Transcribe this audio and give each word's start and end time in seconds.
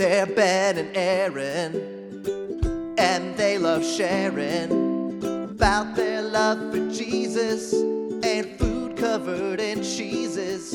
They're 0.00 0.24
Ben 0.24 0.78
and 0.78 0.96
Aaron, 0.96 2.94
and 2.96 3.36
they 3.36 3.58
love 3.58 3.84
sharing 3.84 5.22
about 5.22 5.94
their 5.94 6.22
love 6.22 6.72
for 6.72 6.90
Jesus 6.90 7.74
and 7.74 8.46
food 8.58 8.96
covered 8.96 9.60
in 9.60 9.82
cheeses. 9.82 10.72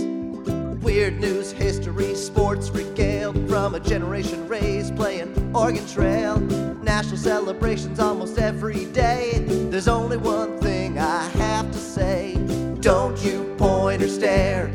Weird 0.83 1.19
news, 1.19 1.51
history, 1.51 2.13
sports 2.13 2.69
regaled 2.69 3.49
from 3.49 3.73
a 3.73 3.79
generation 3.79 4.47
raised 4.47 4.95
playing 4.95 5.55
Oregon 5.55 5.87
Trail. 5.87 6.39
National 6.83 7.17
celebrations 7.17 7.99
almost 7.99 8.37
every 8.37 8.85
day. 8.93 9.43
There's 9.71 9.87
only 9.87 10.17
one 10.17 10.59
thing 10.59 10.99
I 10.99 11.27
have 11.29 11.71
to 11.71 11.79
say. 11.79 12.35
Don't 12.79 13.17
you 13.25 13.55
point 13.57 14.03
or 14.03 14.07
stare 14.07 14.71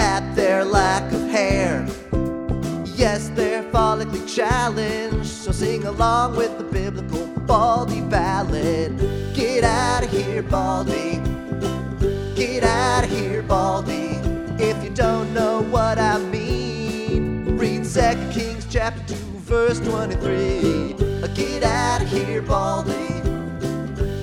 at 0.00 0.34
their 0.34 0.64
lack 0.64 1.12
of 1.12 1.28
hair. 1.28 1.88
Yes, 2.98 3.28
they're 3.28 3.62
follically 3.62 4.26
challenged, 4.26 5.28
so 5.28 5.52
sing 5.52 5.84
along 5.84 6.36
with 6.36 6.58
the 6.58 6.64
biblical 6.64 7.28
Baldy 7.46 8.00
ballad. 8.00 8.98
Get 9.34 9.62
out 9.62 10.02
of 10.02 10.10
here, 10.10 10.42
Baldy. 10.42 11.22
Get 12.34 12.64
out 12.64 13.04
of 13.04 13.10
here, 13.10 13.42
Baldy. 13.42 14.18
If 14.58 14.82
you 14.82 14.90
don't 14.90 15.32
know 15.32 15.62
what 15.62 16.00
I 16.00 16.18
mean, 16.18 17.56
read 17.56 17.84
2 17.84 18.32
Kings 18.32 18.66
chapter 18.68 19.14
2, 19.14 19.14
verse 19.46 19.78
23. 19.78 20.96
Get 21.36 21.62
out 21.62 22.02
of 22.02 22.08
here, 22.08 22.42
Baldy. 22.42 23.22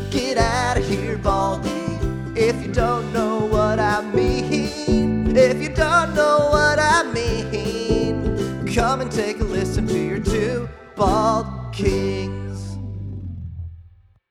Get 0.10 0.38
out 0.38 0.76
of 0.76 0.86
here, 0.86 1.18
Baldy. 1.18 1.72
If 2.36 2.62
you 2.62 2.74
don't 2.74 3.14
know 3.14 3.46
what 3.46 3.80
I 3.80 4.02
mean, 4.02 5.34
if 5.34 5.62
you 5.64 5.70
don't 5.70 6.14
know 6.14 6.50
what 6.52 6.78
I 6.78 7.04
mean, 7.14 8.25
come 8.76 9.00
and 9.00 9.10
take 9.10 9.40
a 9.40 9.44
listen 9.46 9.88
to 9.88 9.98
your 9.98 10.20
two 10.20 10.68
bald 10.98 11.48
kings. 11.74 12.78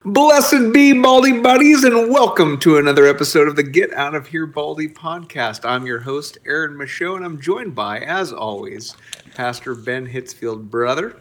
Blessed 0.04 0.70
be 0.70 0.92
Baldy 1.00 1.40
Buddies, 1.40 1.82
and 1.82 2.10
welcome 2.10 2.58
to 2.58 2.76
another 2.76 3.06
episode 3.06 3.48
of 3.48 3.56
the 3.56 3.62
Get 3.62 3.90
Out 3.94 4.14
of 4.14 4.26
Here 4.26 4.44
Baldy 4.44 4.86
podcast. 4.86 5.64
I'm 5.64 5.86
your 5.86 6.00
host, 6.00 6.36
Aaron 6.44 6.76
Michaud, 6.76 7.16
and 7.16 7.24
I'm 7.24 7.40
joined 7.40 7.74
by, 7.74 8.00
as 8.00 8.34
always, 8.34 8.94
Pastor 9.34 9.74
Ben 9.74 10.06
Hitzfield, 10.06 10.68
brother. 10.68 11.16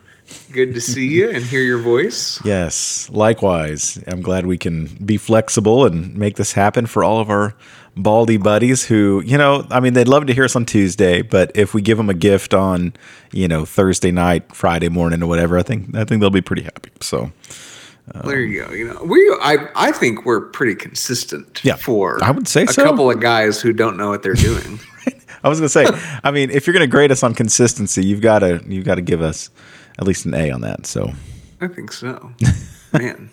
Good 0.51 0.73
to 0.73 0.81
see 0.81 1.07
you 1.07 1.29
and 1.29 1.45
hear 1.45 1.61
your 1.61 1.79
voice. 1.79 2.41
Yes, 2.45 3.09
likewise. 3.09 4.03
I'm 4.05 4.21
glad 4.21 4.45
we 4.45 4.57
can 4.57 4.87
be 5.05 5.15
flexible 5.15 5.85
and 5.85 6.13
make 6.15 6.35
this 6.35 6.53
happen 6.53 6.87
for 6.87 7.05
all 7.05 7.21
of 7.21 7.29
our 7.29 7.55
baldy 7.95 8.37
buddies 8.37 8.85
who, 8.85 9.21
you 9.25 9.37
know, 9.37 9.65
I 9.69 9.79
mean, 9.79 9.93
they'd 9.93 10.07
love 10.07 10.25
to 10.27 10.33
hear 10.33 10.45
us 10.45 10.55
on 10.55 10.65
Tuesday, 10.65 11.21
but 11.21 11.51
if 11.55 11.73
we 11.73 11.81
give 11.81 11.97
them 11.97 12.09
a 12.09 12.13
gift 12.13 12.53
on, 12.53 12.93
you 13.31 13.47
know, 13.47 13.65
Thursday 13.65 14.11
night, 14.11 14.55
Friday 14.55 14.89
morning, 14.89 15.21
or 15.23 15.27
whatever, 15.27 15.57
I 15.57 15.63
think 15.63 15.95
I 15.95 16.03
think 16.05 16.21
they'll 16.21 16.29
be 16.29 16.41
pretty 16.41 16.63
happy. 16.63 16.91
So 17.01 17.31
um, 18.13 18.21
there 18.27 18.41
you 18.41 18.65
go. 18.65 18.73
You 18.73 18.87
know, 18.93 19.01
we 19.03 19.19
I 19.41 19.69
I 19.75 19.91
think 19.91 20.25
we're 20.25 20.41
pretty 20.41 20.75
consistent. 20.75 21.61
Yeah, 21.63 21.75
for 21.75 22.23
I 22.23 22.31
would 22.31 22.47
say 22.47 22.63
a 22.63 22.67
so. 22.67 22.83
couple 22.83 23.09
of 23.09 23.19
guys 23.19 23.61
who 23.61 23.73
don't 23.73 23.97
know 23.97 24.09
what 24.09 24.23
they're 24.23 24.33
doing. 24.33 24.79
I 25.43 25.49
was 25.49 25.59
gonna 25.59 25.69
say, 25.69 25.85
I 26.23 26.31
mean, 26.31 26.49
if 26.49 26.67
you're 26.67 26.73
gonna 26.73 26.87
grade 26.87 27.11
us 27.11 27.23
on 27.23 27.33
consistency, 27.33 28.05
you've 28.05 28.21
got 28.21 28.39
to 28.39 28.63
you've 28.67 28.85
got 28.85 28.95
to 28.95 29.01
give 29.01 29.21
us 29.21 29.49
at 29.99 30.05
least 30.05 30.25
an 30.25 30.33
A 30.33 30.51
on 30.51 30.61
that. 30.61 30.85
So 30.85 31.11
I 31.61 31.67
think 31.67 31.91
so, 31.91 32.31
man. 32.93 33.29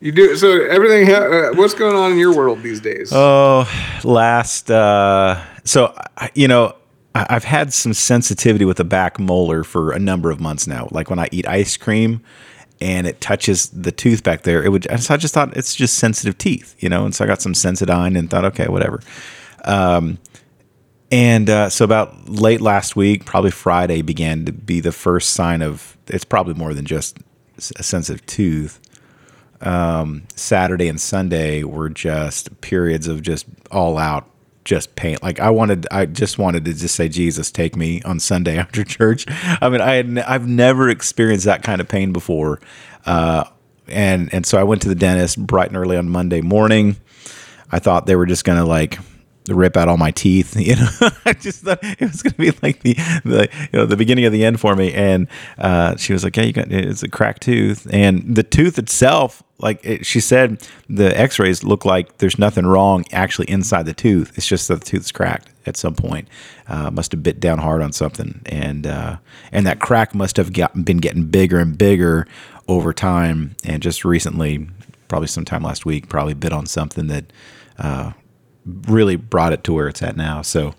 You 0.00 0.12
do 0.12 0.36
so. 0.36 0.62
Everything. 0.66 1.06
Ha- 1.06 1.50
uh, 1.50 1.52
what's 1.54 1.74
going 1.74 1.96
on 1.96 2.12
in 2.12 2.18
your 2.18 2.34
world 2.34 2.62
these 2.62 2.80
days? 2.80 3.10
Oh, 3.12 3.68
last. 4.04 4.70
Uh, 4.70 5.42
so 5.64 5.96
you 6.34 6.48
know, 6.48 6.74
I've 7.14 7.44
had 7.44 7.72
some 7.72 7.94
sensitivity 7.94 8.64
with 8.64 8.78
the 8.78 8.84
back 8.84 9.18
molar 9.18 9.64
for 9.64 9.92
a 9.92 9.98
number 9.98 10.30
of 10.30 10.40
months 10.40 10.66
now. 10.66 10.88
Like 10.90 11.10
when 11.10 11.18
I 11.18 11.28
eat 11.32 11.46
ice 11.46 11.76
cream, 11.76 12.22
and 12.80 13.06
it 13.06 13.20
touches 13.20 13.68
the 13.70 13.92
tooth 13.92 14.22
back 14.22 14.42
there, 14.42 14.62
it 14.62 14.68
would. 14.70 14.86
So 15.00 15.14
I 15.14 15.16
just 15.16 15.32
thought 15.34 15.56
it's 15.56 15.74
just 15.74 15.96
sensitive 15.96 16.36
teeth, 16.38 16.76
you 16.80 16.88
know. 16.88 17.04
And 17.04 17.14
so 17.14 17.24
I 17.24 17.26
got 17.26 17.40
some 17.40 17.52
Sensodyne 17.52 18.18
and 18.18 18.28
thought, 18.28 18.44
okay, 18.46 18.68
whatever. 18.68 19.00
Um, 19.64 20.18
and 21.10 21.48
uh, 21.48 21.70
so 21.70 21.84
about 21.84 22.28
late 22.28 22.60
last 22.60 22.96
week, 22.96 23.24
probably 23.24 23.52
Friday, 23.52 24.02
began 24.02 24.44
to 24.46 24.52
be 24.52 24.80
the 24.80 24.92
first 24.92 25.30
sign 25.30 25.62
of. 25.62 25.96
It's 26.08 26.24
probably 26.24 26.54
more 26.54 26.74
than 26.74 26.84
just 26.84 27.18
a 27.76 27.82
sensitive 27.82 28.26
tooth. 28.26 28.80
Saturday 30.34 30.88
and 30.88 31.00
Sunday 31.00 31.62
were 31.62 31.88
just 31.88 32.60
periods 32.60 33.08
of 33.08 33.22
just 33.22 33.46
all 33.70 33.98
out 33.98 34.28
just 34.64 34.96
pain. 34.96 35.16
Like 35.22 35.40
I 35.40 35.50
wanted, 35.50 35.86
I 35.90 36.06
just 36.06 36.38
wanted 36.38 36.64
to 36.64 36.74
just 36.74 36.94
say, 36.94 37.08
Jesus, 37.08 37.50
take 37.50 37.76
me 37.76 38.02
on 38.02 38.18
Sunday 38.18 38.58
after 38.58 38.84
church. 38.84 39.26
I 39.28 39.68
mean, 39.68 39.80
I 39.80 39.94
had, 39.94 40.06
n- 40.06 40.24
I've 40.26 40.48
never 40.48 40.88
experienced 40.88 41.44
that 41.44 41.62
kind 41.62 41.80
of 41.80 41.88
pain 41.88 42.12
before. 42.12 42.60
Uh, 43.06 43.44
and, 43.86 44.32
and 44.32 44.46
so 44.46 44.58
I 44.58 44.62
went 44.62 44.82
to 44.82 44.88
the 44.88 44.94
dentist 44.94 45.38
bright 45.38 45.68
and 45.68 45.76
early 45.76 45.96
on 45.96 46.08
Monday 46.08 46.40
morning. 46.40 46.96
I 47.70 47.78
thought 47.78 48.06
they 48.06 48.16
were 48.16 48.26
just 48.26 48.44
to 48.58 48.64
like 48.64 48.98
rip 49.48 49.76
out 49.76 49.88
all 49.88 49.96
my 49.96 50.10
teeth. 50.10 50.56
You 50.64 50.76
know, 50.76 50.88
I 51.26 51.34
just 51.34 51.62
thought 51.62 51.80
it 51.82 52.00
was 52.00 52.22
going 52.22 52.32
to 52.32 52.38
be 52.38 52.50
like 52.62 52.80
the, 52.80 52.94
the, 53.24 53.48
you 53.70 53.78
know, 53.78 53.84
the 53.84 53.98
beginning 53.98 54.24
of 54.24 54.32
the 54.32 54.42
end 54.42 54.60
for 54.60 54.74
me. 54.74 54.94
And, 54.94 55.28
uh, 55.58 55.96
she 55.96 56.14
was 56.14 56.24
like, 56.24 56.38
yeah, 56.38 56.44
you 56.44 56.52
got, 56.54 56.72
it's 56.72 57.02
a 57.02 57.08
cracked 57.08 57.42
tooth 57.42 57.86
and 57.92 58.34
the 58.34 58.42
tooth 58.42 58.78
itself, 58.78 59.42
like 59.58 59.84
it, 59.84 60.06
she 60.06 60.20
said, 60.20 60.66
the 60.88 61.18
x-rays 61.20 61.62
look 61.64 61.84
like 61.84 62.16
there's 62.18 62.38
nothing 62.38 62.64
wrong 62.64 63.04
actually 63.12 63.50
inside 63.50 63.84
the 63.84 63.92
tooth. 63.92 64.32
It's 64.38 64.46
just 64.46 64.68
that 64.68 64.80
the 64.80 64.86
tooth's 64.86 65.12
cracked 65.12 65.50
at 65.66 65.76
some 65.76 65.94
point. 65.94 66.28
Uh, 66.66 66.90
must 66.90 67.12
have 67.12 67.22
bit 67.22 67.40
down 67.40 67.58
hard 67.58 67.82
on 67.82 67.92
something. 67.92 68.40
And, 68.46 68.86
uh, 68.86 69.16
and 69.52 69.66
that 69.66 69.80
crack 69.80 70.14
must 70.14 70.38
have 70.38 70.54
got, 70.54 70.82
been 70.84 70.98
getting 70.98 71.26
bigger 71.26 71.58
and 71.58 71.76
bigger 71.76 72.26
over 72.68 72.94
time. 72.94 73.54
And 73.64 73.82
just 73.82 74.02
recently, 74.02 74.66
probably 75.08 75.28
sometime 75.28 75.62
last 75.62 75.84
week, 75.84 76.08
probably 76.08 76.32
bit 76.32 76.52
on 76.52 76.64
something 76.64 77.08
that, 77.08 77.24
uh, 77.78 78.12
really 78.86 79.16
brought 79.16 79.52
it 79.52 79.64
to 79.64 79.72
where 79.72 79.88
it's 79.88 80.02
at 80.02 80.16
now. 80.16 80.42
So, 80.42 80.74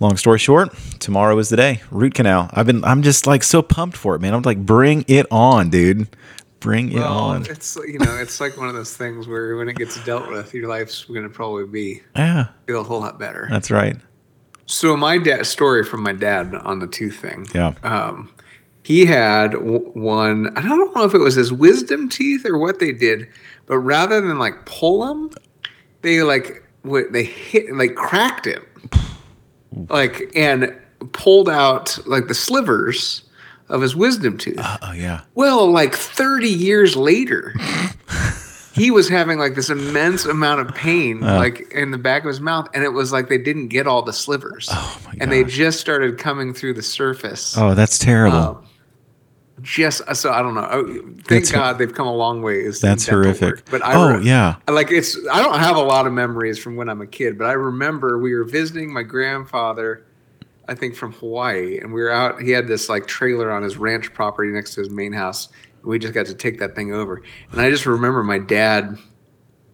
long 0.00 0.16
story 0.16 0.38
short, 0.38 0.70
tomorrow 0.98 1.36
is 1.38 1.48
the 1.48 1.56
day. 1.56 1.80
Root 1.90 2.14
canal. 2.14 2.50
I've 2.52 2.66
been. 2.66 2.84
I'm 2.84 3.02
just 3.02 3.26
like 3.26 3.42
so 3.42 3.62
pumped 3.62 3.96
for 3.96 4.14
it, 4.14 4.20
man. 4.20 4.34
I'm 4.34 4.42
like, 4.42 4.64
bring 4.64 5.04
it 5.08 5.26
on, 5.30 5.70
dude. 5.70 6.08
Bring 6.60 6.92
it 6.92 6.96
well, 6.96 7.12
on. 7.18 7.42
it's 7.46 7.76
you 7.86 7.98
know, 7.98 8.16
it's 8.16 8.40
like 8.40 8.56
one 8.56 8.68
of 8.68 8.74
those 8.74 8.96
things 8.96 9.28
where 9.28 9.54
when 9.56 9.68
it 9.68 9.76
gets 9.76 10.02
dealt 10.04 10.30
with, 10.30 10.54
your 10.54 10.66
life's 10.66 11.04
going 11.04 11.22
to 11.24 11.28
probably 11.28 11.66
be 11.66 12.02
Yeah, 12.16 12.46
feel 12.66 12.80
a 12.80 12.84
whole 12.84 13.00
lot 13.00 13.18
better. 13.18 13.46
that's 13.50 13.70
right. 13.70 13.96
So 14.64 14.96
my 14.96 15.18
dad 15.18 15.44
story 15.44 15.84
from 15.84 16.02
my 16.02 16.14
dad 16.14 16.54
on 16.54 16.78
the 16.78 16.86
tooth 16.86 17.16
thing. 17.16 17.46
Yeah. 17.54 17.74
Um, 17.82 18.32
he 18.82 19.04
had 19.04 19.52
w- 19.52 19.90
one. 19.92 20.56
I 20.56 20.62
don't 20.62 20.94
know 20.96 21.04
if 21.04 21.12
it 21.12 21.18
was 21.18 21.34
his 21.34 21.52
wisdom 21.52 22.08
teeth 22.08 22.46
or 22.46 22.56
what 22.56 22.78
they 22.78 22.92
did, 22.92 23.28
but 23.66 23.78
rather 23.80 24.22
than 24.22 24.38
like 24.38 24.64
pull 24.64 25.06
them, 25.06 25.30
they 26.00 26.22
like 26.22 26.63
what 26.84 27.12
they 27.12 27.24
hit 27.24 27.74
like 27.74 27.94
cracked 27.96 28.46
him, 28.46 28.64
like 29.88 30.30
and 30.36 30.74
pulled 31.12 31.48
out 31.48 31.98
like 32.06 32.28
the 32.28 32.34
slivers 32.34 33.22
of 33.68 33.82
his 33.82 33.96
wisdom 33.96 34.38
tooth. 34.38 34.58
Oh 34.60 34.92
yeah. 34.92 35.22
Well, 35.34 35.70
like 35.70 35.94
30 35.94 36.48
years 36.48 36.96
later, 36.96 37.54
he 38.74 38.90
was 38.90 39.08
having 39.08 39.38
like 39.38 39.54
this 39.54 39.70
immense 39.70 40.24
amount 40.26 40.60
of 40.60 40.74
pain, 40.74 41.20
like 41.20 41.72
in 41.72 41.90
the 41.90 41.98
back 41.98 42.22
of 42.24 42.28
his 42.28 42.40
mouth, 42.40 42.68
and 42.74 42.84
it 42.84 42.90
was 42.92 43.12
like 43.12 43.28
they 43.28 43.38
didn't 43.38 43.68
get 43.68 43.86
all 43.86 44.02
the 44.02 44.12
slivers, 44.12 44.68
Oh, 44.70 45.00
my 45.06 45.14
and 45.20 45.32
they 45.32 45.44
just 45.44 45.80
started 45.80 46.18
coming 46.18 46.52
through 46.54 46.74
the 46.74 46.82
surface. 46.82 47.56
Oh, 47.56 47.74
that's 47.74 47.98
terrible. 47.98 48.36
Um, 48.36 48.64
just 49.64 50.02
uh, 50.06 50.14
so 50.14 50.30
I 50.30 50.42
don't 50.42 50.54
know. 50.54 50.68
Oh, 50.70 50.84
Thank 50.86 51.26
That's 51.26 51.50
God 51.50 51.78
they've 51.78 51.92
come 51.92 52.06
a 52.06 52.14
long 52.14 52.42
ways. 52.42 52.82
in 52.84 52.88
That's 52.90 53.08
horrific. 53.08 53.42
work. 53.42 53.64
But 53.70 53.84
I 53.84 53.94
Oh, 53.94 54.18
re- 54.18 54.24
yeah. 54.24 54.56
like 54.68 54.92
it's. 54.92 55.16
I 55.32 55.42
don't 55.42 55.58
have 55.58 55.76
a 55.76 55.82
lot 55.82 56.06
of 56.06 56.12
memories 56.12 56.58
from 56.58 56.76
when 56.76 56.88
I'm 56.88 57.00
a 57.00 57.06
kid, 57.06 57.36
but 57.38 57.46
I 57.46 57.52
remember 57.54 58.18
we 58.18 58.34
were 58.34 58.44
visiting 58.44 58.92
my 58.92 59.02
grandfather. 59.02 60.06
I 60.68 60.74
think 60.74 60.94
from 60.94 61.12
Hawaii, 61.14 61.78
and 61.78 61.92
we 61.92 62.00
were 62.02 62.10
out. 62.12 62.40
He 62.40 62.50
had 62.50 62.68
this 62.68 62.88
like 62.88 63.06
trailer 63.06 63.50
on 63.50 63.62
his 63.62 63.76
ranch 63.76 64.12
property 64.14 64.50
next 64.52 64.74
to 64.74 64.80
his 64.80 64.90
main 64.90 65.12
house. 65.12 65.48
And 65.82 65.90
we 65.90 65.98
just 65.98 66.14
got 66.14 66.26
to 66.26 66.34
take 66.34 66.58
that 66.60 66.74
thing 66.76 66.92
over, 66.94 67.22
and 67.50 67.60
I 67.60 67.70
just 67.70 67.84
remember 67.86 68.22
my 68.22 68.38
dad 68.38 68.96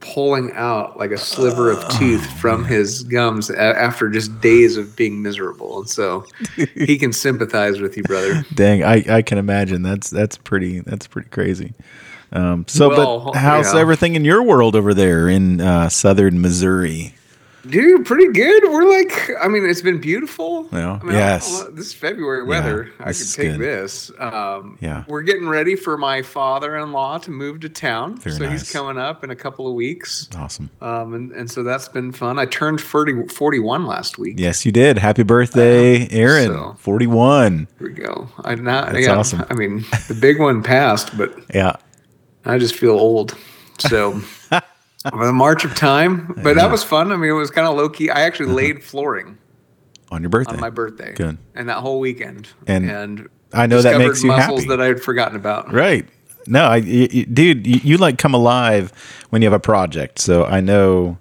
pulling 0.01 0.53
out 0.53 0.99
like 0.99 1.11
a 1.11 1.19
sliver 1.19 1.71
of 1.71 1.87
tooth 1.91 2.27
from 2.41 2.65
his 2.65 3.03
gums 3.05 3.51
after 3.51 4.09
just 4.09 4.41
days 4.41 4.77
of 4.77 4.97
being 4.97 5.23
miserable, 5.23 5.81
and 5.81 5.89
so 5.89 6.25
he 6.75 6.99
can 6.99 7.13
sympathize 7.13 7.81
with 7.81 7.97
you, 7.97 8.03
brother. 8.03 8.45
Dang, 8.55 8.83
I, 8.83 9.05
I 9.09 9.23
can 9.23 9.39
imagine. 9.39 9.83
That's 9.83 10.11
that's 10.11 10.37
pretty 10.37 10.81
that's 10.81 11.07
pretty 11.07 11.29
crazy. 11.29 11.75
Um, 12.33 12.65
so, 12.69 12.89
Well, 12.89 13.31
but 13.33 13.37
how's 13.37 13.75
yeah. 13.75 13.81
everything 13.81 14.15
in 14.15 14.25
your 14.25 14.43
world 14.43 14.77
over 14.77 14.95
there 14.95 15.29
in 15.29 15.61
uh, 15.61 15.89
southern 15.89 16.41
Missouri? 16.41 17.15
Dude, 17.69 18.07
pretty 18.07 18.33
good. 18.33 18.63
We're 18.65 18.89
like, 18.89 19.31
I 19.41 19.47
mean, 19.49 19.69
it's 19.69 19.83
been 19.83 20.01
beautiful. 20.01 20.67
Yeah. 20.73 20.99
I 21.01 21.05
mean, 21.05 21.15
Yes. 21.15 21.63
I- 21.67 21.71
this 21.73 21.93
February 21.93 22.45
weather, 22.45 22.91
I 22.99 23.09
this 23.09 23.35
could 23.37 23.43
take 23.43 23.53
good. 23.53 23.61
this. 23.61 24.11
Um, 24.19 24.79
Yeah. 24.81 25.05
We're 25.07 25.21
getting 25.23 25.47
ready 25.47 25.77
for 25.77 25.99
my 25.99 26.23
father-in-law 26.23 27.19
to 27.19 27.31
move 27.31 27.61
to 27.61 27.69
town, 27.69 28.17
Very 28.17 28.37
so 28.37 28.45
nice. 28.45 28.61
he's 28.61 28.73
coming 28.73 28.97
up 28.99 29.23
in 29.25 29.31
a 29.31 29.37
couple 29.37 29.69
of 29.69 29.75
weeks. 29.75 30.29
Awesome. 30.37 30.71
Um, 30.81 31.13
and, 31.13 31.33
and 31.33 31.51
so 31.51 31.63
that's 31.63 31.89
been 31.89 32.13
fun. 32.13 32.39
I 32.39 32.47
turned 32.47 32.81
40, 32.81 33.29
41 33.29 33.87
last 33.87 34.17
week. 34.17 34.37
Yes, 34.39 34.65
you 34.65 34.73
did. 34.73 34.97
Happy 34.97 35.23
birthday, 35.23 36.09
Aaron. 36.09 36.47
so- 36.53 36.77
41. 36.79 37.69
Here 37.79 37.89
we 37.89 37.93
go. 37.95 38.29
I 38.43 38.55
not. 38.55 38.93
That's 38.93 39.07
yeah, 39.07 39.17
awesome. 39.17 39.45
I 39.51 39.55
mean, 39.55 39.85
the 40.09 40.15
big 40.19 40.39
one 40.41 40.63
passed, 40.63 41.17
but 41.19 41.35
Yeah. 41.55 41.77
I 42.47 42.57
just 42.59 42.75
feel 42.75 42.93
old. 42.93 43.37
So 43.79 44.23
the 45.05 45.33
march 45.33 45.65
of 45.65 45.75
time, 45.75 46.35
but 46.43 46.57
that 46.57 46.71
was 46.71 46.85
fun. 46.85 47.13
I 47.13 47.17
mean, 47.17 47.31
it 47.31 47.35
was 47.35 47.51
kind 47.51 47.67
of 47.67 47.77
low 47.77 47.89
key. 47.89 48.11
I 48.11 48.21
actually 48.21 48.47
uh-huh. 48.47 48.55
laid 48.55 48.85
flooring 48.85 49.39
On 50.11 50.23
your 50.23 50.31
birthday. 50.31 50.55
on 50.55 50.61
my 50.61 50.71
birthday. 50.71 51.15
Good. 51.15 51.39
And 51.55 51.69
that 51.69 51.79
whole 51.79 52.01
weekend. 52.01 52.49
And 52.67 53.29
I 53.53 53.67
know 53.67 53.83
that 53.83 53.99
makes 53.99 54.23
you 54.23 54.29
muscles 54.29 54.61
happy. 54.61 54.69
that 54.69 54.81
I 54.81 54.87
had 54.87 55.03
forgotten 55.03 55.37
about. 55.37 55.73
Right. 55.73 56.07
No, 56.47 56.65
I, 56.65 56.79
y- 56.79 57.09
y- 57.13 57.27
dude, 57.33 57.67
you, 57.67 57.81
you 57.83 57.97
like 57.97 58.19
come 58.19 58.35
alive 58.35 58.93
when 59.31 59.43
you 59.43 59.47
have 59.47 59.55
a 59.55 59.61
project. 59.61 60.19
So 60.19 60.45
I 60.45 60.61
know, 60.61 61.19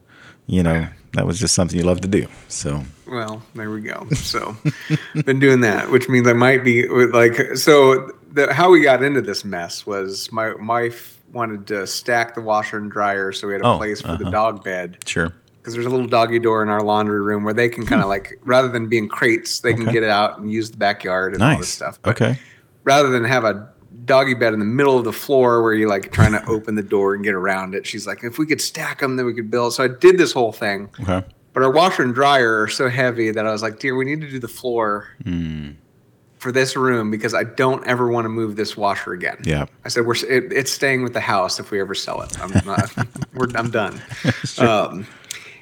you 0.47 0.63
know, 0.63 0.87
that 1.13 1.25
was 1.25 1.39
just 1.39 1.55
something 1.55 1.77
you 1.77 1.83
love 1.85 2.01
to 2.01 2.07
do. 2.07 2.27
So 2.47 2.83
Well, 3.07 3.41
there 3.55 3.69
we 3.69 3.81
go. 3.81 4.07
So, 4.11 4.55
been 5.25 5.39
doing 5.39 5.61
that, 5.61 5.89
which 5.89 6.07
means 6.09 6.27
I 6.27 6.33
might 6.33 6.63
be 6.63 6.87
like. 6.87 7.55
So, 7.55 8.11
the, 8.31 8.53
how 8.53 8.69
we 8.69 8.81
got 8.83 9.01
into 9.01 9.21
this 9.21 9.43
mess 9.43 9.85
was 9.85 10.31
my 10.31 10.53
wife 10.53 11.19
wanted 11.31 11.67
to 11.67 11.85
stack 11.87 12.35
the 12.35 12.41
washer 12.41 12.77
and 12.77 12.91
dryer, 12.91 13.31
so 13.31 13.47
we 13.47 13.53
had 13.53 13.61
a 13.61 13.65
Oh, 13.65 13.77
place 13.77 14.01
for 14.01 14.09
the 14.17 14.23
uh-huh. 14.25 14.29
dog 14.31 14.63
bed. 14.63 14.97
sure. 15.05 15.33
because 15.57 15.73
there's 15.73 15.85
a 15.85 15.89
little 15.89 16.07
doggy 16.07 16.39
door 16.39 16.63
in 16.63 16.69
our 16.69 16.81
laundry 16.81 17.21
room 17.21 17.43
where 17.43 17.53
they 17.53 17.69
can 17.69 17.85
kind 17.85 18.01
of 18.01 18.07
like 18.07 18.39
rather 18.43 18.67
than 18.69 18.87
being 18.87 19.07
crates 19.09 19.59
they 19.59 19.73
can 19.73 19.85
get 19.85 20.03
it 20.03 20.09
out 20.09 20.39
and 20.39 20.51
use 20.51 20.71
the 20.71 20.77
backyard 20.77 21.33
and 21.33 21.43
all 21.43 21.49
this 21.51 21.59
Nice. 21.59 21.67
stuff 21.69 21.99
but 22.01 22.11
Okay. 22.21 22.39
rather 22.85 23.09
than 23.09 23.23
have 23.25 23.43
a 23.43 23.69
doggy 24.05 24.33
bed 24.33 24.53
in 24.53 24.59
the 24.59 24.65
middle 24.65 24.97
of 24.97 25.03
the 25.03 25.11
floor 25.13 25.61
where 25.61 25.73
you're 25.73 25.89
like 25.89 26.11
trying 26.11 26.31
to 26.31 26.43
open 26.47 26.75
the 26.75 26.81
door 26.81 27.13
and 27.13 27.23
get 27.23 27.33
around 27.35 27.75
it 27.75 27.85
she's 27.85 28.07
like 28.07 28.23
if 28.23 28.39
we 28.39 28.45
could 28.47 28.61
stack 28.61 28.99
them 29.01 29.17
then 29.17 29.25
we 29.25 29.33
could 29.33 29.51
build 29.51 29.73
so 29.73 29.83
i 29.83 29.87
did 29.87 30.17
this 30.17 30.31
whole 30.31 30.51
thing 30.53 30.89
Okay. 31.01 31.23
but 31.53 31.61
our 31.61 31.71
washer 31.71 32.03
and 32.03 32.15
dryer 32.15 32.61
are 32.63 32.67
so 32.69 32.87
heavy 32.89 33.29
that 33.29 33.45
i 33.45 33.51
was 33.51 33.61
like 33.61 33.79
dear 33.79 33.95
we 33.95 34.05
need 34.05 34.21
to 34.21 34.29
do 34.31 34.39
the 34.39 34.47
floor 34.47 35.09
Hmm. 35.23 35.71
For 36.39 36.51
this 36.51 36.75
room 36.75 37.12
because 37.12 37.33
i 37.33 37.44
don't 37.44 37.86
ever 37.86 38.09
want 38.09 38.25
to 38.25 38.30
move 38.30 38.56
this 38.56 38.75
washer 38.75 39.13
again 39.13 39.38
Yeah. 39.45 39.65
I 39.86 39.89
said, 39.89 40.06
"We're 40.06 40.15
it, 40.15 40.51
it's 40.51 40.71
staying 40.71 41.03
with 41.03 41.13
the 41.13 41.19
house 41.21 41.59
if 41.59 41.69
we 41.71 41.80
ever 41.80 41.94
sell 41.95 42.21
it. 42.21 42.39
I'm 42.41 42.51
not. 42.65 42.91
we're, 43.33 43.47
I'm 43.56 43.69
done." 43.69 44.01
Um, 44.57 45.06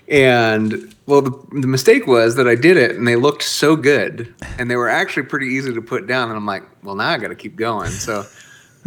and 0.09 0.95
well, 1.05 1.21
the, 1.21 1.31
the 1.51 1.67
mistake 1.67 2.07
was 2.07 2.35
that 2.35 2.47
I 2.47 2.55
did 2.55 2.77
it, 2.77 2.95
and 2.95 3.07
they 3.07 3.15
looked 3.15 3.43
so 3.43 3.75
good, 3.75 4.33
and 4.57 4.71
they 4.71 4.75
were 4.75 4.89
actually 4.89 5.23
pretty 5.23 5.47
easy 5.47 5.73
to 5.73 5.81
put 5.81 6.07
down. 6.07 6.29
And 6.29 6.37
I'm 6.37 6.45
like, 6.45 6.63
"Well, 6.83 6.95
now 6.95 7.09
I 7.09 7.17
got 7.17 7.27
to 7.29 7.35
keep 7.35 7.55
going." 7.57 7.89
So 7.91 8.25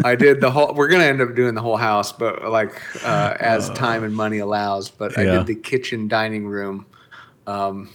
I 0.05 0.15
did 0.17 0.41
the 0.41 0.51
whole. 0.51 0.73
We're 0.75 0.89
gonna 0.89 1.05
end 1.05 1.21
up 1.21 1.35
doing 1.35 1.55
the 1.55 1.61
whole 1.61 1.77
house, 1.77 2.13
but 2.13 2.43
like 2.51 2.81
uh, 3.05 3.37
as 3.39 3.69
time 3.71 4.03
and 4.05 4.15
money 4.15 4.39
allows. 4.39 4.91
But 4.91 5.19
I 5.19 5.25
did 5.39 5.47
the 5.47 5.55
kitchen 5.57 6.09
dining 6.09 6.47
room. 6.47 6.87
Um, 7.47 7.91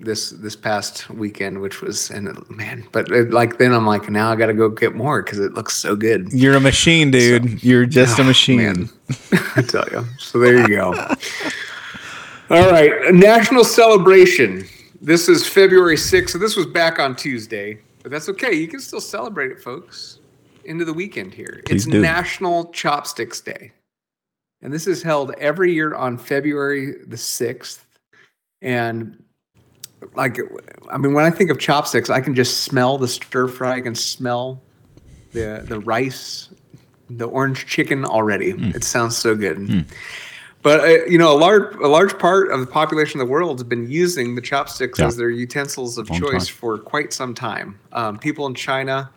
this 0.00 0.30
this 0.30 0.56
past 0.56 1.08
weekend, 1.10 1.60
which 1.60 1.80
was 1.82 2.10
and 2.10 2.28
it- 2.28 2.50
man, 2.50 2.86
but 2.92 3.10
it, 3.10 3.30
like 3.30 3.58
then 3.58 3.72
I'm 3.72 3.86
like 3.86 4.08
now 4.08 4.30
I 4.30 4.36
got 4.36 4.46
to 4.46 4.54
go 4.54 4.68
get 4.68 4.94
more 4.94 5.22
because 5.22 5.38
it 5.38 5.54
looks 5.54 5.74
so 5.74 5.96
good. 5.96 6.32
You're 6.32 6.56
a 6.56 6.60
machine, 6.60 7.10
dude. 7.10 7.62
You're 7.62 7.86
just 7.86 8.18
a 8.18 8.22
oh, 8.22 8.26
machine. 8.26 8.58
Man, 8.58 8.90
I 9.56 9.62
tell 9.62 9.86
you. 9.90 10.04
So 10.18 10.38
there 10.38 10.56
you 10.56 10.68
go. 10.68 10.94
All 12.48 12.70
right, 12.70 13.12
national 13.12 13.64
celebration. 13.64 14.66
This 15.00 15.28
is 15.28 15.46
February 15.46 15.96
6th. 15.96 16.30
So 16.30 16.38
this 16.38 16.56
was 16.56 16.66
back 16.66 16.98
on 16.98 17.16
Tuesday, 17.16 17.80
but 18.02 18.12
that's 18.12 18.28
okay. 18.28 18.52
You 18.52 18.68
can 18.68 18.80
still 18.80 19.00
celebrate 19.00 19.50
it, 19.50 19.60
folks. 19.60 20.20
Into 20.64 20.84
the 20.84 20.92
weekend 20.92 21.32
here. 21.32 21.62
Please 21.66 21.86
it's 21.86 21.92
do. 21.92 22.00
National 22.00 22.66
Chopsticks 22.72 23.40
Day. 23.40 23.72
And 24.62 24.72
this 24.72 24.86
is 24.86 25.02
held 25.02 25.32
every 25.38 25.72
year 25.72 25.94
on 25.94 26.18
February 26.18 27.04
the 27.06 27.16
6th. 27.16 27.84
And 28.62 29.22
like 30.14 30.38
I 30.90 30.98
mean 30.98 31.14
when 31.14 31.24
I 31.24 31.30
think 31.30 31.50
of 31.50 31.58
chopsticks, 31.58 32.10
I 32.10 32.20
can 32.20 32.34
just 32.34 32.64
smell 32.64 32.98
the 32.98 33.08
stir 33.08 33.48
fry, 33.48 33.76
I 33.76 33.80
can 33.80 33.94
smell 33.94 34.62
the 35.32 35.62
the 35.66 35.80
rice, 35.80 36.48
the 37.10 37.26
orange 37.26 37.66
chicken 37.66 38.04
already. 38.04 38.50
Hmm. 38.52 38.70
It 38.74 38.84
sounds 38.84 39.16
so 39.16 39.34
good. 39.34 39.86
But 40.62 40.80
uh, 40.80 41.04
you 41.06 41.18
know, 41.18 41.32
a 41.32 41.38
large 41.38 41.74
a 41.76 41.86
large 41.88 42.18
part 42.18 42.50
of 42.50 42.60
the 42.60 42.66
population 42.66 43.20
of 43.20 43.26
the 43.26 43.30
world 43.32 43.58
has 43.58 43.64
been 43.64 43.88
using 43.88 44.34
the 44.34 44.40
chopsticks 44.40 44.98
Yeah. 44.98 45.06
as 45.06 45.16
their 45.16 45.30
utensils 45.30 45.96
of 45.98 46.10
Long 46.10 46.20
choice 46.20 46.46
time. 46.48 46.56
for 46.56 46.78
quite 46.78 47.12
some 47.12 47.34
time. 47.34 47.78
Um, 47.92 48.18
people 48.18 48.46
in 48.46 48.54
China, 48.54 49.08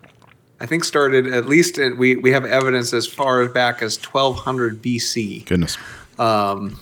I 0.60 0.66
think, 0.66 0.84
started 0.84 1.26
at 1.26 1.46
least 1.46 1.78
in, 1.78 1.96
we 1.98 2.14
we 2.16 2.30
have 2.30 2.44
evidence 2.44 2.92
as 2.92 3.06
far 3.08 3.48
back 3.48 3.82
as 3.82 3.96
1200 3.98 4.80
BC. 4.80 5.46
Goodness. 5.46 5.76
Um, 6.20 6.78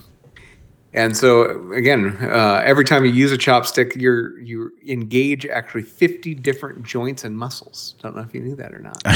and 0.95 1.17
so 1.17 1.73
again, 1.73 2.17
uh, 2.21 2.63
every 2.65 2.85
time 2.85 3.05
you 3.05 3.13
use 3.13 3.31
a 3.31 3.39
chopstick, 3.39 3.95
you're 3.95 4.39
you 4.41 4.73
engage 4.87 5.45
actually 5.45 5.83
50 5.83 6.35
different 6.35 6.83
joints 6.83 7.25
and 7.25 7.37
muscles. 7.37 7.95
Don't 8.03 8.17
know 8.17 8.23
if 8.23 8.33
you 8.35 8.41
knew 8.41 8.57
that 8.57 8.73
or 8.73 8.81
not. 8.81 9.03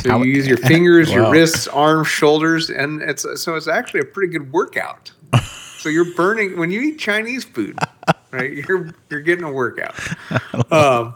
So 0.00 0.22
you 0.22 0.32
use 0.32 0.46
your 0.46 0.56
fingers, 0.68 1.12
your 1.12 1.30
wrists, 1.30 1.66
arms, 1.66 2.08
shoulders, 2.08 2.70
and 2.70 3.02
it's 3.02 3.26
so 3.40 3.56
it's 3.56 3.68
actually 3.68 4.00
a 4.00 4.04
pretty 4.04 4.32
good 4.32 4.52
workout. 4.52 5.10
So 5.78 5.88
you're 5.88 6.14
burning 6.14 6.56
when 6.56 6.70
you 6.70 6.80
eat 6.80 6.98
Chinese 6.98 7.44
food, 7.44 7.76
right? 8.30 8.52
You're 8.52 8.94
you're 9.10 9.20
getting 9.20 9.44
a 9.44 9.52
workout. 9.52 9.94
Um, 10.70 11.14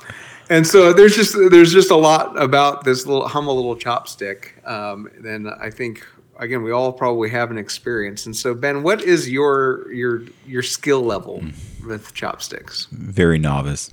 and 0.50 0.66
so 0.66 0.92
there's 0.92 1.16
just 1.16 1.34
there's 1.50 1.72
just 1.72 1.90
a 1.90 1.96
lot 1.96 2.40
about 2.40 2.84
this 2.84 3.06
little 3.06 3.26
humble 3.26 3.56
little 3.56 3.76
chopstick. 3.76 4.66
Um, 4.66 5.08
then 5.18 5.48
I 5.60 5.70
think 5.70 6.06
again 6.38 6.62
we 6.62 6.70
all 6.72 6.92
probably 6.92 7.28
have 7.30 7.50
an 7.50 7.58
experience. 7.58 8.26
And 8.26 8.34
so 8.36 8.54
Ben, 8.54 8.82
what 8.82 9.02
is 9.02 9.28
your 9.30 9.90
your 9.92 10.22
your 10.46 10.62
skill 10.62 11.02
level 11.02 11.42
with 11.86 12.12
chopsticks? 12.14 12.86
Very 12.92 13.38
novice. 13.38 13.90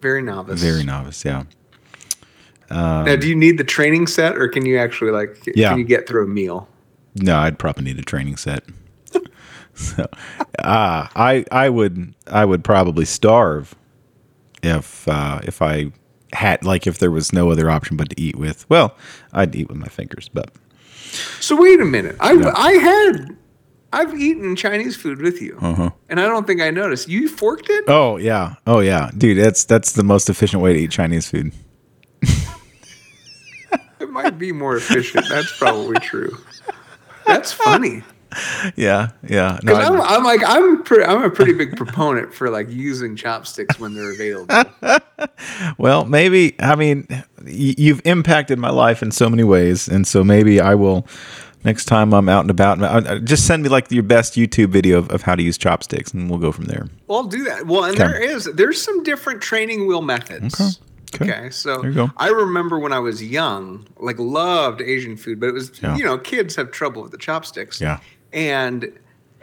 Very 0.00 0.22
novice. 0.22 0.60
Very 0.60 0.84
novice. 0.84 1.24
Yeah. 1.24 1.44
Now, 2.70 3.16
do 3.16 3.28
you 3.28 3.36
need 3.36 3.58
the 3.58 3.64
training 3.64 4.06
set, 4.06 4.36
or 4.36 4.48
can 4.48 4.66
you 4.66 4.78
actually 4.78 5.10
like 5.12 5.38
Yeah. 5.54 5.70
can 5.70 5.78
you 5.78 5.84
get 5.84 6.08
through 6.08 6.24
a 6.24 6.28
meal? 6.28 6.68
No, 7.14 7.36
I'd 7.36 7.58
probably 7.58 7.84
need 7.84 7.98
a 7.98 8.02
training 8.02 8.36
set. 8.36 8.64
so, 9.74 10.02
uh, 10.58 11.06
I 11.14 11.44
I 11.52 11.68
would 11.68 12.14
I 12.26 12.44
would 12.44 12.64
probably 12.64 13.04
starve 13.04 13.74
if 14.62 15.06
uh, 15.06 15.40
if 15.44 15.62
I 15.62 15.92
had 16.32 16.64
like 16.64 16.86
if 16.88 16.98
there 16.98 17.10
was 17.12 17.32
no 17.32 17.50
other 17.50 17.70
option 17.70 17.96
but 17.96 18.10
to 18.10 18.20
eat 18.20 18.36
with. 18.36 18.68
Well, 18.68 18.96
I'd 19.32 19.54
eat 19.54 19.68
with 19.68 19.76
my 19.78 19.86
fingers, 19.88 20.28
but 20.32 20.50
So 21.40 21.56
wait 21.60 21.80
a 21.80 21.84
minute. 21.84 22.16
I 22.20 22.32
I 22.32 22.72
had 22.72 23.36
I've 23.92 24.14
eaten 24.14 24.56
Chinese 24.56 24.96
food 24.96 25.20
with 25.20 25.40
you, 25.40 25.56
uh-huh. 25.60 25.90
and 26.08 26.20
I 26.20 26.26
don't 26.26 26.46
think 26.46 26.60
I 26.60 26.70
noticed. 26.70 27.08
You 27.08 27.28
forked 27.28 27.68
it. 27.70 27.84
oh 27.88 28.16
yeah, 28.16 28.54
oh 28.66 28.80
yeah, 28.80 29.10
dude, 29.16 29.38
that's 29.38 29.64
that's 29.64 29.92
the 29.92 30.04
most 30.04 30.28
efficient 30.28 30.62
way 30.62 30.72
to 30.72 30.78
eat 30.80 30.90
Chinese 30.90 31.28
food. 31.28 31.52
It 34.00 34.10
might 34.10 34.38
be 34.38 34.52
more 34.52 34.76
efficient. 34.76 35.28
That's 35.28 35.56
probably 35.56 35.98
true. 35.98 36.36
That's 37.26 37.52
funny. 37.52 38.02
Yeah, 38.76 39.10
yeah. 39.28 39.58
No, 39.62 39.74
I'm, 39.74 40.00
I'm 40.00 40.24
like 40.24 40.40
I'm 40.44 40.82
pre- 40.82 41.04
I'm 41.04 41.22
a 41.22 41.30
pretty 41.30 41.52
big 41.52 41.76
proponent 41.76 42.32
for 42.34 42.50
like 42.50 42.68
using 42.70 43.14
chopsticks 43.16 43.78
when 43.78 43.94
they're 43.94 44.10
available. 44.12 44.64
Well, 45.78 46.04
maybe. 46.04 46.54
I 46.60 46.74
mean, 46.74 47.06
y- 47.10 47.74
you've 47.78 48.00
impacted 48.04 48.58
my 48.58 48.70
life 48.70 49.02
in 49.02 49.10
so 49.10 49.28
many 49.28 49.44
ways, 49.44 49.88
and 49.88 50.06
so 50.06 50.24
maybe 50.24 50.60
I 50.60 50.74
will 50.74 51.06
next 51.64 51.86
time 51.86 52.12
I'm 52.12 52.28
out 52.28 52.40
and 52.40 52.50
about. 52.50 53.24
Just 53.24 53.46
send 53.46 53.62
me 53.62 53.68
like 53.68 53.90
your 53.90 54.02
best 54.02 54.34
YouTube 54.34 54.68
video 54.68 54.98
of, 54.98 55.10
of 55.10 55.22
how 55.22 55.34
to 55.34 55.42
use 55.42 55.56
chopsticks, 55.58 56.12
and 56.12 56.28
we'll 56.30 56.38
go 56.38 56.52
from 56.52 56.64
there. 56.66 56.86
Well, 57.06 57.18
I'll 57.20 57.24
do 57.24 57.44
that. 57.44 57.66
Well, 57.66 57.84
and 57.84 57.94
Okay. 57.94 58.06
there 58.06 58.20
is 58.22 58.44
there's 58.54 58.80
some 58.80 59.02
different 59.02 59.40
training 59.42 59.86
wheel 59.86 60.02
methods. 60.02 60.54
Okay. 60.60 60.70
Okay. 61.14 61.30
Okay, 61.32 61.50
so 61.50 61.78
There 61.80 61.90
you 61.90 61.94
go. 61.94 62.10
I 62.16 62.28
remember 62.28 62.78
when 62.80 62.92
I 62.92 62.98
was 62.98 63.22
young, 63.22 63.86
like 63.98 64.18
loved 64.18 64.80
Asian 64.80 65.16
food, 65.16 65.38
but 65.38 65.48
it 65.48 65.52
was 65.54 65.70
Yeah. 65.80 65.96
you 65.96 66.04
know 66.04 66.18
kids 66.18 66.56
have 66.56 66.72
trouble 66.72 67.02
with 67.02 67.12
the 67.12 67.18
chopsticks. 67.18 67.80
Yeah. 67.80 68.00
And 68.34 68.92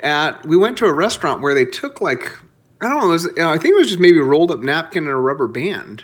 at 0.03 0.45
we 0.45 0.55
went 0.57 0.77
to 0.79 0.86
a 0.86 0.93
restaurant 0.93 1.41
where 1.41 1.55
they 1.55 1.65
took 1.65 2.01
like 2.01 2.38
I 2.81 2.89
don't 2.89 3.00
know, 3.00 3.05
it 3.05 3.10
was, 3.10 3.36
know, 3.38 3.50
I 3.50 3.57
think 3.60 3.74
it 3.75 3.77
was 3.77 3.88
just 3.88 4.00
maybe 4.00 4.17
a 4.19 4.24
rolled 4.24 4.50
up 4.51 4.60
napkin 4.60 5.03
and 5.03 5.13
a 5.13 5.15
rubber 5.15 5.48
band 5.48 6.03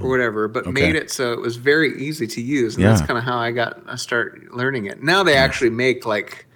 or 0.00 0.08
whatever, 0.08 0.46
but 0.48 0.64
Oh, 0.66 0.70
okay. 0.70 0.80
made 0.82 0.94
it 0.96 1.10
so 1.10 1.32
it 1.32 1.40
was 1.40 1.56
very 1.56 2.00
easy 2.00 2.26
to 2.28 2.40
use, 2.40 2.76
and 2.76 2.84
that's 2.84 3.00
kind 3.02 3.18
of 3.18 3.24
how 3.24 3.36
I 3.38 3.50
got 3.50 3.80
I 3.88 3.96
start 3.96 4.52
learning 4.52 4.86
it. 4.86 5.02
Now 5.02 5.22
they 5.24 5.36
actually 5.36 5.70
make 5.70 6.06
like 6.06 6.46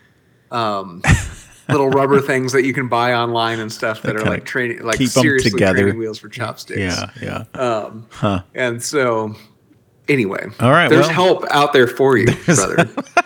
um, 0.53 1.03
little 1.69 1.91
rubber 1.91 2.21
things 2.33 2.53
that 2.53 2.65
you 2.65 2.73
can 2.73 2.87
buy 2.89 3.13
online 3.15 3.59
and 3.59 3.71
stuff 3.73 4.03
that, 4.03 4.15
are 4.15 4.25
like 4.25 4.45
training 4.45 4.83
like 4.85 4.99
seriously 4.99 5.51
together. 5.51 5.81
training 5.81 5.99
wheels 5.99 6.19
for 6.21 6.29
chopsticks. 6.29 6.79
Yeah, 6.79 7.11
yeah. 7.55 7.61
Um, 7.61 8.07
Huh. 8.11 8.43
and 8.55 8.81
so, 8.81 9.35
anyway, 10.09 10.47
All 10.61 10.71
right, 10.71 10.89
there's 10.89 11.07
well- 11.07 11.15
help 11.15 11.45
out 11.51 11.73
there 11.73 11.89
for 11.89 12.17
you, 12.17 12.27
brother. 12.47 12.89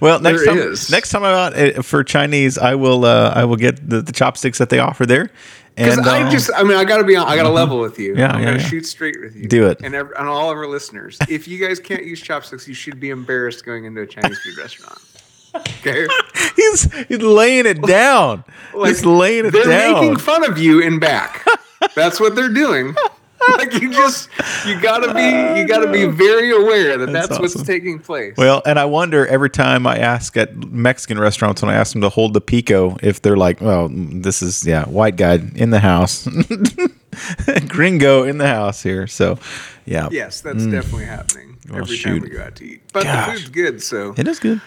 Well, 0.00 0.20
next 0.20 0.44
There 0.44 0.54
time, 0.54 0.58
is. 0.58 0.90
next 0.90 1.10
time 1.10 1.24
I'm 1.24 1.34
out 1.34 1.58
uh, 1.58 1.82
for 1.82 2.04
Chinese, 2.04 2.58
I 2.58 2.74
will 2.74 3.04
uh, 3.04 3.32
I 3.34 3.44
will 3.44 3.56
get 3.56 3.88
the, 3.88 4.02
the 4.02 4.12
chopsticks 4.12 4.58
that 4.58 4.70
they 4.70 4.78
offer 4.78 5.06
there. 5.06 5.30
Because 5.74 5.98
And 5.98 6.06
I 6.06 6.22
uh, 6.22 6.30
just, 6.30 6.50
I 6.56 6.62
mean, 6.62 6.76
I 6.76 6.84
got 6.84 6.98
to 6.98 7.04
be 7.04 7.16
on, 7.16 7.26
I 7.26 7.34
got 7.34 7.42
to 7.44 7.48
level 7.48 7.80
with 7.80 7.98
you. 7.98 8.14
Yeah, 8.16 8.28
I'm 8.32 8.40
yeah, 8.40 8.46
going 8.50 8.58
to 8.58 8.64
shoot 8.64 8.86
straight 8.86 9.20
with 9.20 9.34
you. 9.34 9.48
Do 9.48 9.66
it. 9.66 9.80
And, 9.82 9.92
ev- 9.94 10.12
and 10.16 10.28
all 10.28 10.48
of 10.50 10.56
our 10.56 10.68
listeners, 10.68 11.18
if 11.28 11.48
you 11.48 11.58
guys 11.58 11.80
can't 11.80 12.04
use 12.04 12.20
chopsticks, 12.20 12.68
you 12.68 12.74
should 12.74 13.00
be 13.00 13.10
embarrassed 13.10 13.64
going 13.64 13.84
into 13.84 14.02
a 14.02 14.06
Chinese 14.06 14.38
food 14.38 14.56
restaurant. 14.56 14.98
Okay? 15.56 16.06
he's 16.56 16.92
he's 17.06 17.18
laying 17.18 17.66
it 17.66 17.82
down. 17.82 18.44
he's 18.84 19.04
laying 19.04 19.46
it 19.46 19.50
down. 19.52 19.66
they're 19.68 19.92
making 19.94 20.16
fun 20.18 20.48
of 20.48 20.58
you 20.58 20.80
in 20.80 20.98
back. 21.00 21.44
That's 21.94 22.20
what 22.20 22.34
they're 22.36 22.48
doing. 22.52 22.94
Like 23.58 23.80
you 23.80 23.90
just, 23.92 24.28
you 24.66 24.80
gotta 24.80 25.12
be, 25.14 25.60
you 25.60 25.66
gotta 25.66 25.90
be 25.90 26.06
very 26.06 26.50
aware 26.50 26.98
that 26.98 27.12
that's, 27.12 27.28
That's 27.28 27.40
what's 27.40 27.62
taking 27.62 27.98
place. 27.98 28.34
well, 28.36 28.62
and 28.66 28.78
I 28.78 28.84
wonder 28.84 29.26
every 29.26 29.50
time 29.50 29.86
I 29.86 29.98
ask 29.98 30.36
at 30.36 30.56
Mexican 30.56 31.18
restaurants 31.18 31.62
when 31.62 31.70
I 31.70 31.74
ask 31.74 31.92
them 31.92 32.02
to 32.02 32.08
hold 32.08 32.34
the 32.34 32.40
pico, 32.40 32.96
if 33.02 33.22
they're 33.22 33.36
like, 33.36 33.60
"Well, 33.60 33.88
this 33.92 34.42
is 34.42 34.66
yeah, 34.66 34.84
white 34.86 35.16
guy 35.16 35.40
in 35.54 35.70
the 35.70 35.80
house, 35.80 36.26
gringo 37.68 38.24
in 38.24 38.38
the 38.38 38.48
house 38.48 38.82
here." 38.82 39.06
So, 39.06 39.38
yeah, 39.84 40.08
yes, 40.10 40.40
that's 40.40 40.64
mm. 40.64 40.70
definitely 40.70 41.06
happening 41.06 41.58
Well, 41.68 41.82
every 41.82 41.98
time 41.98 42.20
we 42.20 42.30
go 42.30 42.42
out 42.42 42.56
to 42.56 42.64
eat. 42.64 42.82
But 42.92 43.04
Gosh. 43.04 43.26
the 43.26 43.32
food's 43.32 43.48
good, 43.50 43.82
so 43.82 44.14
it 44.16 44.26
is 44.26 44.38
good. 44.40 44.60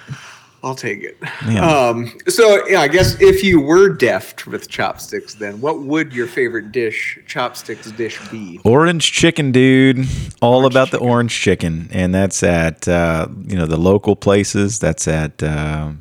I'll 0.68 0.76
take 0.76 1.02
it. 1.02 1.18
Yeah. 1.48 1.66
Um, 1.66 2.12
so 2.28 2.68
yeah, 2.68 2.82
I 2.82 2.90
guess 2.90 3.22
if 3.22 3.42
you 3.42 3.62
were 3.62 3.88
deft 3.88 4.48
with 4.48 4.68
chopsticks, 4.68 5.36
then 5.36 5.62
what 5.62 5.80
would 5.80 6.12
your 6.12 6.28
favorite 6.28 6.74
dish, 6.74 7.18
chopsticks 7.26 7.90
dish, 7.92 8.20
be? 8.28 8.60
Orange 8.66 9.14
chicken, 9.14 9.54
dude. 9.54 10.06
All 10.42 10.66
about 10.66 10.92
the 10.92 10.98
orange 10.98 11.34
chicken, 11.34 11.88
and 11.94 12.14
that's 12.14 12.44
at 12.44 12.86
uh, 12.86 13.30
you 13.46 13.56
know 13.56 13.66
the 13.66 13.78
local 13.78 14.18
places. 14.18 14.78
That's 14.78 15.08
at 15.08 15.42
uh, 15.42 15.92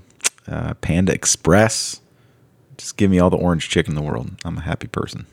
uh, 0.49 0.75
Panda 0.75 1.13
Express. 1.13 2.01
Just 2.77 2.97
give 2.97 3.09
me 3.09 3.21
all 3.21 3.31
the 3.31 3.37
orange 3.37 3.69
chicken 3.69 3.93
in 3.93 3.95
the 3.95 4.03
world. 4.03 4.31
I'm 4.45 4.59
a 4.59 4.63
happy 4.63 4.89
person. 4.89 5.27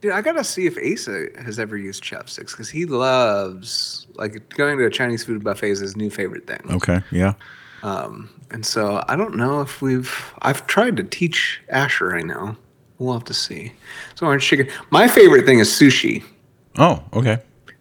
Dude, 0.00 0.12
I 0.12 0.22
gotta 0.22 0.42
see 0.42 0.64
if 0.64 0.78
Asa 0.78 1.26
has 1.44 1.58
ever 1.58 1.76
used 1.76 2.02
chopsticks 2.02 2.52
because 2.52 2.70
he 2.70 2.86
loves 2.86 4.06
like 4.14 4.48
going 4.56 4.78
to 4.78 4.86
a 4.86 4.90
Chinese 4.90 5.22
food 5.22 5.44
buffet 5.44 5.68
is 5.68 5.80
his 5.80 5.96
new 5.96 6.08
favorite 6.08 6.46
thing. 6.46 6.62
Okay, 6.70 7.02
yeah. 7.10 7.34
Um, 7.82 8.30
and 8.50 8.64
so 8.64 9.04
I 9.08 9.16
don't 9.16 9.36
know 9.36 9.60
if 9.60 9.80
we've. 9.82 10.32
I've 10.42 10.66
tried 10.66 10.96
to 10.98 11.02
teach 11.04 11.60
Asher. 11.68 12.16
I 12.16 12.22
know. 12.22 12.56
We'll 12.98 13.12
have 13.12 13.24
to 13.24 13.34
see. 13.34 13.72
So 14.16 14.26
orange 14.26 14.44
chicken. 14.44 14.68
My 14.90 15.06
favorite 15.06 15.46
thing 15.46 15.60
is 15.60 15.68
sushi. 15.68 16.24
Oh, 16.78 17.02
okay. 17.12 17.38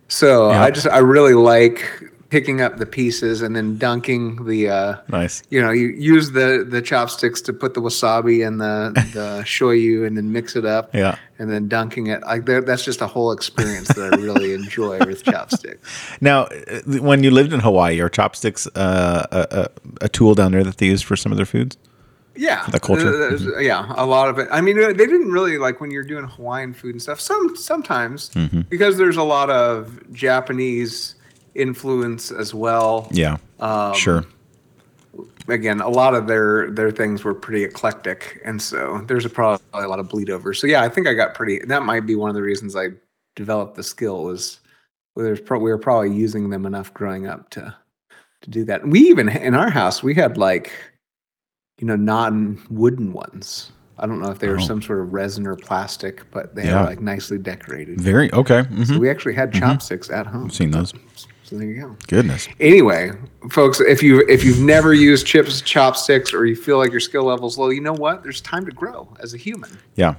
So 0.07 0.51
Yeah. 0.51 0.63
I 0.63 0.71
just 0.71 0.87
I 0.87 0.99
really 0.99 1.33
like 1.33 1.83
picking 2.29 2.59
up 2.61 2.77
the 2.77 2.85
pieces 2.85 3.41
and 3.41 3.55
then 3.55 3.77
dunking 3.77 4.45
the. 4.45 4.69
Uh, 4.69 4.95
Nice. 5.07 5.43
you 5.49 5.61
know, 5.61 5.71
you 5.71 5.87
use 5.87 6.31
the 6.31 6.65
the 6.69 6.81
chopsticks 6.81 7.41
to 7.41 7.53
put 7.53 7.73
the 7.73 7.81
wasabi 7.81 8.45
and 8.45 8.59
the 8.59 8.91
the 9.13 9.43
shoyu 9.43 10.05
and 10.05 10.17
then 10.17 10.31
mix 10.31 10.55
it 10.55 10.65
up. 10.65 10.93
Yeah. 10.93 11.17
And 11.39 11.49
then 11.51 11.67
dunking 11.67 12.07
it. 12.07 12.21
Like 12.23 12.45
that's 12.45 12.83
just 12.83 13.01
a 13.01 13.07
whole 13.07 13.31
experience 13.31 13.89
that 13.89 14.13
I 14.13 14.17
really 14.17 14.53
enjoy 14.53 14.97
with 15.05 15.23
chopsticks. 15.31 15.87
Now, 16.19 16.43
uh, 16.45 16.81
when 16.99 17.23
you 17.23 17.29
lived 17.31 17.53
in 17.53 17.59
Hawaii, 17.59 17.99
are 18.01 18.09
chopsticks 18.09 18.67
uh, 18.75 19.25
a, 19.31 19.47
a, 20.01 20.05
a 20.05 20.09
tool 20.09 20.33
down 20.35 20.51
there 20.51 20.63
that 20.63 20.77
they 20.77 20.87
use 20.87 21.01
for 21.03 21.15
some 21.15 21.31
of 21.31 21.37
their 21.37 21.45
foods? 21.45 21.77
Yeah, 22.35 22.67
the 22.69 22.79
culture. 22.79 23.17
there's- 23.17 23.45
Yeah, 23.59 23.91
a 23.97 24.05
lot 24.05 24.29
of 24.29 24.37
it. 24.37 24.47
I 24.51 24.61
mean, 24.61 24.77
uh, 24.83 24.87
they 24.89 25.05
didn't 25.07 25.31
really 25.31 25.57
like 25.57 25.79
when 25.81 25.89
you're 25.89 26.03
doing 26.03 26.25
Hawaiian 26.25 26.73
food 26.75 26.91
and 26.93 27.01
stuff. 27.01 27.19
Some 27.19 27.55
sometimes 27.55 28.29
Mm-hmm. 28.29 28.61
because 28.69 28.97
there's 28.97 29.17
a 29.17 29.23
lot 29.23 29.49
of 29.49 30.11
Japanese 30.13 31.15
influence 31.57 32.31
as 32.31 32.53
well. 32.53 33.07
Yeah. 33.11 33.37
Um, 33.59 33.93
sure. 33.95 34.23
again, 35.47 35.81
a 35.81 35.89
lot 35.89 36.13
of 36.13 36.27
their 36.27 36.69
their 36.71 36.91
things 36.91 37.23
were 37.23 37.33
pretty 37.33 37.63
eclectic, 37.63 38.39
and 38.45 38.61
so 38.61 39.03
there's 39.07 39.25
a 39.25 39.29
probably 39.29 39.63
a 39.73 39.87
lot 39.87 39.99
of 39.99 40.09
bleed 40.09 40.29
over. 40.29 40.53
So 40.53 40.67
yeah, 40.67 40.81
I 40.83 40.89
think 40.89 41.07
I 41.07 41.13
got 41.13 41.33
pretty. 41.33 41.59
That 41.65 41.83
might 41.83 42.05
be 42.05 42.15
one 42.15 42.29
of 42.29 42.35
the 42.35 42.41
reasons 42.41 42.75
I 42.75 42.89
developed 43.35 43.75
the 43.75 43.83
skill 43.83 44.23
was 44.23 44.59
there's 45.15 45.41
pro- 45.41 45.59
we 45.59 45.71
were 45.71 45.77
probably 45.77 46.13
using 46.15 46.49
them 46.49 46.65
enough 46.65 46.93
growing 46.93 47.27
up 47.27 47.49
to 47.51 47.75
to 48.43 48.49
do 48.49 48.63
that. 48.65 48.87
We 48.87 48.99
even 49.01 49.29
in 49.29 49.55
our 49.55 49.69
house 49.71 50.03
we 50.03 50.13
had 50.13 50.37
like 50.37 50.71
you 51.79 51.87
know 51.87 51.95
non 51.95 52.61
wooden 52.69 53.13
ones. 53.13 53.71
I 53.99 54.05
don't 54.05 54.21
know 54.21 54.29
if 54.29 54.37
they 54.37 54.47
were 54.47 54.59
Oh. 54.59 54.63
some 54.63 54.79
sort 54.79 54.99
of 54.99 55.11
resin 55.11 55.47
or 55.47 55.55
plastic, 55.55 56.29
but 56.29 56.53
they 56.53 56.65
Yeah. 56.65 56.81
were 56.81 56.85
like 56.87 57.01
nicely 57.01 57.39
decorated. 57.39 57.99
Very 57.99 58.31
okay. 58.31 58.61
hmm 58.63 58.83
So 58.83 58.99
we 58.99 59.09
actually 59.09 59.33
had 59.33 59.51
chopsticks 59.51 60.11
at 60.11 60.27
home. 60.27 60.45
I've 60.45 60.53
seen 60.53 60.69
those. 60.69 60.93
So 61.47 61.57
there 61.57 61.67
you 61.67 61.81
go. 61.81 61.95
Goodness. 62.07 62.47
Anyway, 62.59 63.11
folks, 63.51 63.79
if 63.79 64.03
you 64.03 64.21
if 64.27 64.43
you've 64.43 64.59
never 64.59 64.93
used 64.93 65.25
chips, 65.25 65.61
chopsticks, 65.61 66.33
or 66.33 66.45
you 66.45 66.57
feel 66.57 66.77
like 66.77 66.91
your 66.91 66.99
skill 66.99 67.23
level's 67.23 67.57
low, 67.57 67.69
you 67.69 67.79
know 67.79 67.93
what? 67.93 68.21
There's 68.21 68.41
time 68.41 68.65
to 68.65 68.71
grow 68.71 69.07
as 69.21 69.33
a 69.33 69.37
human. 69.37 69.77
Yeah. 69.95 70.15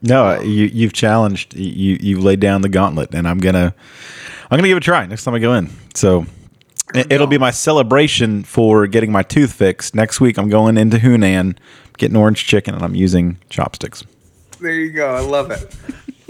No, 0.00 0.40
you 0.40 0.64
you've 0.72 0.94
challenged 0.94 1.54
you 1.54 1.98
you've 2.00 2.24
laid 2.24 2.40
down 2.40 2.62
the 2.62 2.70
gauntlet, 2.70 3.14
and 3.14 3.28
I'm 3.28 3.36
gonna 3.38 3.74
I'm 4.50 4.56
gonna 4.56 4.68
give 4.68 4.78
it 4.78 4.82
a 4.82 4.84
try 4.84 5.04
next 5.04 5.24
time 5.24 5.34
I 5.34 5.38
go 5.38 5.52
in. 5.52 5.68
So 5.94 6.24
it- 6.94 7.12
it'll 7.12 7.26
be 7.26 7.36
my 7.36 7.50
celebration 7.50 8.42
for 8.42 8.86
getting 8.86 9.12
my 9.12 9.22
tooth 9.22 9.52
fixed. 9.52 9.94
Next 9.94 10.18
week, 10.18 10.38
I'm 10.38 10.48
going 10.48 10.78
into 10.78 10.96
Hunan, 10.96 11.56
getting 11.98 12.16
orange 12.16 12.46
chicken, 12.46 12.74
and 12.74 12.82
I'm 12.82 12.94
using 12.94 13.36
chopsticks. 13.50 14.02
There 14.58 14.72
you 14.72 14.92
go. 14.92 15.14
I 15.14 15.20
love 15.20 15.50
it. 15.50 15.74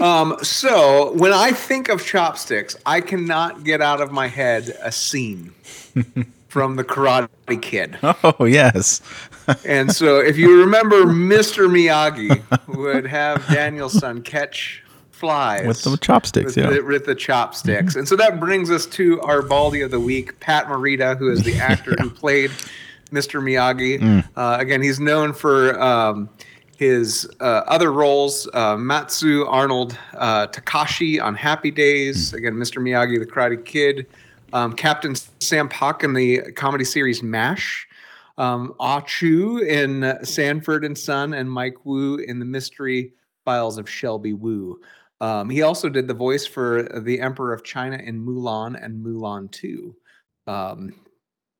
Um, 0.01 0.37
so 0.41 1.13
when 1.13 1.31
I 1.33 1.51
think 1.51 1.89
of 1.89 2.03
chopsticks, 2.05 2.75
I 2.85 3.01
cannot 3.01 3.63
get 3.63 3.81
out 3.81 4.01
of 4.01 4.11
my 4.11 4.27
head 4.27 4.75
a 4.81 4.91
scene 4.91 5.53
from 6.47 6.75
the 6.75 6.83
Karate 6.83 7.61
Kid. 7.61 7.97
Oh 8.01 8.45
yes, 8.45 9.01
And 9.65 9.91
so 9.91 10.19
if 10.19 10.37
you 10.37 10.59
remember, 10.61 11.03
Mr. 11.03 11.67
Miyagi 11.69 12.41
would 12.77 13.05
have 13.05 13.45
Daniel-san 13.47 14.21
catch 14.23 14.83
flies 15.11 15.67
with 15.67 15.83
the 15.83 15.97
chopsticks. 15.97 16.55
with, 16.55 16.57
Yeah. 16.65 16.71
the, 16.71 16.81
with 16.81 17.05
the 17.05 17.15
chopsticks. 17.15 17.95
And 17.95 18.07
so 18.07 18.15
that 18.15 18.39
brings 18.39 18.71
us 18.71 18.85
to 18.87 19.21
our 19.21 19.41
Baldy 19.41 19.81
of 19.81 19.91
the 19.91 19.99
week, 19.99 20.39
Pat 20.39 20.65
Morita, 20.67 21.17
who 21.17 21.29
is 21.31 21.43
the 21.43 21.55
actor 21.59 21.95
who 21.99 22.09
played 22.09 22.49
Mr. 23.11 23.41
Miyagi. 23.41 24.25
Uh, 24.35 24.57
again, 24.59 24.81
he's 24.81 24.99
known 24.99 25.33
for 25.33 25.79
um, 25.81 26.29
his 26.81 27.29
uh, 27.39 27.61
other 27.67 27.91
roles, 27.91 28.49
uh, 28.55 28.75
Matsu 28.75 29.45
Arnold 29.45 29.95
uh, 30.15 30.47
Takashi 30.47 31.21
on 31.21 31.35
Happy 31.35 31.69
Days. 31.69 32.33
Again, 32.33 32.55
Mr. 32.55 32.81
Miyagi, 32.81 33.19
the 33.19 33.25
Karate 33.27 33.63
Kid. 33.63 34.07
Um, 34.51 34.73
Captain 34.73 35.13
Sam 35.39 35.69
Pak 35.69 36.03
in 36.03 36.15
the 36.15 36.41
comedy 36.53 36.83
series 36.83 37.21
MASH. 37.21 37.87
Um, 38.39 38.73
Ah 38.79 38.99
Chu 39.01 39.59
in 39.59 40.17
Sanford 40.23 40.83
and 40.83 40.97
Son, 40.97 41.35
and 41.35 41.51
Mike 41.51 41.85
Woo 41.85 42.15
in 42.15 42.39
the 42.39 42.45
Mystery 42.45 43.13
Files 43.45 43.77
of 43.77 43.87
Shelby 43.87 44.33
Woo. 44.33 44.81
Um, 45.19 45.51
he 45.51 45.61
also 45.61 45.87
did 45.87 46.07
the 46.07 46.15
voice 46.15 46.47
for 46.47 46.89
the 47.03 47.21
Emperor 47.21 47.53
of 47.53 47.63
China 47.63 47.97
in 47.97 48.25
Mulan 48.25 48.83
and 48.83 49.05
Mulan 49.05 49.51
2. 49.51 49.95
Um, 50.47 50.95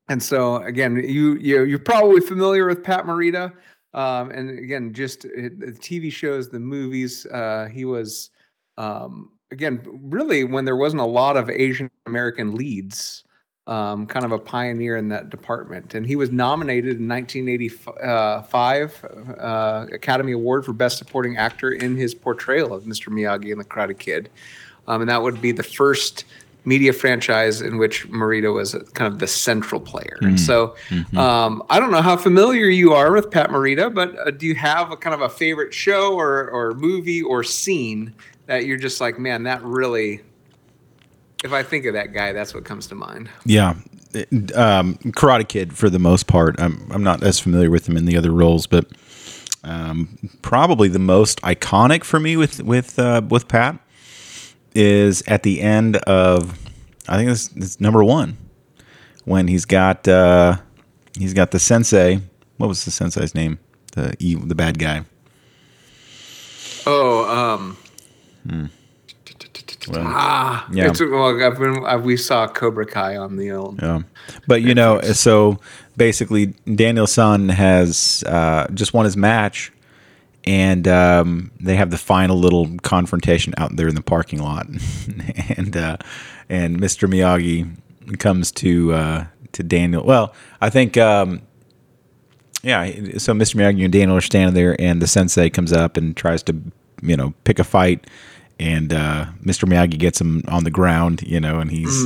and 0.09 0.21
so 0.21 0.55
again, 0.63 0.95
you 0.95 1.35
you 1.35 1.63
you're 1.65 1.77
probably 1.77 2.21
familiar 2.21 2.65
with 2.65 2.83
Pat 2.83 3.05
Morita. 3.05 3.53
Um, 3.93 4.31
and 4.31 4.57
again, 4.57 4.93
just 4.93 5.25
it, 5.25 5.59
the 5.59 5.67
TV 5.67 6.11
shows, 6.11 6.49
the 6.49 6.59
movies. 6.59 7.25
Uh, 7.25 7.67
he 7.71 7.85
was 7.85 8.29
um, 8.77 9.31
again 9.51 9.81
really 9.85 10.43
when 10.43 10.65
there 10.65 10.77
wasn't 10.77 11.01
a 11.01 11.05
lot 11.05 11.37
of 11.37 11.49
Asian 11.49 11.89
American 12.05 12.55
leads. 12.55 13.23
Um, 13.67 14.07
kind 14.07 14.25
of 14.25 14.31
a 14.31 14.39
pioneer 14.39 14.97
in 14.97 15.07
that 15.09 15.29
department, 15.29 15.93
and 15.93 16.05
he 16.05 16.15
was 16.15 16.31
nominated 16.31 16.97
in 16.99 17.07
1985 17.07 19.05
uh, 19.39 19.85
Academy 19.93 20.31
Award 20.31 20.65
for 20.65 20.73
Best 20.73 20.97
Supporting 20.97 21.37
Actor 21.37 21.73
in 21.73 21.95
his 21.95 22.15
portrayal 22.15 22.73
of 22.73 22.85
Mr. 22.85 23.09
Miyagi 23.09 23.51
in 23.51 23.59
The 23.59 23.63
Karate 23.63 23.97
Kid, 23.97 24.29
um, 24.87 25.01
and 25.01 25.09
that 25.11 25.21
would 25.21 25.43
be 25.43 25.51
the 25.51 25.61
first 25.61 26.25
media 26.63 26.93
franchise 26.93 27.61
in 27.61 27.77
which 27.77 28.07
Morita 28.09 28.53
was 28.53 28.73
a, 28.73 28.81
kind 28.81 29.11
of 29.11 29.19
the 29.19 29.27
central 29.27 29.81
player. 29.81 30.17
And 30.21 30.39
so, 30.39 30.75
um, 31.17 31.63
I 31.69 31.79
don't 31.79 31.91
know 31.91 32.01
how 32.01 32.17
familiar 32.17 32.67
you 32.67 32.93
are 32.93 33.11
with 33.11 33.31
Pat 33.31 33.49
Morita, 33.49 33.93
but 33.93 34.15
uh, 34.19 34.31
do 34.31 34.45
you 34.45 34.55
have 34.55 34.91
a 34.91 34.97
kind 34.97 35.13
of 35.13 35.21
a 35.21 35.29
favorite 35.29 35.73
show 35.73 36.13
or 36.13 36.49
or 36.49 36.73
movie 36.75 37.21
or 37.21 37.43
scene 37.43 38.13
that 38.45 38.65
you're 38.65 38.77
just 38.77 39.01
like, 39.01 39.17
man, 39.17 39.43
that 39.43 39.63
really. 39.63 40.21
If 41.43 41.53
I 41.53 41.63
think 41.63 41.85
of 41.85 41.93
that 41.95 42.13
guy, 42.13 42.33
that's 42.33 42.53
what 42.53 42.65
comes 42.65 42.85
to 42.87 42.95
mind. 42.95 43.27
Yeah. 43.45 43.73
Um, 44.53 44.95
Karate 45.15 45.47
Kid, 45.47 45.75
for 45.75 45.89
the 45.89 45.97
most 45.97 46.27
part. 46.27 46.59
I'm, 46.59 46.85
I'm 46.91 47.01
not 47.01 47.23
as 47.23 47.39
familiar 47.39 47.71
with 47.71 47.89
him 47.89 47.97
in 47.97 48.05
the 48.05 48.15
other 48.15 48.31
roles, 48.31 48.67
but 48.67 48.85
um, 49.63 50.17
probably 50.43 50.87
the 50.87 50.99
most 50.99 51.41
iconic 51.41 52.03
for 52.03 52.19
me 52.19 52.37
with 52.37 52.61
with 52.61 52.99
uh, 52.99 53.21
with 53.27 53.47
Pat 53.47 53.79
is 54.73 55.23
at 55.27 55.43
the 55.43 55.61
end 55.61 55.97
of 55.97 56.57
I 57.07 57.17
think 57.17 57.29
it's, 57.31 57.49
it's 57.55 57.79
number 57.81 58.03
one 58.03 58.37
when 59.25 59.47
he's 59.47 59.65
got 59.65 60.07
uh, 60.07 60.57
he's 61.17 61.33
got 61.33 61.51
the 61.51 61.59
sensei. 61.59 62.21
What 62.57 62.67
was 62.67 62.85
the 62.85 62.91
sensei's 62.91 63.33
name? 63.35 63.59
The 63.93 64.15
evil, 64.19 64.47
the 64.47 64.55
bad 64.55 64.79
guy. 64.79 65.03
Oh, 66.85 67.25
um, 67.29 67.77
Well, 69.87 70.03
Ah, 70.05 70.67
Yeah. 70.71 70.89
It's, 70.89 71.01
well, 71.01 71.43
I've 71.43 71.57
been, 71.57 71.83
i 71.85 71.95
we 71.95 72.15
saw 72.17 72.47
Cobra 72.47 72.85
Kai 72.85 73.17
on 73.17 73.35
the 73.35 73.51
old. 73.51 73.81
Yeah. 73.81 74.01
But 74.47 74.61
you 74.61 74.75
know, 74.75 75.01
so 75.01 75.59
basically, 75.97 76.47
Daniel-san 76.73 77.49
has 77.49 78.23
uh, 78.27 78.67
just 78.73 78.93
won 78.93 79.05
his 79.05 79.17
match, 79.17 79.71
and 80.45 80.87
um, 80.87 81.51
they 81.59 81.75
have 81.75 81.91
the 81.91 81.97
final 81.97 82.37
little 82.37 82.77
confrontation 82.79 83.53
out 83.57 83.75
there 83.75 83.87
in 83.87 83.95
the 83.95 84.01
parking 84.01 84.41
lot, 84.41 84.67
and 85.57 85.75
uh, 85.77 85.97
and 86.49 86.79
Mr. 86.79 87.09
Miyagi 87.09 88.19
comes 88.19 88.51
to 88.53 88.93
uh, 88.93 89.25
to 89.53 89.63
Daniel. 89.63 90.03
Well, 90.03 90.33
I 90.59 90.69
think. 90.69 90.97
Um, 90.97 91.41
yeah, 92.63 92.85
so 93.17 93.33
Mr. 93.33 93.55
Miyagi 93.55 93.83
and 93.83 93.91
Daniel 93.91 94.15
are 94.15 94.21
standing 94.21 94.53
there, 94.53 94.79
and 94.79 95.01
the 95.01 95.07
sensei 95.07 95.49
comes 95.49 95.73
up 95.73 95.97
and 95.97 96.15
tries 96.15 96.43
to, 96.43 96.55
you 97.01 97.17
know, 97.17 97.33
pick 97.43 97.57
a 97.57 97.63
fight, 97.63 98.05
and 98.59 98.93
uh, 98.93 99.25
Mr. 99.43 99.67
Miyagi 99.67 99.97
gets 99.97 100.21
him 100.21 100.43
on 100.47 100.63
the 100.63 100.69
ground, 100.69 101.23
you 101.23 101.39
know, 101.39 101.59
and 101.59 101.71
he's 101.71 102.05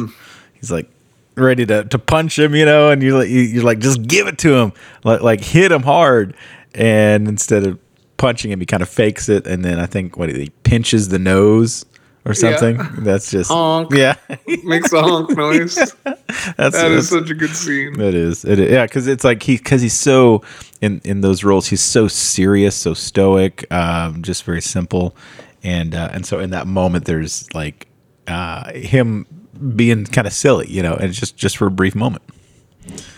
he's 0.54 0.72
like 0.72 0.90
ready 1.36 1.66
to, 1.66 1.84
to 1.84 2.00
punch 2.00 2.40
him, 2.40 2.56
you 2.56 2.66
know, 2.66 2.90
and 2.90 3.04
you're 3.04 3.20
like 3.20 3.30
you're 3.30 3.64
like 3.64 3.80
just 3.80 4.04
give 4.04 4.28
it 4.28 4.38
to 4.40 4.56
him, 4.56 4.74
like 5.04 5.22
like 5.22 5.42
hit 5.42 5.72
him 5.74 5.84
hard, 5.84 6.36
and 6.74 7.28
instead 7.28 7.66
of 7.68 7.78
punching 8.18 8.52
him, 8.52 8.60
he 8.60 8.66
kind 8.66 8.84
of 8.84 8.90
fakes 8.90 9.30
it, 9.30 9.46
and 9.48 9.64
then 9.64 9.80
I 9.80 9.86
think 9.86 10.18
what 10.18 10.30
he 10.30 10.50
pinches 10.64 11.10
the 11.10 11.20
nose 11.20 11.86
or 12.26 12.34
something. 12.34 12.80
That's 13.00 13.30
just 13.30 13.52
Honk. 13.52 13.94
yeah, 13.94 14.16
Makes 14.64 14.92
a 14.94 15.02
honk 15.02 15.30
noise. 15.38 15.76
that's 15.76 15.94
That 16.04 16.56
that's- 16.58 16.92
is 17.04 17.10
such 17.10 17.30
a 17.30 17.34
good 17.36 17.56
scene. 17.56 18.00
it 18.00 18.16
is. 18.16 18.44
It 18.46 18.60
is. 18.60 18.72
Yeah, 18.72 18.86
because 18.86 19.08
it's 19.08 19.24
like 19.24 19.44
he 19.44 19.58
because 19.58 19.82
he's 19.82 19.94
so 19.94 20.42
in 20.82 21.02
in 21.04 21.22
those 21.22 21.44
roles. 21.44 21.68
He's 21.68 21.82
so 21.82 22.08
serious, 22.08 22.76
so 22.76 22.94
stoic, 22.94 23.72
um, 23.72 24.24
just 24.24 24.44
very 24.44 24.62
simple, 24.62 25.16
and 25.64 25.94
uh, 25.94 26.10
and 26.14 26.26
so 26.26 26.40
in 26.40 26.50
that 26.52 26.66
moment, 26.68 27.06
there's 27.06 27.54
like 27.54 27.88
uh, 28.28 28.72
him 28.74 29.28
being 29.76 30.06
kind 30.06 30.26
of 30.28 30.34
silly, 30.34 30.68
you 30.70 30.82
know, 30.82 30.94
and 30.96 31.06
it's 31.06 31.20
just 31.20 31.38
just 31.38 31.58
for 31.58 31.68
a 31.68 31.72
brief 31.72 31.96
moment, 31.96 32.24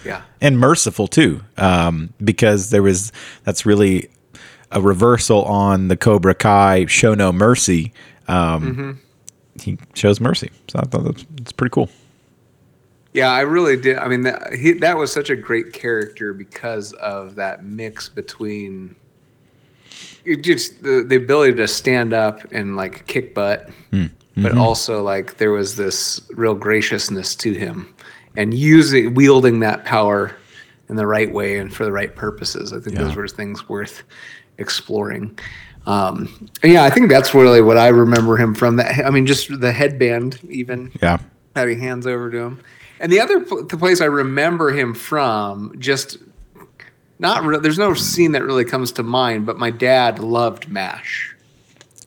Yeah. 0.05 0.21
and 0.41 0.59
merciful 0.59 1.07
too, 1.07 1.41
um, 1.57 2.13
because 2.23 2.69
there 2.71 2.83
was 2.83 3.11
that's 3.43 3.65
really 3.65 4.09
a 4.71 4.81
reversal 4.81 5.43
on 5.45 5.87
the 5.87 5.97
Cobra 5.97 6.35
Kai 6.35 6.85
show 6.87 7.13
no 7.13 7.31
mercy. 7.31 7.93
Um, 8.27 8.75
mm-hmm. 8.75 8.91
He 9.61 9.77
shows 9.95 10.19
mercy, 10.19 10.51
so 10.67 10.79
I 10.79 10.83
thought 10.83 11.03
that's, 11.03 11.25
that's 11.35 11.51
pretty 11.51 11.71
cool. 11.71 11.89
Yeah, 13.13 13.31
I 13.31 13.41
really 13.41 13.77
did. 13.77 13.97
I 13.97 14.07
mean, 14.07 14.21
that, 14.23 14.53
he, 14.53 14.73
that 14.73 14.97
was 14.97 15.11
such 15.11 15.31
a 15.31 15.35
great 15.35 15.73
character 15.73 16.33
because 16.33 16.93
of 16.93 17.35
that 17.35 17.65
mix 17.65 18.09
between 18.09 18.95
just 20.41 20.83
the, 20.83 21.03
the 21.07 21.15
ability 21.15 21.53
to 21.55 21.67
stand 21.67 22.13
up 22.13 22.41
and 22.51 22.75
like 22.75 23.07
kick 23.07 23.33
butt, 23.33 23.69
hmm. 23.91 24.07
but 24.35 24.51
mm-hmm. 24.51 24.59
also 24.59 25.01
like 25.01 25.37
there 25.37 25.51
was 25.51 25.77
this 25.77 26.21
real 26.31 26.53
graciousness 26.53 27.35
to 27.37 27.53
him 27.53 27.93
and 28.35 28.53
using 28.53 29.15
wielding 29.15 29.61
that 29.61 29.85
power 29.85 30.35
in 30.89 30.95
the 30.95 31.07
right 31.07 31.33
way 31.33 31.57
and 31.57 31.73
for 31.73 31.85
the 31.85 31.91
right 31.91 32.15
purposes. 32.15 32.71
I 32.71 32.79
think 32.79 32.97
Yeah. 32.97 33.05
those 33.05 33.15
were 33.15 33.27
things 33.27 33.67
worth 33.67 34.03
exploring. 34.57 35.37
Um, 35.85 36.49
yeah, 36.63 36.83
I 36.83 36.89
think 36.89 37.09
that's 37.09 37.33
really 37.33 37.61
what 37.61 37.77
I 37.77 37.87
remember 37.87 38.35
him 38.37 38.53
from. 38.53 38.75
That 38.75 39.05
I 39.05 39.09
mean, 39.09 39.25
just 39.25 39.59
the 39.61 39.71
headband, 39.71 40.39
even 40.49 40.91
Yeah, 41.01 41.19
having 41.55 41.79
hands 41.79 42.05
over 42.05 42.29
to 42.29 42.37
him. 42.37 42.59
And 42.99 43.11
the 43.11 43.19
other 43.21 43.39
pl- 43.41 43.63
the 43.65 43.77
place 43.77 44.01
I 44.01 44.05
remember 44.05 44.71
him 44.71 44.93
from, 44.93 45.73
just 45.79 46.17
not 47.19 47.43
re- 47.43 47.59
there's 47.59 47.77
no 47.77 47.93
scene 47.93 48.33
that 48.33 48.43
really 48.43 48.65
comes 48.65 48.91
to 48.93 49.03
mind, 49.03 49.45
but 49.45 49.57
my 49.57 49.69
dad 49.71 50.19
loved 50.19 50.67
MASH. 50.67 51.35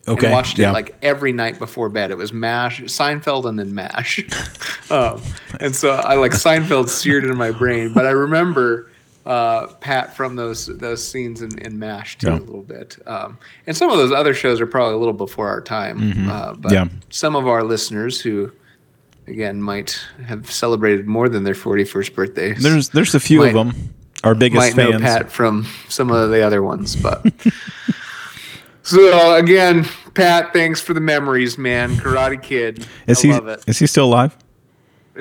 okay, 0.09 0.27
And 0.27 0.33
watched 0.35 0.59
yeah. 0.59 0.71
it 0.71 0.73
like 0.73 0.97
every 1.01 1.33
night 1.33 1.59
before 1.59 1.89
bed. 1.89 2.11
It 2.11 2.19
was 2.19 2.33
MASH, 2.33 2.83
Seinfeld, 2.83 3.47
and 3.49 3.59
then 3.59 3.75
MASH. 3.75 4.21
um, 4.91 5.23
and 5.59 5.75
so 5.75 5.93
I 5.93 6.15
like 6.17 6.33
Seinfeld 6.33 6.89
seared 6.89 7.25
in 7.25 7.37
my 7.37 7.51
brain. 7.53 7.93
But 7.95 8.05
I 8.07 8.11
remember 8.11 8.90
uh, 9.31 9.67
Pat 9.81 10.17
from 10.17 10.35
those 10.37 10.67
those 10.67 11.07
scenes 11.07 11.41
in, 11.43 11.57
in 11.61 11.79
MASH 11.79 12.19
too 12.19 12.27
Yeah. 12.29 12.39
a 12.39 12.41
little 12.41 12.63
bit. 12.63 12.97
Um, 13.07 13.39
and 13.67 13.77
some 13.77 13.89
of 13.91 13.97
those 13.99 14.11
other 14.13 14.35
shows 14.35 14.61
are 14.61 14.67
probably 14.67 14.95
a 14.95 14.99
little 14.99 15.13
before 15.27 15.49
our 15.49 15.61
time. 15.61 15.99
Uh, 16.29 16.55
but 16.55 16.73
Mm-hmm. 16.73 16.75
Yeah. 16.75 16.89
some 17.11 17.37
of 17.37 17.47
our 17.47 17.63
listeners 17.63 18.21
who, 18.21 18.51
again, 19.29 19.63
might 19.63 19.99
have 20.27 20.51
celebrated 20.51 21.07
more 21.07 21.29
than 21.29 21.45
their 21.45 21.55
41st 21.55 22.15
birthday. 22.15 22.55
There's 22.55 22.89
there's 22.89 23.15
a 23.15 23.21
few 23.21 23.43
of 23.45 23.53
them. 23.53 23.73
Our 24.25 24.35
biggest 24.35 24.77
might 24.77 24.77
know 24.77 24.91
fans. 24.93 25.03
Pat 25.03 25.31
from 25.31 25.67
some 25.89 26.11
of 26.11 26.31
the 26.31 26.43
other 26.43 26.63
ones, 26.63 26.97
but 26.97 27.25
so 28.83 29.37
again, 29.37 29.87
Pat, 30.15 30.53
thanks 30.53 30.81
for 30.81 30.93
the 30.95 31.01
memories, 31.01 31.57
man. 31.57 31.97
Karate 31.97 32.43
Kid, 32.43 32.87
Is 33.07 33.21
I 33.25 33.29
he 33.29 33.33
love 33.33 33.49
it. 33.49 33.65
is 33.67 33.79
he 33.79 33.87
still 33.87 34.07
alive? 34.07 34.37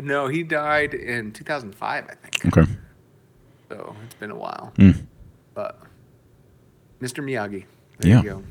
No, 0.02 0.28
he 0.28 0.44
died 0.44 0.94
in 0.94 1.32
2005, 1.32 2.06
I 2.10 2.14
think. 2.16 2.58
Okay. 2.58 2.70
So 3.70 3.96
it's 4.06 4.16
been 4.16 4.32
a 4.32 4.36
while, 4.36 4.74
Hmm. 4.78 4.92
but 5.54 5.80
Mr. 7.02 7.24
Miyagi, 7.24 7.66
there 8.00 8.12
Yeah. 8.12 8.22
you 8.24 8.30
go. 8.30 8.44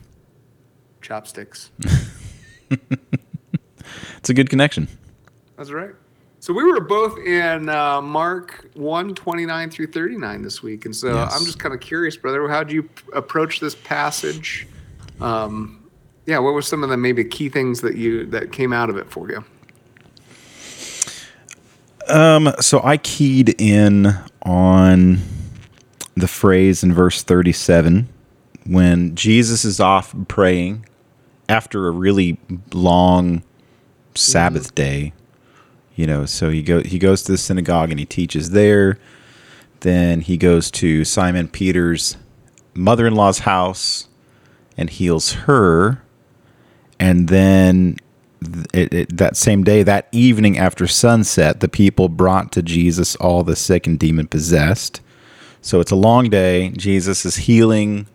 Chopsticks. 1.03 1.71
It's 4.19 4.29
a 4.31 4.35
good 4.35 4.51
connection. 4.51 4.89
That's 5.57 5.71
right. 5.71 5.93
So 6.41 6.53
we 6.53 6.63
were 6.65 6.81
both 6.81 7.17
in 7.19 7.69
uh, 7.69 8.03
Mark 8.03 8.69
1, 8.75 9.15
29 9.15 9.71
through 9.71 9.87
39 9.87 10.43
this 10.43 10.63
week. 10.63 10.85
And 10.85 10.95
so 10.95 11.15
Yes. 11.15 11.35
I'm 11.35 11.45
just 11.47 11.59
kind 11.59 11.75
of 11.75 11.81
curious, 11.81 12.17
brother, 12.17 12.47
how 12.49 12.63
do 12.63 12.75
you 12.75 12.83
p- 12.83 12.91
approach 13.15 13.61
this 13.61 13.75
passage? 13.75 14.67
Um, 15.21 15.83
yeah, 16.27 16.39
what 16.39 16.53
were 16.53 16.61
some 16.63 16.83
of 16.85 16.91
the 16.91 16.97
maybe 16.99 17.25
key 17.25 17.49
things 17.49 17.81
that 17.81 17.97
you 17.97 18.27
that 18.27 18.53
came 18.53 18.73
out 18.73 18.91
of 18.91 18.97
it 18.99 19.09
for 19.11 19.31
you? 19.31 19.43
Um, 22.09 22.53
so 22.61 22.81
I 22.83 22.97
keyed 22.97 23.61
in 23.61 24.15
on 24.43 25.19
the 26.15 26.29
phrase 26.29 26.83
in 26.83 26.93
verse 26.93 27.23
37 27.23 28.09
when 28.67 29.15
Jesus 29.15 29.65
is 29.65 29.81
off 29.81 30.15
praying 30.27 30.87
after 31.49 31.87
a 31.87 31.91
really 31.91 32.39
long 32.73 33.43
Sabbath 34.15 34.75
day. 34.75 35.13
You 35.95 36.07
know, 36.07 36.27
so 36.27 36.51
he 36.51 36.63
go 36.63 36.83
he 36.83 36.99
goes 36.99 37.23
to 37.25 37.33
the 37.33 37.39
synagogue 37.39 37.91
and 37.91 37.99
he 37.99 38.07
teaches 38.07 38.51
there. 38.51 38.99
Then 39.81 40.21
he 40.21 40.37
goes 40.37 40.71
to 40.73 41.05
Simon 41.05 41.49
Peter's 41.49 42.17
mother-in-law's 42.75 43.41
house 43.41 44.09
and 44.77 44.91
heals 44.91 45.33
her. 45.33 46.03
And 47.01 47.29
then 47.29 47.97
th- 47.97 48.08
it, 48.73 48.93
it, 48.95 49.17
that 49.17 49.37
same 49.37 49.65
day, 49.65 49.83
that 49.83 50.09
evening 50.13 50.59
after 50.59 50.87
sunset, 50.87 51.61
the 51.61 51.69
people 51.69 52.09
brought 52.09 52.53
to 52.53 52.63
Jesus 52.63 53.17
all 53.17 53.43
the 53.43 53.57
sick 53.57 53.87
and 53.87 53.99
demon 53.99 54.27
possessed. 54.27 55.01
So 55.61 55.81
it's 55.81 55.91
a 55.91 55.97
long 55.97 56.31
day. 56.31 56.71
Jesus 56.71 57.25
is 57.25 57.37
healing 57.37 58.07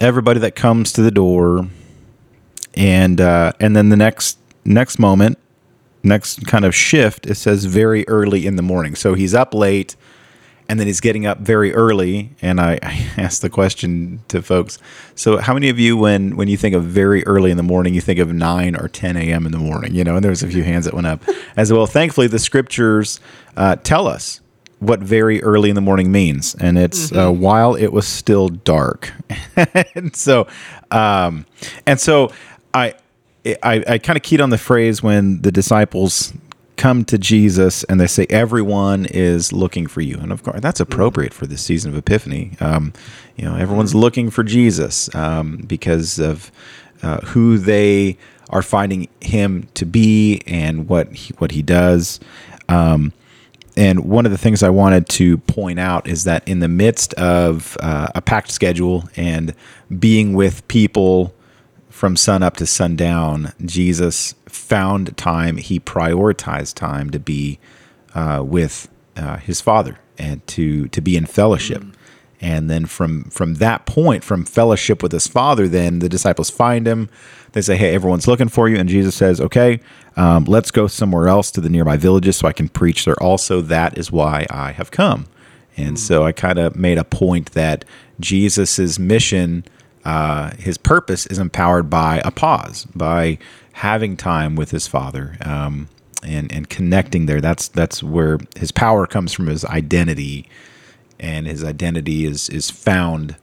everybody 0.00 0.40
that 0.40 0.54
comes 0.54 0.92
to 0.92 1.02
the 1.02 1.10
door, 1.10 1.68
and 2.74 3.20
uh, 3.20 3.52
and 3.60 3.76
then 3.76 3.88
the 3.88 3.96
next 3.96 4.38
next 4.64 4.98
moment, 4.98 5.38
next 6.02 6.46
kind 6.46 6.64
of 6.64 6.74
shift, 6.74 7.26
it 7.26 7.34
says 7.34 7.64
very 7.64 8.06
early 8.08 8.46
in 8.46 8.56
the 8.56 8.62
morning. 8.62 8.94
So 8.94 9.14
he's 9.14 9.34
up 9.34 9.54
late, 9.54 9.96
and 10.68 10.78
then 10.78 10.86
he's 10.86 11.00
getting 11.00 11.24
up 11.26 11.38
very 11.38 11.72
early. 11.74 12.30
And 12.42 12.60
I, 12.60 12.78
I 12.82 13.08
asked 13.16 13.42
the 13.42 13.50
question 13.50 14.20
to 14.28 14.42
folks. 14.42 14.78
So 15.14 15.38
how 15.38 15.54
many 15.54 15.68
of 15.68 15.78
you, 15.78 15.96
when 15.96 16.36
when 16.36 16.48
you 16.48 16.56
think 16.56 16.74
of 16.74 16.84
very 16.84 17.24
early 17.26 17.50
in 17.50 17.56
the 17.56 17.62
morning, 17.62 17.94
you 17.94 18.00
think 18.00 18.18
of 18.18 18.32
nine 18.32 18.76
or 18.76 18.88
ten 18.88 19.16
a.m. 19.16 19.46
in 19.46 19.52
the 19.52 19.58
morning? 19.58 19.94
You 19.94 20.04
know, 20.04 20.16
and 20.16 20.24
there's 20.24 20.42
a 20.42 20.48
few 20.48 20.62
hands 20.62 20.84
that 20.84 20.94
went 20.94 21.06
up 21.06 21.22
as 21.56 21.72
well. 21.72 21.86
Thankfully, 21.86 22.26
the 22.26 22.38
scriptures 22.38 23.20
uh, 23.56 23.76
tell 23.76 24.06
us 24.06 24.40
what 24.80 25.00
very 25.00 25.42
early 25.42 25.70
in 25.70 25.74
the 25.74 25.80
morning 25.80 26.12
means, 26.12 26.54
and 26.54 26.78
it's 26.78 27.10
uh, 27.12 27.30
while 27.32 27.74
it 27.74 27.88
was 27.88 28.06
still 28.06 28.48
dark. 28.48 29.12
and 29.94 30.14
so, 30.14 30.46
um, 30.90 31.46
and 31.86 31.98
so 31.98 32.30
I 32.72 32.94
I, 33.62 33.84
I 33.88 33.98
kind 33.98 34.16
of 34.16 34.22
keyed 34.22 34.40
on 34.40 34.50
the 34.50 34.58
phrase 34.58 35.02
when 35.02 35.42
the 35.42 35.50
disciples 35.50 36.32
come 36.78 37.04
to 37.06 37.18
Jesus 37.18 37.84
and 37.84 38.00
they 38.00 38.06
say, 38.06 38.26
Everyone 38.30 39.04
is 39.04 39.52
looking 39.52 39.86
for 39.86 40.00
you. 40.00 40.16
And 40.18 40.32
of 40.32 40.42
course, 40.42 40.60
that's 40.60 40.80
appropriate 40.80 41.34
for 41.34 41.46
this 41.46 41.60
season 41.60 41.92
of 41.92 41.98
Epiphany. 41.98 42.52
Um, 42.60 42.94
you 43.36 43.44
know, 43.44 43.56
everyone's 43.56 43.94
looking 43.94 44.30
for 44.30 44.42
Jesus 44.42 45.14
um, 45.14 45.58
because 45.66 46.18
of 46.18 46.50
uh, 47.02 47.20
who 47.20 47.58
they 47.58 48.16
are 48.50 48.62
finding 48.62 49.08
him 49.20 49.68
to 49.74 49.84
be 49.84 50.40
and 50.46 50.88
what 50.88 51.12
he, 51.14 51.34
what 51.34 51.50
he 51.50 51.62
does. 51.62 52.18
Um, 52.68 53.12
and 53.76 54.00
one 54.00 54.26
of 54.26 54.32
the 54.32 54.38
things 54.38 54.62
I 54.62 54.70
wanted 54.70 55.08
to 55.10 55.38
point 55.38 55.78
out 55.78 56.08
is 56.08 56.24
that 56.24 56.46
in 56.48 56.58
the 56.60 56.68
midst 56.68 57.14
of 57.14 57.76
uh, 57.80 58.08
a 58.14 58.20
packed 58.20 58.50
schedule 58.50 59.08
and 59.14 59.54
being 59.98 60.32
with 60.32 60.66
people 60.66 61.34
from 61.98 62.14
sun 62.14 62.44
up 62.44 62.56
to 62.56 62.64
sundown, 62.64 63.52
Jesus 63.64 64.36
found 64.46 65.16
time, 65.16 65.56
he 65.56 65.80
prioritized 65.80 66.74
time 66.74 67.10
to 67.10 67.18
be 67.18 67.58
uh, 68.14 68.40
with 68.46 68.88
uh, 69.16 69.38
his 69.38 69.60
Father 69.60 69.98
and 70.16 70.46
to, 70.46 70.86
to 70.88 71.00
be 71.00 71.16
in 71.16 71.26
fellowship. 71.26 71.82
And 72.40 72.70
then 72.70 72.86
from 72.86 73.24
from 73.24 73.54
that 73.54 73.84
point, 73.84 74.22
from 74.22 74.44
fellowship 74.44 75.02
with 75.02 75.10
his 75.10 75.26
father, 75.26 75.66
then 75.66 75.98
the 75.98 76.08
disciples 76.08 76.50
find 76.50 76.86
him. 76.86 77.08
They 77.50 77.62
say, 77.62 77.76
"Hey, 77.76 77.92
everyone's 77.92 78.28
looking 78.28 78.46
for 78.46 78.68
you," 78.68 78.76
and 78.76 78.88
Jesus 78.88 79.16
says, 79.16 79.40
"Okay, 79.40 79.80
um, 80.16 80.44
let's 80.44 80.70
go 80.70 80.86
somewhere 80.86 81.26
else 81.26 81.50
to 81.50 81.60
the 81.60 81.68
nearby 81.68 81.96
villages 81.96 82.36
so 82.36 82.46
I 82.46 82.52
can 82.52 82.68
preach 82.68 83.06
there. 83.06 83.20
Also, 83.20 83.60
that 83.62 83.98
is 83.98 84.12
why 84.12 84.46
I 84.50 84.70
have 84.70 84.92
come." 84.92 85.26
And 85.76 85.98
so 85.98 86.22
I 86.22 86.30
kind 86.30 86.60
of 86.60 86.76
made 86.76 86.96
a 86.96 87.02
point 87.02 87.54
that 87.54 87.84
Jesus's 88.20 89.00
mission, 89.00 89.64
uh, 90.04 90.52
his 90.58 90.78
purpose, 90.78 91.26
is 91.26 91.38
empowered 91.38 91.90
by 91.90 92.22
a 92.24 92.30
pause, 92.30 92.86
by 92.94 93.38
having 93.72 94.16
time 94.16 94.56
with 94.56 94.70
his 94.70 94.86
Father. 94.86 95.36
Um, 95.42 95.88
and, 96.24 96.52
and 96.52 96.68
connecting 96.68 97.26
there 97.26 97.40
that's 97.40 97.68
that's 97.68 98.02
where 98.02 98.40
his 98.56 98.72
power 98.72 99.06
comes 99.06 99.32
from 99.32 99.46
his 99.46 99.64
identity 99.64 100.48
and 101.20 101.46
his 101.46 101.62
identity 101.62 102.24
is 102.24 102.48
is 102.48 102.70
found 102.70 103.36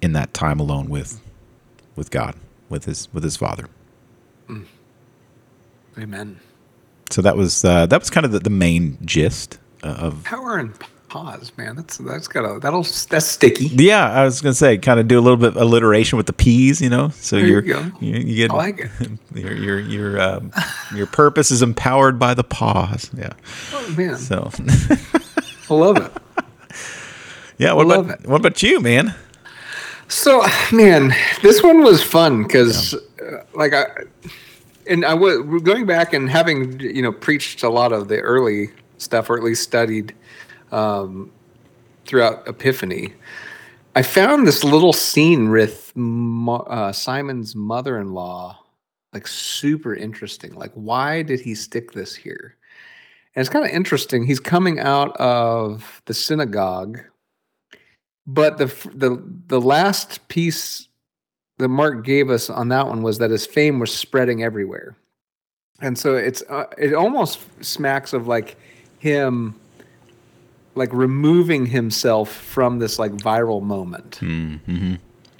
in 0.00 0.12
that 0.14 0.32
time 0.34 0.58
alone 0.58 0.88
with 0.88 1.20
with 1.96 2.10
God, 2.10 2.34
with 2.68 2.84
his 2.84 3.08
with 3.12 3.22
his 3.22 3.36
Father. 3.36 3.68
Amen. 5.98 6.40
So 7.10 7.22
that 7.22 7.36
was 7.36 7.64
uh, 7.64 7.86
that 7.86 8.00
was 8.00 8.10
kind 8.10 8.24
of 8.26 8.32
the, 8.32 8.40
the 8.40 8.50
main 8.50 8.98
gist 9.04 9.58
uh, 9.82 9.88
of. 9.98 10.24
Power 10.24 10.58
and 10.58 10.74
pause, 11.12 11.52
man. 11.58 11.76
That's 11.76 11.98
that's 11.98 12.26
got 12.26 12.44
a 12.44 12.58
that'll 12.58 12.84
that's 13.10 13.26
sticky. 13.26 13.66
Yeah, 13.66 14.10
I 14.10 14.24
was 14.24 14.40
gonna 14.40 14.54
say, 14.54 14.78
kind 14.78 14.98
of 14.98 15.08
do 15.08 15.18
a 15.18 15.20
little 15.20 15.36
bit 15.36 15.48
of 15.48 15.56
alliteration 15.56 16.16
with 16.16 16.26
the 16.26 16.32
P's, 16.32 16.80
you 16.80 16.88
know. 16.88 17.10
So 17.10 17.36
There 17.36 17.44
you 17.44 17.52
you're, 17.52 17.62
go. 17.62 17.90
You, 18.00 18.14
you 18.14 18.36
get 18.36 18.50
I 18.50 18.54
like 18.54 18.78
it. 18.78 18.90
your 19.34 19.52
your 19.52 19.80
your 19.80 20.20
um, 20.20 20.52
your 20.94 21.06
purpose 21.06 21.50
is 21.50 21.60
empowered 21.60 22.18
by 22.18 22.32
the 22.32 22.44
pause. 22.44 23.10
Yeah. 23.14 23.34
Oh 23.74 23.94
man, 23.96 24.16
So 24.16 24.50
I 25.68 25.74
love 25.74 25.98
it. 25.98 26.12
yeah, 27.58 27.74
what 27.74 27.86
Love 27.86 28.06
about 28.06 28.20
it. 28.20 28.26
what 28.26 28.40
about 28.40 28.62
you, 28.62 28.80
man? 28.80 29.14
So, 30.08 30.42
man, 30.72 31.14
this 31.42 31.62
one 31.62 31.82
was 31.82 32.02
fun 32.02 32.42
because, 32.42 32.94
uh, 32.94 33.44
like, 33.54 33.72
I 33.74 33.86
and 34.86 35.04
I 35.04 35.14
was 35.14 35.62
going 35.62 35.84
back 35.86 36.12
and 36.14 36.30
having 36.30 36.80
you 36.80 37.02
know 37.02 37.12
preached 37.12 37.62
a 37.62 37.68
lot 37.68 37.92
of 37.92 38.08
the 38.08 38.18
early 38.20 38.70
stuff, 38.96 39.28
or 39.28 39.36
at 39.36 39.42
least 39.42 39.62
studied 39.62 40.14
um, 40.72 41.30
throughout 42.04 42.46
Epiphany. 42.48 43.14
I 43.94 44.02
found 44.02 44.46
this 44.46 44.64
little 44.64 44.92
scene 44.92 45.50
with 45.50 45.92
uh, 45.96 46.92
Simon's 46.92 47.54
mother-in-law 47.54 48.58
like 49.12 49.26
super 49.26 49.94
interesting. 49.94 50.54
Like, 50.54 50.72
why 50.72 51.22
did 51.22 51.40
he 51.40 51.54
stick 51.54 51.92
this 51.92 52.14
here? 52.14 52.56
And 53.34 53.42
it's 53.42 53.50
kind 53.50 53.64
of 53.64 53.70
interesting. 53.70 54.24
He's 54.24 54.40
coming 54.40 54.80
out 54.80 55.14
of 55.18 56.00
the 56.06 56.14
synagogue 56.14 57.00
but 58.26 58.58
the 58.58 58.66
the 58.94 59.22
the 59.46 59.60
last 59.60 60.26
piece 60.28 60.88
that 61.58 61.68
Mark 61.68 62.04
gave 62.04 62.30
us 62.30 62.50
on 62.50 62.68
that 62.68 62.86
one 62.86 63.02
was 63.02 63.18
that 63.18 63.30
his 63.30 63.46
fame 63.46 63.78
was 63.78 63.92
spreading 63.92 64.42
everywhere, 64.42 64.96
and 65.80 65.98
so 65.98 66.14
it's 66.14 66.42
uh, 66.48 66.66
it 66.78 66.94
almost 66.94 67.40
smacks 67.64 68.12
of 68.12 68.28
like 68.28 68.56
him 68.98 69.54
like 70.74 70.92
removing 70.92 71.66
himself 71.66 72.30
from 72.32 72.78
this 72.78 72.98
like 72.98 73.12
viral 73.12 73.62
moment 73.62 74.18
Mm-hmm. 74.22 74.94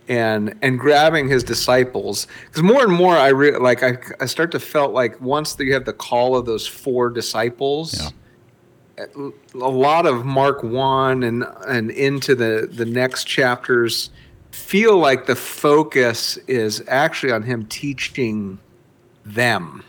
and 0.08 0.54
and 0.62 0.78
grabbing 0.78 1.28
his 1.28 1.42
disciples 1.44 2.26
because 2.46 2.62
more 2.62 2.82
and 2.82 2.92
more 2.92 3.16
I 3.16 3.28
re- 3.28 3.56
like 3.56 3.82
I, 3.82 3.98
I 4.20 4.26
start 4.26 4.50
to 4.52 4.60
felt 4.60 4.92
like 4.92 5.20
once 5.20 5.54
that 5.54 5.64
you 5.64 5.72
have 5.74 5.84
the 5.86 5.92
call 5.92 6.36
of 6.36 6.44
those 6.46 6.66
four 6.66 7.08
disciples 7.10 8.12
Yeah. 8.98 9.06
a 9.54 9.56
lot 9.58 10.04
of 10.06 10.24
Mark 10.26 10.62
one 10.62 11.22
and 11.22 11.44
and 11.66 11.90
into 11.90 12.34
the 12.34 12.68
the 12.70 12.84
next 12.84 13.24
chapters 13.24 14.10
feel 14.50 14.98
like 14.98 15.24
the 15.26 15.34
focus 15.36 16.36
is 16.46 16.82
actually 16.88 17.32
on 17.32 17.42
him 17.42 17.64
teaching 17.66 18.58
them. 19.24 19.82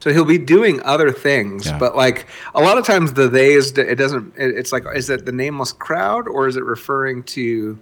So 0.00 0.12
he'll 0.14 0.24
be 0.24 0.38
doing 0.38 0.80
other 0.82 1.12
things, 1.12 1.66
Yeah. 1.66 1.76
but 1.76 1.94
like 1.94 2.26
a 2.54 2.62
lot 2.62 2.78
of 2.78 2.86
times 2.86 3.12
the 3.12 3.28
they 3.28 3.52
is 3.52 3.76
it 3.76 3.96
doesn't. 3.96 4.32
It's 4.38 4.72
like 4.72 4.84
is 4.94 5.10
it 5.10 5.26
the 5.26 5.32
nameless 5.32 5.72
crowd 5.72 6.26
or 6.26 6.48
is 6.48 6.56
it 6.56 6.64
referring 6.64 7.22
to 7.24 7.78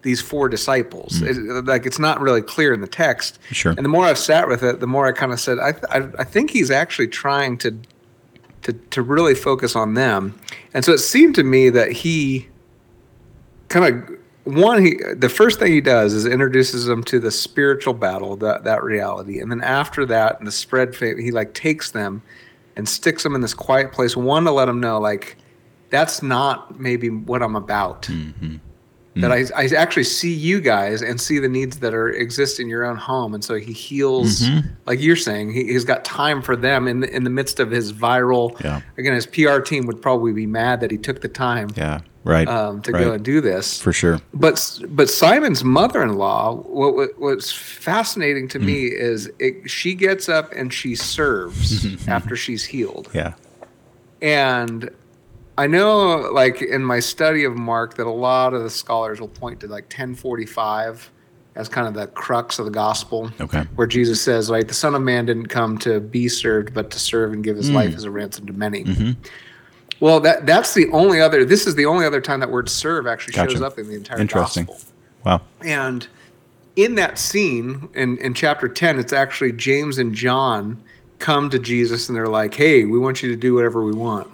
these 0.00 0.22
four 0.22 0.48
disciples? 0.48 1.18
Hmm. 1.18 1.26
It, 1.26 1.64
like 1.66 1.84
it's 1.84 1.98
not 1.98 2.20
really 2.22 2.40
clear 2.40 2.72
in 2.72 2.80
the 2.80 2.86
text. 2.86 3.38
Sure. 3.50 3.72
And 3.72 3.84
the 3.84 3.88
more 3.90 4.06
I've 4.06 4.16
sat 4.16 4.48
with 4.48 4.62
it, 4.62 4.80
the 4.80 4.86
more 4.86 5.06
I 5.06 5.12
kind 5.12 5.30
of 5.32 5.38
said 5.40 5.58
I, 5.58 5.74
I 5.90 6.08
I 6.20 6.24
think 6.24 6.50
he's 6.50 6.70
actually 6.70 7.08
trying 7.08 7.58
to 7.58 7.76
to 8.62 8.72
to 8.72 9.02
really 9.02 9.34
focus 9.34 9.76
on 9.76 9.92
them. 9.94 10.38
And 10.72 10.86
so 10.86 10.92
it 10.92 10.98
seemed 10.98 11.34
to 11.34 11.42
me 11.44 11.68
that 11.68 11.92
he 11.92 12.48
kind 13.68 13.94
of 13.94 14.18
one 14.44 14.84
he 14.84 14.98
the 15.14 15.28
first 15.28 15.58
thing 15.58 15.72
he 15.72 15.80
does 15.80 16.14
is 16.14 16.26
introduces 16.26 16.86
them 16.86 17.04
to 17.04 17.20
the 17.20 17.30
spiritual 17.30 17.94
battle 17.94 18.36
that 18.36 18.64
that 18.64 18.82
reality. 18.82 19.40
And 19.40 19.50
then 19.50 19.60
after 19.62 20.06
that 20.06 20.38
and 20.38 20.46
the 20.46 20.52
spread 20.52 20.94
he 20.94 21.30
like 21.30 21.54
takes 21.54 21.90
them 21.90 22.22
and 22.76 22.88
sticks 22.88 23.22
them 23.22 23.34
in 23.34 23.40
this 23.40 23.54
quiet 23.54 23.92
place 23.92 24.16
one 24.16 24.44
to 24.44 24.50
let 24.50 24.66
them 24.66 24.80
know 24.80 24.98
like 24.98 25.36
that's 25.90 26.22
not 26.22 26.80
maybe 26.80 27.10
what 27.10 27.42
i'm 27.42 27.56
about. 27.56 28.02
Mm-hmm. 28.02 28.56
That 29.16 29.32
mm. 29.32 29.52
I, 29.56 29.62
I 29.62 29.80
actually 29.80 30.04
see 30.04 30.32
you 30.32 30.60
guys 30.60 31.02
and 31.02 31.20
see 31.20 31.40
the 31.40 31.48
needs 31.48 31.80
that 31.80 31.92
are 31.94 32.10
exist 32.10 32.60
in 32.60 32.68
your 32.68 32.84
own 32.84 32.96
home. 32.96 33.34
And 33.34 33.44
so 33.44 33.56
he 33.56 33.72
heals 33.72 34.42
mm-hmm. 34.42 34.68
like 34.86 35.00
you're 35.00 35.16
saying 35.16 35.52
he, 35.52 35.64
he's 35.64 35.84
got 35.84 36.04
time 36.04 36.40
for 36.40 36.54
them 36.54 36.86
in 36.86 37.00
the, 37.00 37.14
in 37.14 37.24
the 37.24 37.30
midst 37.30 37.58
of 37.58 37.72
his 37.72 37.92
viral 37.92 38.58
Yeah. 38.62 38.80
again 38.96 39.12
his 39.12 39.26
pr 39.26 39.58
team 39.58 39.86
would 39.86 40.00
probably 40.00 40.32
be 40.32 40.46
mad 40.46 40.80
that 40.80 40.90
he 40.90 40.96
took 40.96 41.20
the 41.20 41.28
time. 41.28 41.70
Yeah. 41.76 42.00
Right. 42.22 42.46
um, 42.48 42.82
to 42.82 42.92
right. 42.92 43.04
go 43.04 43.12
and 43.12 43.24
do 43.24 43.40
this 43.40 43.80
for 43.80 43.94
sure. 43.94 44.20
but 44.34 44.80
but 44.88 45.08
Simon's 45.08 45.64
mother-in-law, 45.64 46.56
what, 46.56 46.94
what 46.94 47.18
what's 47.18 47.50
fascinating 47.50 48.46
to 48.48 48.58
hmm. 48.58 48.66
me 48.66 48.84
is 48.86 49.30
it, 49.38 49.70
she 49.70 49.94
gets 49.94 50.28
up 50.28 50.52
and 50.52 50.72
she 50.72 50.94
serves 50.94 51.82
hmm. 52.04 52.10
after 52.10 52.36
she's 52.36 52.64
healed, 52.64 53.08
Yeah. 53.14 53.34
and 54.20 54.90
I 55.56 55.66
know, 55.66 56.30
like 56.32 56.62
in 56.62 56.82
my 56.82 57.00
study 57.00 57.44
of 57.44 57.56
Mark, 57.56 57.94
that 57.94 58.06
a 58.06 58.10
lot 58.10 58.54
of 58.54 58.62
the 58.62 58.70
scholars 58.70 59.20
will 59.20 59.28
point 59.28 59.60
to 59.60 59.66
like 59.66 59.84
1045 59.84 61.10
as 61.54 61.68
kind 61.68 61.86
of 61.86 61.94
the 61.94 62.06
crux 62.06 62.58
of 62.58 62.64
the 62.64 62.70
gospel, 62.70 63.30
Okay. 63.40 63.64
where 63.74 63.86
Jesus 63.86 64.22
says, 64.22 64.48
like 64.48 64.68
the 64.68 64.74
Son 64.74 64.94
of 64.94 65.02
Man 65.02 65.26
didn't 65.26 65.48
come 65.48 65.76
to 65.78 66.00
be 66.00 66.28
served, 66.28 66.72
but 66.72 66.90
to 66.92 66.98
serve 66.98 67.32
and 67.32 67.44
give 67.44 67.56
his 67.56 67.68
hmm. 67.68 67.74
life 67.74 67.94
as 67.94 68.04
a 68.04 68.10
ransom 68.10 68.46
to 68.46 68.52
many. 68.52 68.84
Mm-hmm. 68.84 69.20
Well, 70.00 70.20
that 70.20 70.46
that's 70.46 70.74
the 70.74 70.90
only 70.90 71.20
other. 71.20 71.44
This 71.44 71.66
is 71.66 71.74
the 71.74 71.86
only 71.86 72.06
other 72.06 72.20
time 72.20 72.40
that 72.40 72.50
word 72.50 72.68
"serve" 72.68 73.06
actually 73.06 73.34
shows 73.34 73.60
up 73.60 73.78
in 73.78 73.86
the 73.88 73.94
entire 73.94 74.18
Interesting. 74.18 74.64
gospel. 74.64 74.92
Wow. 75.24 75.42
And 75.60 76.06
in 76.76 76.94
that 76.94 77.18
scene 77.18 77.88
in, 77.94 78.16
in 78.18 78.34
chapter 78.34 78.68
10, 78.68 78.98
it's 78.98 79.12
actually 79.12 79.52
James 79.52 79.98
and 79.98 80.14
John 80.14 80.82
come 81.18 81.50
to 81.50 81.58
Jesus 81.58 82.08
and 82.08 82.16
they're 82.16 82.26
like, 82.28 82.54
hey, 82.54 82.84
we 82.84 82.98
want 82.98 83.22
you 83.22 83.28
to 83.28 83.36
do 83.36 83.54
whatever 83.54 83.84
we 83.84 83.92
want. 83.92 84.28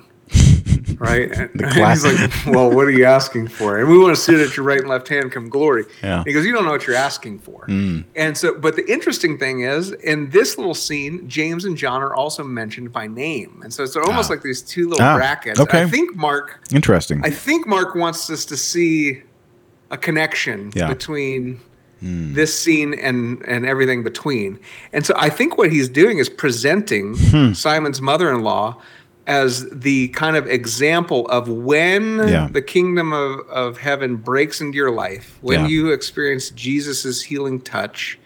Right? 0.99 1.31
And, 1.31 1.61
and 1.61 1.73
he's 1.75 2.05
like, 2.05 2.31
well, 2.47 2.71
what 2.71 2.87
are 2.87 2.91
you 2.91 3.05
asking 3.05 3.49
for? 3.49 3.79
And 3.79 3.89
we 3.89 3.99
want 3.99 4.15
to 4.15 4.21
sit 4.21 4.41
at 4.41 4.57
your 4.57 4.65
right 4.67 4.81
and 4.81 4.89
left 4.89 5.09
hand 5.09 5.33
come 5.33 5.49
glory. 5.49 5.85
Yeah. 6.03 6.23
He 6.27 6.33
goes, 6.33 6.45
you 6.45 6.53
don't 6.53 6.65
know 6.65 6.71
what 6.73 6.87
you're 6.87 6.97
asking 6.97 7.39
for. 7.41 7.65
And 7.69 8.37
so, 8.37 8.59
but 8.59 8.77
the 8.77 8.91
interesting 8.91 9.39
thing 9.39 9.61
is, 9.61 9.93
in 9.93 10.31
this 10.31 10.57
little 10.59 10.75
scene, 10.75 11.29
James 11.29 11.65
and 11.65 11.77
John 11.77 12.03
are 12.03 12.15
also 12.15 12.43
mentioned 12.45 12.93
by 12.93 13.07
name. 13.07 13.61
And 13.63 13.73
so 13.73 13.83
it's 13.83 13.97
almost 13.97 14.31
Ah. 14.31 14.35
like 14.35 14.43
these 14.43 14.63
two 14.63 14.89
little 14.89 15.05
Ah, 15.05 15.17
brackets. 15.17 15.61
okay. 15.61 15.83
I 15.83 15.87
think 15.89 16.17
Mark 16.17 16.61
Interesting. 16.73 17.21
I 17.25 17.31
think 17.31 17.67
Mark 17.67 17.95
wants 17.95 18.29
us 18.31 18.45
to 18.47 18.57
see 18.57 19.23
a 19.91 19.97
connection 19.97 20.73
Yeah. 20.75 20.89
between 20.89 21.61
this 22.03 22.57
scene 22.57 22.93
and 22.95 23.43
and 23.47 23.65
everything 23.65 24.03
between. 24.05 24.59
And 24.93 25.05
so 25.07 25.15
I 25.17 25.29
think 25.31 25.57
what 25.59 25.73
he's 25.73 25.89
doing 25.89 26.19
is 26.19 26.29
presenting 26.29 27.17
Simon's 27.55 28.01
mother-in-law 28.03 28.77
as 29.27 29.69
the 29.71 30.09
kind 30.09 30.37
of 30.37 30.47
example 30.47 31.27
of 31.29 31.49
when 31.49 32.19
Yeah. 32.29 32.49
the 32.51 32.62
kingdom 32.62 33.12
of, 33.12 33.41
of 33.49 33.79
heaven 33.79 34.17
breaks 34.17 34.61
into 34.61 34.77
your 34.77 34.91
life, 34.93 35.37
when 35.41 35.62
Yeah. 35.62 35.67
you 35.67 35.91
experience 35.93 36.51
Jesus' 36.51 37.23
healing 37.23 37.61
touch, 37.61 38.19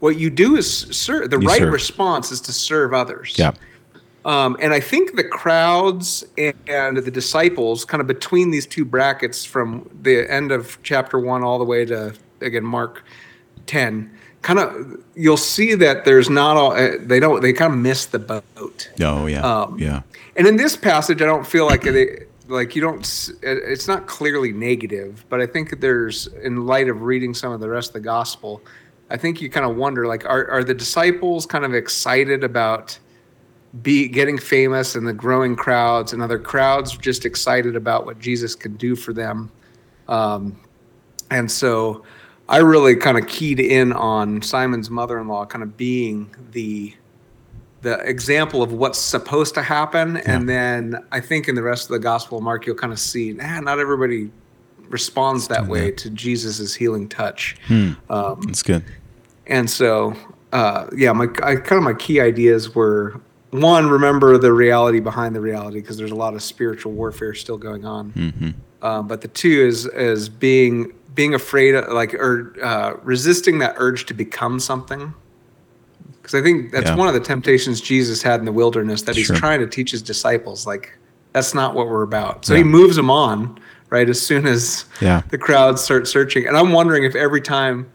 what 0.00 0.16
you 0.18 0.30
do 0.30 0.56
is 0.56 0.68
serve. 0.90 1.30
The 1.30 1.38
You 1.38 1.48
right 1.48 1.58
serve. 1.58 1.72
response 1.72 2.32
is 2.32 2.40
to 2.42 2.52
serve 2.52 2.94
others. 2.94 3.34
yeah. 3.36 3.52
Um, 4.24 4.56
and 4.60 4.72
I 4.72 4.80
think 4.80 5.14
the 5.14 5.22
crowds 5.22 6.24
and 6.36 6.96
the 6.96 7.10
disciples, 7.12 7.84
kind 7.84 8.00
of 8.00 8.08
between 8.08 8.50
these 8.50 8.66
two 8.66 8.84
brackets 8.84 9.44
from 9.44 9.88
the 10.02 10.28
end 10.28 10.50
of 10.50 10.78
chapter 10.82 11.18
one 11.20 11.44
all 11.44 11.60
the 11.60 11.64
way 11.64 11.84
to, 11.84 12.12
again, 12.40 12.64
Mark 12.64 13.04
10, 13.66 14.10
kind 14.46 14.60
of, 14.60 15.02
you'll 15.16 15.36
see 15.36 15.74
that 15.74 16.04
there's 16.04 16.30
not 16.30 16.56
all, 16.56 16.70
uh, 16.70 16.92
they 17.00 17.18
don't, 17.18 17.42
they 17.42 17.52
kind 17.52 17.72
of 17.72 17.80
miss 17.80 18.06
the 18.06 18.20
boat. 18.20 18.88
Oh 19.00 19.26
yeah. 19.26 19.40
Um, 19.40 19.76
yeah. 19.76 20.02
And 20.36 20.46
in 20.46 20.56
this 20.56 20.76
passage, 20.76 21.20
I 21.20 21.24
don't 21.24 21.44
feel 21.44 21.66
like 21.66 21.82
they, 21.82 22.26
like 22.46 22.76
you 22.76 22.80
don't, 22.80 23.04
it's 23.42 23.88
not 23.88 24.06
clearly 24.06 24.52
negative, 24.52 25.24
but 25.28 25.40
I 25.40 25.46
think 25.46 25.80
there's, 25.80 26.28
in 26.44 26.64
light 26.64 26.88
of 26.88 27.02
reading 27.02 27.34
some 27.34 27.50
of 27.50 27.58
the 27.58 27.68
rest 27.68 27.88
of 27.88 27.94
the 27.94 28.00
gospel, 28.00 28.62
I 29.10 29.16
think 29.16 29.40
you 29.40 29.50
kind 29.50 29.66
of 29.68 29.74
wonder, 29.74 30.06
like, 30.06 30.24
are, 30.24 30.48
are 30.48 30.62
the 30.62 30.74
disciples 30.74 31.44
kind 31.44 31.64
of 31.64 31.74
excited 31.74 32.44
about 32.44 32.96
be 33.82 34.06
getting 34.06 34.38
famous 34.38 34.94
and 34.94 35.08
the 35.08 35.12
growing 35.12 35.56
crowds 35.56 36.12
and 36.12 36.22
other 36.22 36.38
crowds 36.38 36.96
just 36.96 37.26
excited 37.26 37.74
about 37.74 38.06
what 38.06 38.20
Jesus 38.20 38.54
could 38.54 38.78
do 38.78 38.94
for 38.94 39.12
them? 39.12 39.50
Um, 40.06 40.60
and 41.32 41.50
so 41.50 42.04
I 42.48 42.58
really 42.58 42.96
kind 42.96 43.18
of 43.18 43.26
keyed 43.26 43.58
in 43.60 43.92
on 43.92 44.40
Simon's 44.42 44.88
mother-in-law 44.90 45.46
kind 45.46 45.62
of 45.62 45.76
being 45.76 46.34
the 46.52 46.94
the 47.82 47.98
example 48.00 48.62
of 48.62 48.72
what's 48.72 48.98
supposed 48.98 49.54
to 49.54 49.62
happen, 49.62 50.16
and 50.16 50.48
then 50.48 50.96
I 51.12 51.20
think 51.20 51.46
in 51.46 51.54
the 51.54 51.62
rest 51.62 51.84
of 51.84 51.90
the 51.90 51.98
Gospel 51.98 52.38
of 52.38 52.44
Mark, 52.44 52.66
you'll 52.66 52.74
kind 52.74 52.92
of 52.92 52.98
see, 52.98 53.32
nah, 53.32 53.60
not 53.60 53.78
everybody 53.78 54.30
responds 54.88 55.46
that 55.48 55.66
way 55.66 55.90
to 55.92 56.10
Jesus's 56.10 56.74
healing 56.74 57.08
touch. 57.08 57.56
Um, 58.08 58.40
That's 58.46 58.62
good. 58.62 58.82
and 59.46 59.68
so, 59.70 60.16
uh, 60.52 60.86
yeah, 60.96 61.12
my 61.12 61.24
I, 61.42 61.56
kind 61.56 61.72
of 61.78 61.82
my 61.82 61.94
key 61.94 62.20
ideas 62.20 62.74
were 62.74 63.20
one, 63.50 63.88
remember 63.88 64.36
the 64.38 64.52
reality 64.52 64.98
behind 64.98 65.36
the 65.36 65.40
reality 65.40 65.80
because 65.80 65.96
there's 65.96 66.10
a 66.12 66.16
lot 66.16 66.34
of 66.34 66.42
spiritual 66.42 66.92
warfare 66.92 67.34
still 67.34 67.58
going 67.58 67.84
on. 67.84 68.54
Um, 68.82 69.06
but 69.06 69.20
the 69.20 69.28
two 69.28 69.64
is 69.66 69.86
is 69.86 70.28
being 70.28 70.92
being 71.16 71.34
afraid 71.34 71.74
of 71.74 71.88
like 71.92 72.14
or 72.14 72.54
uh, 72.62 72.92
resisting 73.02 73.58
that 73.58 73.74
urge 73.78 74.06
to 74.06 74.14
become 74.14 74.60
something. 74.60 75.12
Because 76.22 76.34
I 76.34 76.42
think 76.42 76.70
that's 76.70 76.86
Yeah. 76.90 76.96
one 76.96 77.08
of 77.08 77.14
the 77.14 77.20
temptations 77.20 77.80
Jesus 77.80 78.22
had 78.22 78.38
in 78.38 78.46
the 78.46 78.52
wilderness 78.52 79.02
that 79.02 79.16
he's 79.16 79.26
Sure. 79.26 79.36
trying 79.36 79.58
to 79.60 79.66
teach 79.66 79.90
his 79.90 80.02
disciples. 80.02 80.66
Like 80.66 80.96
that's 81.32 81.54
not 81.54 81.74
what 81.74 81.88
we're 81.88 82.02
about. 82.02 82.44
So 82.44 82.52
Yeah. 82.54 82.58
he 82.58 82.64
moves 82.64 82.94
them 82.96 83.10
on 83.10 83.58
right 83.90 84.08
as 84.08 84.20
soon 84.20 84.46
as 84.46 84.84
Yeah. 85.00 85.22
the 85.30 85.38
crowds 85.38 85.82
start 85.82 86.06
searching. 86.06 86.46
And 86.46 86.56
I'm 86.56 86.72
wondering 86.72 87.04
if 87.04 87.14
every 87.16 87.40
time 87.40 87.86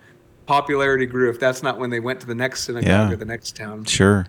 popularity 0.47 1.05
grew, 1.05 1.29
if 1.29 1.39
that's 1.39 1.61
not 1.63 1.77
when 1.79 1.89
they 1.91 1.99
went 1.99 2.19
to 2.21 2.27
the 2.27 2.35
next 2.35 2.63
synagogue 2.63 3.13
or 3.13 3.15
the 3.15 3.25
next 3.25 3.55
town. 3.55 3.85
Sure. 3.85 4.25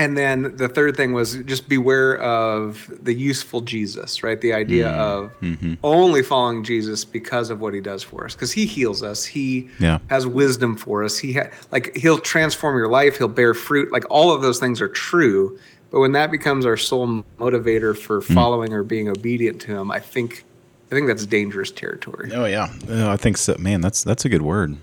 And 0.00 0.16
then 0.16 0.56
the 0.56 0.66
third 0.66 0.96
thing 0.96 1.12
was 1.12 1.36
just 1.44 1.68
beware 1.68 2.16
of 2.22 2.90
the 3.02 3.12
useful 3.12 3.60
Jesus, 3.60 4.22
right? 4.22 4.40
The 4.40 4.54
idea 4.54 4.86
mm-hmm. 4.86 5.00
of 5.00 5.40
mm-hmm. 5.42 5.74
only 5.84 6.22
following 6.22 6.64
Jesus 6.64 7.04
because 7.04 7.50
of 7.50 7.60
what 7.60 7.74
he 7.74 7.82
does 7.82 8.02
for 8.02 8.24
us, 8.24 8.34
because 8.34 8.50
he 8.50 8.64
heals 8.64 9.02
us. 9.02 9.26
He 9.26 9.68
Yeah. 9.78 9.98
has 10.08 10.26
wisdom 10.26 10.74
for 10.74 11.04
us. 11.04 11.18
He 11.18 11.34
ha- 11.34 11.50
like 11.70 11.94
he'll 11.94 12.18
transform 12.18 12.78
your 12.78 12.88
life. 12.88 13.18
He'll 13.18 13.28
bear 13.28 13.52
fruit. 13.52 13.92
Like 13.92 14.06
all 14.08 14.32
of 14.32 14.40
those 14.40 14.58
things 14.58 14.80
are 14.80 14.88
true. 14.88 15.58
But 15.90 16.00
when 16.00 16.12
that 16.12 16.30
becomes 16.30 16.64
our 16.64 16.78
sole 16.78 17.22
motivator 17.38 17.94
for 17.94 18.22
mm. 18.22 18.34
following 18.34 18.72
or 18.72 18.82
being 18.82 19.10
obedient 19.10 19.60
to 19.62 19.76
him, 19.76 19.90
I 19.90 20.00
think 20.00 20.44
I 20.90 20.94
think 20.94 21.08
that's 21.08 21.26
dangerous 21.26 21.70
territory. 21.70 22.30
Oh 22.32 22.46
yeah, 22.46 22.72
Uh, 22.88 23.10
I 23.10 23.18
think 23.18 23.36
so. 23.36 23.54
Man, 23.58 23.82
that's 23.82 24.02
that's 24.02 24.24
a 24.24 24.30
good 24.30 24.42
word. 24.42 24.78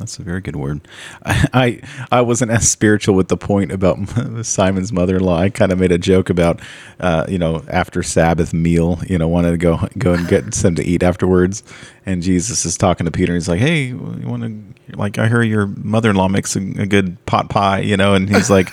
That's 0.00 0.18
a 0.18 0.22
very 0.22 0.40
good 0.40 0.56
word. 0.56 0.80
I 1.22 1.46
I, 1.60 1.80
I 2.10 2.20
wasn't 2.22 2.50
as 2.50 2.68
spiritual 2.68 3.14
with 3.14 3.28
the 3.28 3.36
point 3.36 3.70
about 3.70 3.98
Simon's 4.42 4.92
mother-in-law. 4.92 5.38
I 5.38 5.50
kind 5.50 5.70
of 5.70 5.78
made 5.78 5.92
a 5.92 5.98
joke 5.98 6.30
about, 6.30 6.60
uh, 6.98 7.26
you 7.28 7.38
know, 7.38 7.62
after 7.68 8.02
Sabbath 8.02 8.52
meal, 8.52 8.98
you 9.06 9.18
know, 9.18 9.28
wanted 9.28 9.52
to 9.52 9.58
go 9.58 9.88
go 9.98 10.14
and 10.14 10.26
get 10.26 10.54
some 10.60 10.74
to 10.74 10.84
eat 10.84 11.02
afterwards, 11.02 11.62
and 12.04 12.22
Jesus 12.22 12.64
is 12.64 12.76
talking 12.76 13.04
to 13.04 13.12
Peter. 13.12 13.32
and 13.32 13.40
He's 13.40 13.48
like, 13.48 13.60
"Hey, 13.60 13.84
you 13.84 14.24
want 14.26 14.42
to? 14.42 14.96
Like, 14.96 15.18
I 15.18 15.28
hear 15.28 15.42
your 15.42 15.66
mother-in-law 15.66 16.28
makes 16.28 16.56
a, 16.56 16.60
a 16.60 16.86
good 16.86 17.24
pot 17.26 17.48
pie, 17.48 17.80
you 17.80 17.96
know?" 17.96 18.14
And 18.14 18.28
he's 18.28 18.50
like. 18.50 18.68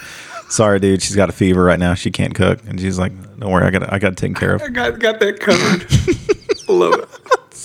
Sorry, 0.50 0.80
dude. 0.80 1.02
She's 1.02 1.18
got 1.18 1.28
a 1.28 1.34
fever 1.34 1.62
right 1.62 1.78
now. 1.78 1.94
She 1.94 2.10
can't 2.10 2.34
cook, 2.34 2.62
and 2.66 2.80
she's 2.80 2.98
like, 2.98 3.12
"Don't 3.38 3.52
worry, 3.52 3.66
I 3.66 3.70
got, 3.70 3.92
I 3.92 4.00
got 4.00 4.16
taken 4.16 4.34
care 4.34 4.56
of." 4.56 4.62
I 4.62 4.70
got 4.70 4.98
got 4.98 5.20
that 5.20 5.42
covered. 5.42 6.70
Love 6.70 6.94
it. 6.94 7.10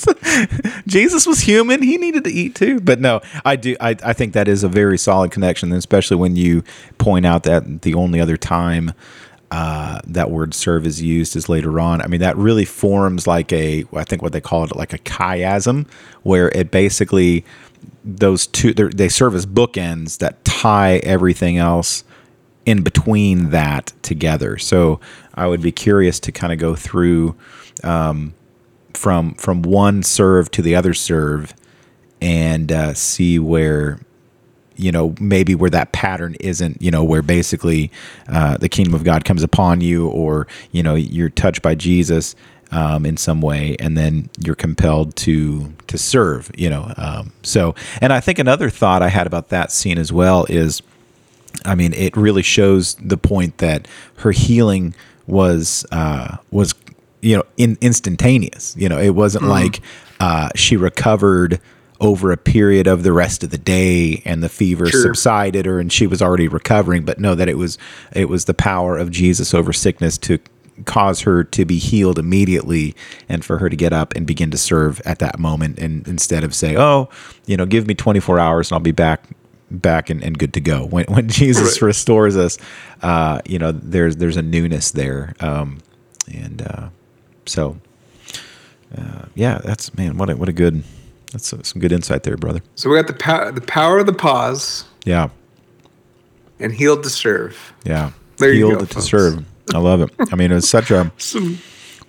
Jesus 0.87 1.27
was 1.27 1.41
human; 1.41 1.83
he 1.83 1.97
needed 1.97 2.25
to 2.25 2.31
eat 2.31 2.55
too. 2.55 2.81
But 2.81 3.01
no, 3.01 3.21
I 3.45 3.57
do. 3.57 3.77
I, 3.81 3.97
I 4.05 4.13
think 4.13 4.33
that 4.35 4.49
is 4.49 4.65
a 4.65 4.69
very 4.69 4.99
solid 4.99 5.31
connection, 5.31 5.73
especially 5.73 6.17
when 6.17 6.37
you 6.37 6.63
point 6.99 7.27
out 7.27 7.45
that 7.45 7.83
the 7.83 7.95
only 7.95 8.21
other 8.21 8.37
time 8.37 8.93
uh, 9.51 10.01
that 10.07 10.31
word 10.31 10.55
"serve" 10.55 10.87
is 10.87 11.03
used 11.03 11.37
is 11.37 11.49
later 11.49 11.79
on. 11.79 12.01
I 12.01 12.07
mean, 12.07 12.21
that 12.21 12.37
really 12.37 12.65
forms 12.65 13.27
like 13.27 13.53
a, 13.53 13.85
I 13.93 14.05
think 14.05 14.23
what 14.23 14.33
they 14.33 14.41
call 14.41 14.65
it, 14.65 14.75
like 14.75 14.93
a 14.93 14.99
chiasm, 14.99 15.87
where 16.23 16.49
it 16.51 16.71
basically 16.71 17.45
those 18.05 18.47
two 18.47 18.73
they 18.73 19.09
serve 19.09 19.35
as 19.35 19.47
bookends 19.47 20.19
that 20.19 20.45
tie 20.45 20.97
everything 20.99 21.59
else 21.59 22.05
in 22.65 22.83
between 22.83 23.51
that 23.51 23.93
together. 24.03 24.57
So 24.59 25.01
I 25.35 25.47
would 25.47 25.63
be 25.63 25.73
curious 25.73 26.21
to 26.21 26.33
kind 26.33 26.53
of 26.53 26.59
go 26.59 26.75
through 26.75 27.35
um, 27.83 28.35
from 28.97 29.35
from 29.35 29.63
one 29.63 30.03
serve 30.03 30.51
to 30.53 30.63
the 30.63 30.75
other 30.75 30.95
serve 30.95 31.55
and 32.21 32.71
uh, 32.71 32.95
see 32.95 33.39
where 33.39 33.99
you 34.77 34.93
know 34.93 35.15
maybe 35.21 35.55
where 35.55 35.71
that 35.71 35.93
pattern 35.93 36.37
isn't 36.41 36.81
you 36.81 36.91
know 36.91 37.05
where 37.05 37.23
basically 37.23 37.91
uh, 38.29 38.57
the 38.57 38.69
kingdom 38.69 38.95
of 38.95 39.05
god 39.05 39.25
comes 39.25 39.43
upon 39.43 39.81
you 39.81 40.09
or 40.09 40.47
you 40.71 40.83
know 40.83 40.95
you're 40.95 41.29
touched 41.29 41.63
by 41.63 41.75
jesus 41.75 42.35
um, 42.71 43.05
in 43.05 43.19
some 43.19 43.43
way 43.43 43.77
and 43.79 43.99
then 43.99 44.31
you're 44.39 44.55
compelled 44.55 45.15
to 45.15 45.73
to 45.89 45.99
serve 45.99 46.51
you 46.57 46.71
know 46.71 46.93
um, 46.97 47.33
so 47.43 47.75
and 48.01 48.13
i 48.13 48.21
think 48.21 48.39
another 48.39 48.71
thought 48.71 49.03
i 49.03 49.09
had 49.09 49.27
about 49.27 49.51
that 49.51 49.71
scene 49.71 49.99
as 49.99 50.13
well 50.13 50.47
is 50.49 50.81
I 51.65 51.75
mean, 51.75 51.93
it 51.95 52.17
really 52.17 52.43
shows 52.43 52.95
the 52.97 53.17
point 53.17 53.59
that 53.59 53.87
her 54.17 54.33
healing 54.33 54.95
was 55.27 55.87
uh, 55.93 56.39
was 56.51 56.75
you 57.23 57.37
know 57.37 57.45
in, 57.57 57.79
instantaneous. 57.81 58.75
You 58.77 58.89
know, 58.91 58.99
it 58.99 59.11
wasn't 59.15 59.45
like 59.45 59.81
uh, 60.21 60.51
she 60.55 60.77
recovered 60.77 61.61
over 62.01 62.33
a 62.33 62.37
period 62.37 62.87
of 62.89 63.05
the 63.05 63.13
rest 63.13 63.45
of 63.45 63.51
the 63.51 63.59
day 63.59 64.21
and 64.25 64.43
the 64.43 64.49
fever 64.49 64.87
Sure. 64.87 65.03
subsided 65.03 65.67
or 65.69 65.79
and 65.79 65.93
she 65.93 66.07
was 66.09 66.21
already 66.21 66.49
recovering 66.49 67.05
but 67.05 67.21
no 67.21 67.37
that 67.37 67.49
it 67.49 67.57
was 67.57 67.79
it 68.13 68.29
was 68.29 68.47
the 68.47 68.55
power 68.55 68.99
of 68.99 69.13
Jesus 69.13 69.55
over 69.55 69.73
sickness 69.73 70.19
to 70.19 70.41
cause 70.85 71.21
her 71.21 71.45
to 71.45 71.65
be 71.65 71.79
healed 71.79 72.19
immediately 72.19 72.97
and 73.29 73.45
for 73.45 73.59
her 73.59 73.69
to 73.71 73.77
get 73.77 73.93
up 73.93 74.17
and 74.17 74.27
begin 74.27 74.51
to 74.51 74.59
serve 74.59 75.01
at 75.05 75.21
that 75.21 75.39
moment 75.39 75.79
and 75.79 76.09
instead 76.09 76.43
of 76.43 76.57
say 76.57 76.77
oh 76.77 77.09
you 77.47 77.57
know 77.57 77.67
give 77.67 77.87
me 77.87 77.95
24 77.95 78.37
hours 78.37 78.69
and 78.71 78.75
I'll 78.75 78.81
be 78.81 78.91
back 78.91 79.23
back 79.71 80.11
and, 80.11 80.25
and 80.25 80.37
good 80.37 80.55
to 80.55 80.61
go. 80.61 80.85
When 80.87 81.05
when 81.07 81.29
Jesus 81.41 81.81
Right. 81.81 81.87
restores 81.87 82.37
us, 82.37 82.59
uh, 83.03 83.41
you 83.47 83.59
know, 83.61 83.71
there's 83.73 84.17
there's 84.17 84.37
a 84.37 84.43
newness 84.43 84.91
there, 84.91 85.35
um, 85.41 85.79
and 86.35 86.61
uh, 86.63 86.89
so 87.47 87.77
uh, 88.97 89.25
yeah, 89.35 89.59
that's 89.65 89.95
man, 89.97 90.17
what 90.19 90.31
a, 90.31 90.37
what 90.37 90.49
a 90.49 90.53
good 90.53 90.83
that's 91.33 91.49
some 91.49 91.81
good 91.81 91.93
insight 91.93 92.25
there, 92.25 92.37
brother. 92.37 92.61
So 92.75 92.91
we 92.91 92.97
got 92.97 93.07
the 93.07 93.15
power 93.15 93.51
the 93.53 93.61
power 93.63 93.99
of 93.99 94.07
the 94.07 94.13
pause 94.13 94.85
Yeah, 95.05 95.31
and 96.61 96.73
healed 96.73 97.03
to 97.05 97.11
serve. 97.11 97.73
yeah, 97.85 98.13
There 98.39 98.53
you 98.53 98.67
Healed 98.67 98.81
go, 98.81 98.85
to 98.87 98.95
folks. 98.95 99.07
serve. 99.07 99.45
I 99.75 99.79
love 99.79 100.03
it. 100.03 100.11
I 100.31 100.37
mean, 100.37 100.53
it's 100.53 100.69
such 100.69 100.91
a 100.91 101.11
Some 101.19 101.59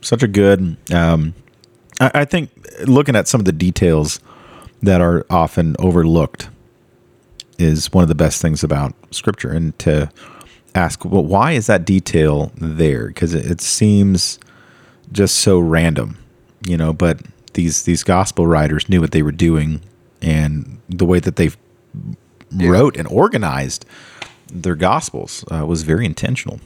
such 0.01 0.23
a 0.23 0.27
good. 0.27 0.75
Um, 0.91 1.33
I, 2.01 2.11
I 2.15 2.25
think 2.25 2.49
looking 2.85 3.15
at 3.15 3.27
some 3.27 3.39
of 3.39 3.45
the 3.45 3.51
details 3.53 4.19
that 4.81 4.99
are 4.99 5.25
often 5.29 5.75
overlooked 5.79 6.49
is 7.59 7.93
one 7.93 8.01
of 8.01 8.09
the 8.09 8.15
best 8.15 8.41
things 8.41 8.63
about 8.63 8.93
scripture, 9.11 9.51
and 9.51 9.77
to 9.79 10.09
ask, 10.75 11.05
well, 11.05 11.23
why 11.23 11.53
is 11.53 11.67
that 11.67 11.85
detail 11.85 12.51
there? 12.57 13.07
Because 13.07 13.33
it, 13.33 13.45
it 13.49 13.61
seems 13.61 14.39
just 15.13 15.35
so 15.37 15.59
random, 15.59 16.17
you 16.67 16.75
know. 16.77 16.91
But 16.93 17.21
these 17.53 17.83
these 17.83 18.03
gospel 18.03 18.47
writers 18.47 18.89
knew 18.89 18.99
what 19.01 19.11
they 19.11 19.21
were 19.21 19.31
doing, 19.31 19.81
and 20.21 20.79
the 20.89 21.05
way 21.05 21.19
that 21.19 21.35
they 21.37 21.51
wrote 22.51 22.97
and 22.97 23.07
organized 23.07 23.85
their 24.51 24.75
gospels 24.75 25.43
uh, 25.51 25.65
was 25.65 25.83
very 25.83 26.05
intentional. 26.05 26.59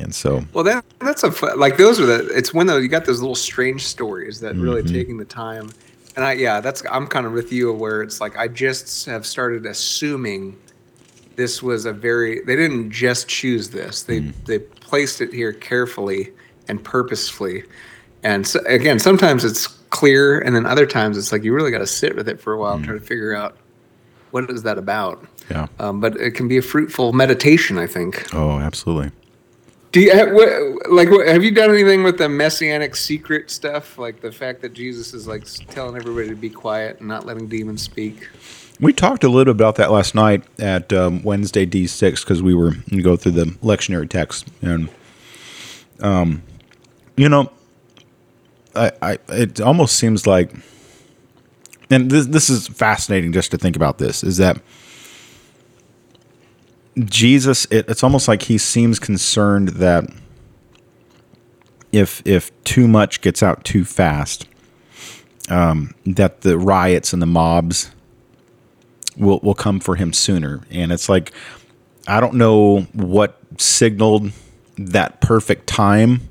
And 0.00 0.14
so, 0.14 0.44
Well, 0.52 0.64
that 0.64 0.84
that's 1.00 1.22
a 1.22 1.28
like 1.56 1.76
those 1.76 2.00
are 2.00 2.06
the. 2.06 2.28
It's 2.36 2.52
when 2.52 2.66
though 2.66 2.76
you 2.78 2.88
got 2.88 3.04
those 3.04 3.20
little 3.20 3.34
strange 3.34 3.84
stories 3.86 4.40
that 4.40 4.54
really 4.56 4.82
Mm-hmm. 4.82 4.94
taking 4.94 5.16
the 5.18 5.24
time, 5.24 5.70
and 6.16 6.24
I 6.24 6.32
yeah, 6.32 6.60
that's 6.60 6.82
I'm 6.90 7.06
kind 7.06 7.24
of 7.26 7.32
with 7.32 7.52
you 7.52 7.72
where 7.72 8.02
it's 8.02 8.20
like 8.20 8.36
I 8.36 8.48
just 8.48 9.06
have 9.06 9.24
started 9.26 9.64
assuming 9.64 10.56
this 11.36 11.62
was 11.62 11.84
a 11.86 11.92
very 11.92 12.40
they 12.40 12.56
didn't 12.56 12.90
just 12.90 13.28
choose 13.28 13.68
this 13.70 14.02
they 14.02 14.20
Mm. 14.22 14.32
they 14.46 14.58
placed 14.58 15.20
it 15.20 15.32
here 15.32 15.52
carefully 15.52 16.32
and 16.68 16.82
purposefully, 16.82 17.64
and 18.22 18.46
so, 18.46 18.60
again 18.66 18.98
sometimes 18.98 19.44
it's 19.44 19.66
clear 19.90 20.40
and 20.40 20.54
then 20.54 20.66
other 20.66 20.86
times 20.86 21.16
it's 21.16 21.32
like 21.32 21.44
you 21.44 21.52
really 21.54 21.70
got 21.70 21.78
to 21.78 21.86
sit 21.86 22.16
with 22.16 22.28
it 22.28 22.40
for 22.40 22.52
a 22.52 22.58
while 22.58 22.74
and 22.74 22.84
try 22.84 22.94
to 22.94 23.00
figure 23.00 23.34
out 23.34 23.56
what 24.30 24.50
is 24.50 24.62
that 24.64 24.78
about. 24.78 25.24
yeah. 25.50 25.66
Um, 25.78 26.00
but 26.00 26.16
it 26.16 26.32
can 26.32 26.48
be 26.48 26.58
a 26.58 26.62
fruitful 26.62 27.12
meditation, 27.12 27.78
I 27.78 27.86
think. 27.86 28.34
Oh, 28.34 28.58
absolutely. 28.58 29.12
Do 29.92 30.00
you 30.00 30.12
have, 30.12 30.32
what, 30.32 30.90
like 30.90 31.10
what, 31.10 31.26
have 31.26 31.42
you 31.42 31.52
done 31.52 31.70
anything 31.70 32.02
with 32.02 32.18
the 32.18 32.28
messianic 32.28 32.96
secret 32.96 33.50
stuff, 33.50 33.96
like 33.96 34.20
the 34.20 34.32
fact 34.32 34.60
that 34.60 34.74
Jesus 34.74 35.14
is 35.14 35.26
like 35.26 35.46
telling 35.68 35.96
everybody 35.96 36.28
to 36.28 36.34
be 36.34 36.50
quiet 36.50 36.98
and 36.98 37.08
not 37.08 37.24
letting 37.24 37.48
demons 37.48 37.80
speak? 37.82 38.28
We 38.78 38.92
talked 38.92 39.24
a 39.24 39.30
little 39.30 39.52
about 39.52 39.76
that 39.76 39.90
last 39.90 40.14
night 40.14 40.42
at 40.58 40.92
um, 40.92 41.22
Wednesday 41.22 41.64
D6 41.64 42.20
because 42.20 42.42
we 42.42 42.54
were 42.54 42.72
going 42.90 43.02
go 43.02 43.16
through 43.16 43.32
the 43.32 43.44
lectionary 43.62 44.10
text. 44.10 44.48
And, 44.60 44.90
um, 46.00 46.42
you 47.16 47.28
know, 47.28 47.50
I, 48.74 48.92
I 49.02 49.18
it 49.28 49.60
almost 49.60 49.96
seems 49.96 50.26
like, 50.26 50.52
and 51.90 52.10
this, 52.10 52.26
this 52.26 52.50
is 52.50 52.68
fascinating 52.68 53.32
just 53.32 53.50
to 53.52 53.58
think 53.58 53.76
about 53.76 53.98
this, 53.98 54.22
is 54.22 54.36
that 54.36 54.60
Jesus, 56.98 57.66
it, 57.66 57.88
it's 57.88 58.02
almost 58.02 58.28
like 58.28 58.42
he 58.42 58.58
seems 58.58 58.98
concerned 58.98 59.68
that 59.70 60.04
if 61.92 62.22
if 62.26 62.50
too 62.64 62.88
much 62.88 63.20
gets 63.20 63.42
out 63.42 63.64
too 63.64 63.84
fast, 63.84 64.46
um, 65.48 65.94
that 66.04 66.42
the 66.42 66.58
riots 66.58 67.12
and 67.12 67.22
the 67.22 67.26
mobs 67.26 67.90
will 69.16 69.40
will 69.42 69.54
come 69.54 69.80
for 69.80 69.96
him 69.96 70.12
sooner. 70.12 70.62
And 70.70 70.92
it's 70.92 71.08
like 71.08 71.32
I 72.06 72.20
don't 72.20 72.34
know 72.34 72.80
what 72.92 73.38
signaled 73.58 74.32
that 74.76 75.20
perfect 75.20 75.66
time, 75.66 76.28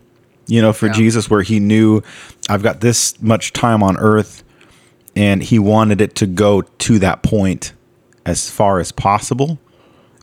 you 0.48 0.62
know, 0.62 0.74
for 0.74 0.88
Yeah. 0.88 0.94
Jesus 0.94 1.30
where 1.30 1.42
he 1.42 1.60
knew 1.60 2.02
I've 2.50 2.64
got 2.64 2.82
this 2.82 3.20
much 3.22 3.54
time 3.54 3.82
on 3.84 3.98
earth 3.98 4.44
and 5.16 5.42
he 5.42 5.58
wanted 5.60 6.02
it 6.02 6.16
to 6.16 6.28
go 6.28 6.62
to 6.62 7.00
that 7.00 7.24
point 7.24 7.74
as 8.26 8.50
far 8.50 8.80
as 8.80 8.92
possible 8.92 9.60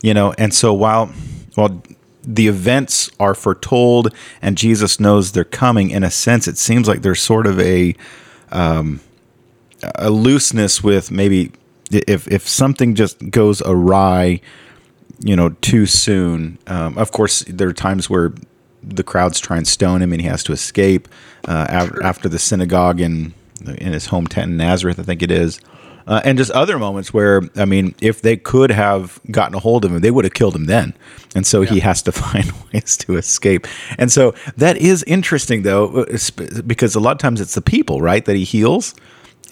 you 0.01 0.13
know 0.13 0.33
and 0.37 0.53
so 0.53 0.73
while 0.73 1.07
while 1.55 1.81
the 2.23 2.47
events 2.47 3.09
are 3.19 3.33
foretold 3.33 4.13
and 4.41 4.57
jesus 4.57 4.99
knows 4.99 5.31
they're 5.31 5.43
coming 5.45 5.89
in 5.89 6.03
a 6.03 6.11
sense 6.11 6.47
it 6.47 6.57
seems 6.57 6.87
like 6.87 7.01
there's 7.01 7.21
sort 7.21 7.47
of 7.47 7.59
a 7.59 7.95
um, 8.51 8.99
a 9.95 10.09
looseness 10.09 10.83
with 10.83 11.09
maybe 11.11 11.51
if 11.91 12.27
if 12.27 12.47
something 12.47 12.93
just 12.93 13.29
goes 13.31 13.61
awry 13.65 14.39
you 15.19 15.35
know 15.35 15.49
too 15.61 15.85
soon 15.85 16.57
um, 16.67 16.97
of 16.97 17.11
course 17.11 17.43
there 17.47 17.69
are 17.69 17.73
times 17.73 18.09
where 18.09 18.33
the 18.83 19.03
crowds 19.03 19.39
try 19.39 19.57
and 19.57 19.67
stone 19.67 20.01
him 20.01 20.11
and 20.11 20.21
he 20.21 20.27
has 20.27 20.43
to 20.43 20.51
escape 20.51 21.07
uh, 21.47 21.67
af- 21.69 21.97
after 22.03 22.29
the 22.29 22.39
synagogue 22.39 22.99
in 22.99 23.33
in 23.77 23.93
his 23.93 24.07
home 24.07 24.27
tent 24.27 24.51
in 24.51 24.57
Nazareth 24.57 24.99
I 24.99 25.03
think 25.03 25.21
it 25.21 25.31
is. 25.31 25.59
Uh, 26.05 26.19
and 26.25 26.37
just 26.37 26.51
other 26.51 26.77
moments 26.77 27.13
where 27.13 27.41
I 27.55 27.65
mean 27.65 27.95
if 28.01 28.21
they 28.21 28.35
could 28.35 28.71
have 28.71 29.21
gotten 29.31 29.55
a 29.55 29.59
hold 29.59 29.85
of 29.85 29.91
him 29.91 30.01
they 30.01 30.11
would 30.11 30.25
have 30.25 30.33
killed 30.33 30.55
him 30.55 30.65
then. 30.65 30.93
And 31.35 31.47
so 31.47 31.61
he 31.61 31.79
has 31.79 32.01
to 32.03 32.11
find 32.23 32.51
ways 32.73 32.97
to 32.97 33.15
escape. 33.15 33.67
And 33.97 34.11
so 34.11 34.35
that 34.57 34.77
is 34.77 35.03
interesting 35.03 35.63
though 35.63 36.03
uh, 36.03 36.17
because 36.65 36.95
a 36.95 36.99
lot 36.99 37.11
of 37.11 37.19
times 37.19 37.39
it's 37.39 37.55
the 37.55 37.61
people 37.61 38.01
right 38.01 38.25
that 38.25 38.35
he 38.35 38.43
heals 38.43 38.95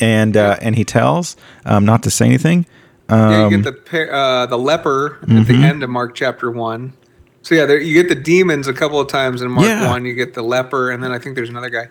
and 0.01 0.35
uh, 0.35 0.57
and 0.61 0.75
he 0.75 0.83
tells 0.83 1.37
um, 1.65 1.85
not 1.85 2.03
to 2.03 2.11
say 2.11 2.25
anything. 2.25 2.65
Yeah, 3.09 3.45
Um, 3.45 3.51
you 3.51 3.61
get 3.61 3.85
the 3.85 4.11
uh, 4.11 4.45
the 4.47 4.57
leper 4.57 5.19
at 5.21 5.27
the 5.27 5.33
mm-hmm. 5.35 5.63
end 5.63 5.83
of 5.83 5.89
Mark 5.89 6.15
chapter 6.15 6.49
one. 6.49 6.93
So 7.43 7.55
yeah, 7.55 7.65
there, 7.65 7.79
you 7.79 7.93
get 7.93 8.07
the 8.09 8.21
demons 8.21 8.67
a 8.67 8.73
couple 8.73 8.99
of 8.99 9.07
times 9.07 9.41
in 9.41 9.49
Mark 9.49 9.67
Yeah. 9.67 9.89
one. 9.89 10.05
You 10.05 10.13
get 10.13 10.33
the 10.33 10.43
leper, 10.43 10.91
and 10.91 11.03
then 11.03 11.11
I 11.11 11.19
think 11.19 11.35
there's 11.35 11.49
another 11.49 11.69
guy. 11.69 11.87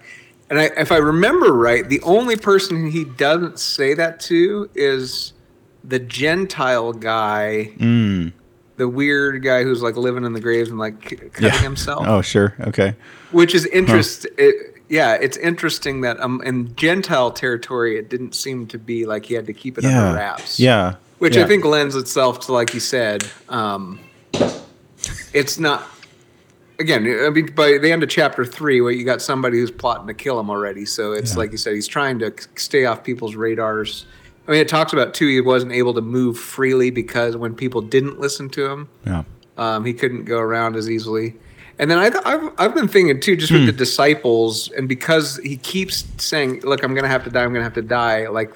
And 0.48 0.58
I, 0.58 0.64
if 0.76 0.90
I 0.92 0.96
remember 0.96 1.52
right, 1.52 1.88
the 1.88 2.00
only 2.02 2.36
person 2.36 2.90
he 2.90 3.04
doesn't 3.04 3.58
say 3.58 3.94
that 3.94 4.20
to 4.20 4.68
is 4.74 5.32
the 5.84 5.98
Gentile 5.98 6.92
guy, 6.92 7.72
mm, 7.76 8.32
the 8.76 8.88
weird 8.88 9.42
guy 9.42 9.62
who's 9.62 9.82
like 9.82 9.96
living 9.96 10.24
in 10.24 10.32
the 10.32 10.40
graves 10.40 10.70
and 10.70 10.78
like 10.78 11.00
cutting 11.02 11.30
yeah. 11.40 11.60
himself. 11.62 12.04
oh 12.08 12.20
sure 12.22 12.54
okay 12.60 12.94
Which 13.30 13.54
is 13.54 13.66
interest. 13.66 14.26
It, 14.38 14.76
yeah, 14.88 15.14
it's 15.14 15.36
interesting 15.36 16.00
that 16.00 16.18
um 16.20 16.42
in 16.44 16.74
Gentile 16.76 17.30
territory, 17.30 17.96
it 17.98 18.08
didn't 18.08 18.34
seem 18.34 18.66
to 18.68 18.78
be 18.78 19.06
like 19.06 19.26
he 19.26 19.34
had 19.34 19.46
to 19.46 19.52
keep 19.52 19.78
it 19.78 19.84
yeah 19.84 20.02
under 20.08 20.16
wraps. 20.18 20.58
yeah 20.58 20.94
which 21.18 21.36
yeah. 21.36 21.44
I 21.44 21.46
think 21.46 21.64
lends 21.64 21.94
itself 21.94 22.40
to, 22.46 22.52
like 22.52 22.72
you 22.74 22.80
said, 22.80 23.24
um, 23.50 24.00
it's 25.32 25.58
not. 25.58 25.86
Again, 26.78 27.04
I 27.26 27.28
mean, 27.28 27.54
by 27.54 27.76
the 27.76 27.92
end 27.92 28.02
of 28.02 28.08
chapter 28.08 28.44
three, 28.44 28.80
where 28.80 28.90
you 28.92 29.04
got 29.04 29.20
somebody 29.20 29.58
who's 29.58 29.70
plotting 29.70 30.06
to 30.06 30.14
kill 30.14 30.40
him 30.40 30.48
already, 30.48 30.86
so 30.86 31.12
it's 31.12 31.32
Yeah. 31.32 31.38
like 31.38 31.52
you 31.52 31.58
said, 31.58 31.74
he's 31.74 31.86
trying 31.86 32.18
to 32.20 32.32
stay 32.56 32.86
off 32.86 33.04
people's 33.04 33.34
radars. 33.36 34.06
I 34.48 34.52
mean, 34.52 34.60
it 34.60 34.68
talks 34.68 34.92
about 34.94 35.12
too, 35.12 35.26
he 35.28 35.40
wasn't 35.42 35.72
able 35.72 35.92
to 35.94 36.00
move 36.00 36.38
freely 36.38 36.90
because 36.90 37.36
when 37.36 37.54
people 37.54 37.82
didn't 37.82 38.18
listen 38.18 38.48
to 38.50 38.66
him, 38.66 38.88
yeah 39.06 39.24
um, 39.58 39.84
he 39.84 39.92
couldn't 39.92 40.24
go 40.24 40.38
around 40.38 40.74
as 40.74 40.88
easily. 40.88 41.34
And 41.78 41.90
then 41.90 41.98
I 41.98 42.08
th- 42.08 42.22
I've, 42.24 42.50
I've 42.58 42.74
been 42.74 42.88
thinking 42.88 43.20
too, 43.20 43.36
just 43.36 43.52
with 43.52 43.60
Hmm. 43.62 43.66
the 43.66 43.72
disciples, 43.72 44.70
and 44.70 44.88
because 44.88 45.36
he 45.42 45.58
keeps 45.58 46.04
saying, 46.16 46.60
"Look, 46.62 46.82
I'm 46.82 46.92
going 46.94 47.04
to 47.04 47.10
have 47.10 47.24
to 47.24 47.30
die. 47.30 47.42
I'm 47.42 47.50
going 47.52 47.60
to 47.60 47.64
have 47.64 47.74
to 47.74 47.82
die," 47.82 48.26
like 48.28 48.52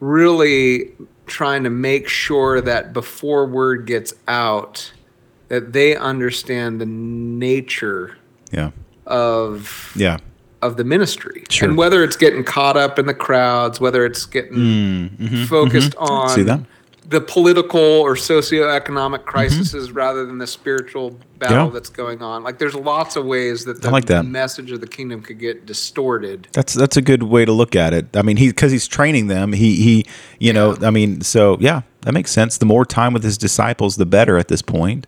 really 0.00 0.90
trying 1.26 1.62
to 1.64 1.70
make 1.70 2.08
sure 2.08 2.60
that 2.60 2.92
before 2.92 3.46
word 3.46 3.86
gets 3.86 4.12
out, 4.26 4.92
that 5.50 5.72
they 5.74 5.94
understand 5.96 6.80
the 6.80 6.86
nature 6.86 8.16
yeah 8.50 8.70
of 9.06 9.92
yeah 9.94 10.16
of 10.62 10.76
the 10.76 10.84
ministry, 10.84 11.44
Sure. 11.48 11.68
and 11.68 11.78
whether 11.78 12.02
it's 12.04 12.16
getting 12.16 12.44
caught 12.44 12.76
up 12.76 12.98
in 12.98 13.06
the 13.06 13.14
crowds, 13.14 13.80
whether 13.80 14.04
it's 14.04 14.26
getting 14.26 15.08
focused 15.48 15.94
on 15.96 16.08
Mm, 16.08 16.28
mm-hmm, 16.28 16.34
See 16.34 16.42
that? 16.42 16.60
the 17.08 17.20
political 17.22 17.80
or 17.80 18.14
socioeconomic 18.14 19.24
crises 19.24 19.90
rather 19.90 20.24
than 20.26 20.36
the 20.38 20.46
spiritual 20.46 21.10
battle 21.38 21.56
Mm-hmm. 21.56 21.66
Yeah. 21.66 21.72
that's 21.72 21.88
going 21.88 22.22
on. 22.22 22.44
Like 22.44 22.58
there's 22.58 22.74
lots 22.74 23.16
of 23.16 23.24
ways 23.24 23.64
that 23.64 23.80
the 23.80 23.90
like 23.90 24.04
that. 24.06 24.26
message 24.26 24.70
of 24.70 24.80
the 24.82 24.86
kingdom 24.86 25.22
could 25.22 25.38
get 25.38 25.64
distorted. 25.66 26.46
That's 26.52 26.74
that's 26.74 26.96
a 26.98 27.02
good 27.02 27.22
way 27.22 27.44
to 27.46 27.52
look 27.52 27.74
at 27.74 27.94
it. 27.94 28.14
I 28.14 28.20
mean, 28.22 28.36
he 28.36 28.48
because 28.48 28.70
he's 28.70 28.86
training 28.86 29.28
them. 29.28 29.54
He 29.54 29.76
he, 29.82 30.06
you 30.38 30.52
know, 30.52 30.76
I 30.82 30.90
mean, 30.90 31.22
so 31.22 31.56
yeah, 31.58 31.80
that 32.02 32.12
makes 32.12 32.30
sense. 32.30 32.58
The 32.58 32.66
more 32.66 32.84
time 32.84 33.14
with 33.14 33.24
his 33.24 33.38
disciples, 33.38 33.96
the 33.96 34.04
better. 34.06 34.36
At 34.36 34.48
this 34.48 34.60
point, 34.62 35.06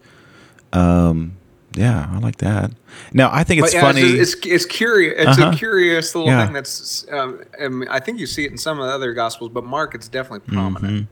um, 0.72 1.36
yeah, 1.74 2.08
I 2.12 2.18
like 2.18 2.36
that. 2.38 2.70
Now, 3.14 3.30
I 3.32 3.44
think 3.44 3.62
it's 3.62 3.72
But 3.74 3.80
funny. 3.80 4.02
It's, 4.02 4.34
it's, 4.34 4.46
it's 4.46 4.64
curious. 4.66 5.14
It's 5.16 5.38
Uh-huh. 5.38 5.50
a 5.50 5.56
curious 5.56 6.14
little 6.14 6.30
Yeah. 6.30 6.44
thing 6.44 6.52
that's. 6.52 7.06
Um, 7.10 7.40
I, 7.60 7.68
mean, 7.68 7.88
I 7.88 7.98
think 7.98 8.18
you 8.20 8.26
see 8.26 8.44
it 8.44 8.50
in 8.50 8.58
some 8.58 8.78
of 8.78 8.86
the 8.86 8.92
other 8.92 9.14
gospels, 9.14 9.50
but 9.52 9.64
Mark, 9.64 9.94
it's 9.94 10.08
definitely 10.08 10.40
Mm-hmm. 10.40 10.54
prominent. 10.54 11.08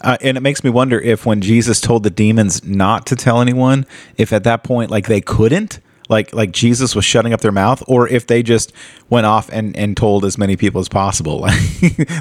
Uh, 0.00 0.16
and 0.22 0.36
it 0.36 0.40
makes 0.40 0.64
me 0.64 0.70
wonder 0.70 0.98
if 0.98 1.24
when 1.26 1.40
Jesus 1.42 1.80
told 1.80 2.02
the 2.04 2.10
demons 2.10 2.64
not 2.64 3.06
to 3.06 3.14
tell 3.16 3.40
anyone, 3.40 3.86
if 4.16 4.32
at 4.32 4.44
that 4.44 4.64
point 4.64 4.90
like 4.90 5.06
they 5.08 5.20
couldn't, 5.20 5.78
like 6.12 6.32
like 6.32 6.52
Jesus 6.52 6.94
was 6.94 7.04
shutting 7.04 7.32
up 7.32 7.40
their 7.40 7.50
mouth, 7.50 7.82
or 7.88 8.06
if 8.06 8.28
they 8.28 8.44
just 8.44 8.72
went 9.10 9.26
off 9.26 9.48
and 9.50 9.76
and 9.76 9.96
told 9.96 10.24
as 10.24 10.38
many 10.38 10.56
people 10.56 10.80
as 10.80 10.88
possible. 10.88 11.48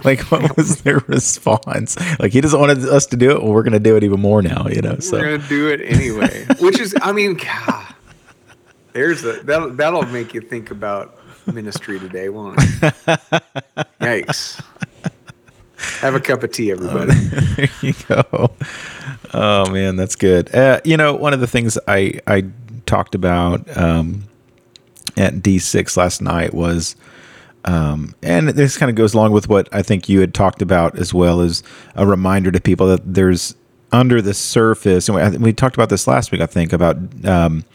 Like 0.03 0.05
like 0.05 0.31
what 0.31 0.57
was 0.57 0.81
their 0.81 0.99
response? 1.07 1.97
Like 2.19 2.31
he 2.31 2.41
doesn't 2.41 2.59
want 2.59 2.71
us 2.71 3.05
to 3.07 3.17
do 3.17 3.31
it, 3.31 3.43
well, 3.43 3.51
we're 3.51 3.63
going 3.63 3.73
to 3.73 3.79
do 3.79 3.95
it 3.95 4.03
even 4.03 4.19
more 4.19 4.41
now. 4.41 4.65
You 4.67 4.81
know, 4.81 4.97
so 4.99 5.19
We're 5.19 5.37
gonna 5.37 5.49
do 5.49 5.67
it 5.69 5.81
anyway, 5.81 6.45
which 6.59 6.79
is, 6.79 6.95
I 7.01 7.11
mean, 7.11 7.33
God, 7.67 7.93
there's 8.93 9.23
a 9.23 9.33
that'll, 9.43 9.69
that'll 9.71 10.05
make 10.07 10.33
you 10.33 10.41
think 10.41 10.71
about 10.71 11.19
ministry 11.45 11.99
today, 11.99 12.29
won't 12.29 12.57
it? 12.57 12.63
Yikes! 14.01 14.63
Have 15.99 16.15
a 16.15 16.19
cup 16.19 16.43
of 16.43 16.51
tea, 16.51 16.71
everybody. 16.71 17.13
there 17.13 17.69
you 17.81 17.93
go. 18.07 18.51
Oh 19.33 19.69
man, 19.71 19.95
that's 19.95 20.15
good. 20.15 20.53
Uh, 20.53 20.79
you 20.83 20.97
know, 20.97 21.15
one 21.15 21.33
of 21.33 21.39
the 21.39 21.47
things 21.47 21.77
I 21.87 22.19
I 22.27 22.41
talked 22.85 23.15
about 23.15 23.75
um, 23.77 24.23
at 25.17 25.41
D 25.41 25.59
six 25.59 25.97
last 25.97 26.21
night 26.21 26.53
was, 26.53 26.95
um, 27.65 28.15
and 28.21 28.49
this 28.49 28.77
kind 28.77 28.89
of 28.89 28.95
goes 28.95 29.13
along 29.13 29.31
with 29.31 29.49
what 29.49 29.69
I 29.71 29.81
think 29.81 30.09
you 30.09 30.19
had 30.19 30.33
talked 30.33 30.61
about 30.61 30.97
as 30.97 31.13
well 31.13 31.41
as 31.41 31.63
a 31.95 32.05
reminder 32.05 32.51
to 32.51 32.61
people 32.61 32.87
that 32.87 33.13
there's 33.13 33.55
under 33.91 34.21
the 34.21 34.33
surface, 34.33 35.09
and 35.09 35.33
we, 35.33 35.37
we 35.37 35.53
talked 35.53 35.75
about 35.75 35.89
this 35.89 36.07
last 36.07 36.31
week. 36.31 36.41
I 36.41 36.45
think 36.45 36.73
about 36.73 36.97
um, 37.25 37.65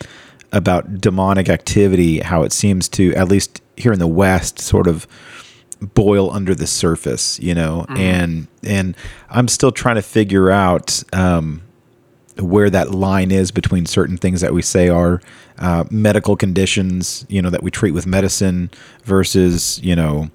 about 0.52 1.00
demonic 1.00 1.48
activity, 1.48 2.20
how 2.20 2.42
it 2.42 2.52
seems 2.52 2.88
to 2.90 3.14
at 3.14 3.28
least 3.28 3.60
here 3.76 3.92
in 3.92 3.98
the 3.98 4.06
West, 4.06 4.58
sort 4.58 4.86
of 4.86 5.06
boil 5.94 6.30
under 6.30 6.54
the 6.54 6.66
surface, 6.66 7.38
you 7.38 7.54
know, 7.54 7.84
and 7.90 8.48
and 8.62 8.96
I'm 9.28 9.46
still 9.48 9.72
trying 9.72 9.96
to 9.96 10.02
figure 10.02 10.50
out 10.50 11.02
um, 11.12 11.60
where 12.38 12.70
that 12.70 12.90
line 12.90 13.30
is 13.30 13.50
between 13.50 13.86
certain 13.86 14.16
things 14.16 14.40
that 14.40 14.52
we 14.52 14.62
say 14.62 14.88
are 14.88 15.20
uh, 15.58 15.84
medical 15.90 16.36
conditions, 16.36 17.24
you 17.28 17.40
know, 17.40 17.50
that 17.50 17.62
we 17.62 17.70
treat 17.70 17.92
with 17.92 18.06
medicine 18.06 18.70
versus, 19.04 19.80
you 19.82 19.96
know, 19.96 20.30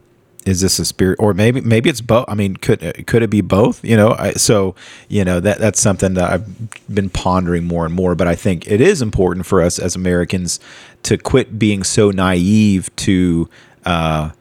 is 0.46 0.62
this 0.62 0.80
a 0.80 0.86
spirit 0.86 1.18
or 1.20 1.34
maybe 1.34 1.62
maybe 1.62 1.90
it's 1.90 2.02
both. 2.02 2.26
I 2.28 2.34
mean 2.34 2.56
could 2.56 3.06
could 3.08 3.22
it 3.22 3.30
be 3.30 3.42
both? 3.42 3.84
You 3.86 3.96
know 3.96 4.16
I, 4.18 4.34
so 4.34 4.76
you 5.08 5.24
know 5.24 5.40
that 5.40 5.60
that's 5.60 5.80
something 5.80 6.16
that 6.16 6.32
i've 6.32 6.94
been 6.94 7.10
pondering 7.10 7.66
more 7.66 7.86
and 7.86 7.94
more 7.94 8.16
but 8.16 8.28
i 8.28 8.36
think 8.36 8.68
it 8.68 8.82
is 8.82 9.02
important 9.02 9.46
for 9.46 9.62
us 9.62 9.78
as 9.78 9.96
americans 9.96 10.60
to 11.04 11.18
quit 11.18 11.60
being 11.60 11.84
so 11.84 12.10
naive 12.12 12.90
to 12.98 13.50
uh 13.86 14.32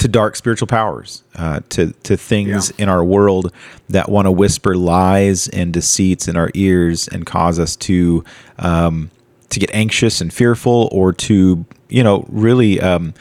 to 0.00 0.08
dark 0.08 0.34
spiritual 0.34 0.66
powers, 0.66 1.22
uh, 1.36 1.60
to 1.68 1.92
to 2.04 2.16
things 2.16 2.70
in 2.78 2.88
our 2.88 3.04
world 3.04 3.52
that 3.90 4.08
want 4.08 4.24
to 4.24 4.30
whisper 4.30 4.74
lies 4.74 5.46
and 5.48 5.74
deceits 5.74 6.26
in 6.26 6.36
our 6.36 6.50
ears 6.54 7.06
and 7.06 7.26
cause 7.26 7.58
us 7.58 7.76
to 7.76 8.24
um, 8.58 9.10
to 9.50 9.60
get 9.60 9.70
anxious 9.74 10.22
and 10.22 10.32
fearful, 10.32 10.88
or 10.90 11.12
to 11.12 11.66
you 11.90 12.02
know 12.02 12.24
really 12.30 12.80
um, 12.80 13.12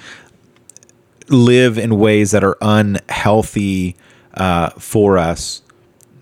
live 1.27 1.77
in 1.77 1.99
ways 1.99 2.31
that 2.31 2.45
are 2.45 2.57
unhealthy 2.61 3.97
uh, 4.35 4.69
for 4.69 5.17
us 5.17 5.61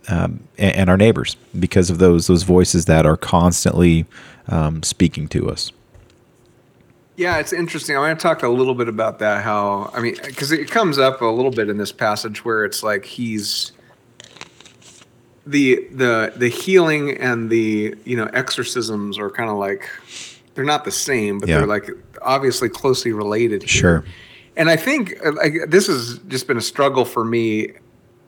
um, 0.08 0.40
and, 0.58 0.76
and 0.76 0.90
our 0.90 0.98
neighbors 0.98 1.38
because 1.60 1.92
of 1.92 2.00
those 2.00 2.26
those 2.26 2.42
voices 2.42 2.86
that 2.86 3.06
are 3.06 3.18
constantly 3.18 4.08
um, 4.48 4.82
speaking 4.82 5.28
to 5.28 5.52
us. 5.52 5.72
Yeah, 7.18 7.40
it's 7.40 7.52
interesting. 7.52 7.96
I 7.96 8.00
want 8.00 8.20
to 8.20 8.24
talk 8.24 8.44
a 8.44 8.48
little 8.48 8.76
bit 8.76 8.88
about 8.88 9.18
that. 9.20 9.44
How 9.44 9.92
I 9.94 10.00
mean, 10.02 10.16
because 10.24 10.52
it 10.52 10.70
comes 10.70 10.98
up 11.00 11.22
a 11.22 11.26
little 11.26 11.52
bit 11.52 11.68
in 11.68 11.78
this 11.78 11.92
passage 11.92 12.46
where 12.46 12.64
it's 12.64 12.84
like 12.84 13.06
he's 13.06 13.72
the 15.46 15.88
the 15.92 16.34
the 16.36 16.48
healing 16.50 17.18
and 17.18 17.50
the 17.50 17.96
you 18.06 18.16
know 18.18 18.26
exorcisms 18.34 19.18
are 19.18 19.30
kind 19.30 19.50
of 19.50 19.58
like 19.58 19.90
they're 20.54 20.66
not 20.66 20.86
the 20.86 20.92
same, 20.92 21.40
but 21.40 21.50
Yeah. 21.50 21.58
they're 21.60 21.68
like 21.68 21.90
obviously 22.22 22.70
closely 22.70 23.12
related. 23.14 23.64
here. 23.64 23.70
Sure. 23.70 24.04
and 24.56 24.70
I 24.70 24.76
think 24.76 25.16
uh, 25.26 25.32
like, 25.34 25.54
this 25.70 25.88
has 25.88 26.20
just 26.28 26.48
been 26.48 26.58
a 26.58 26.62
struggle 26.62 27.06
for 27.06 27.24
me 27.24 27.74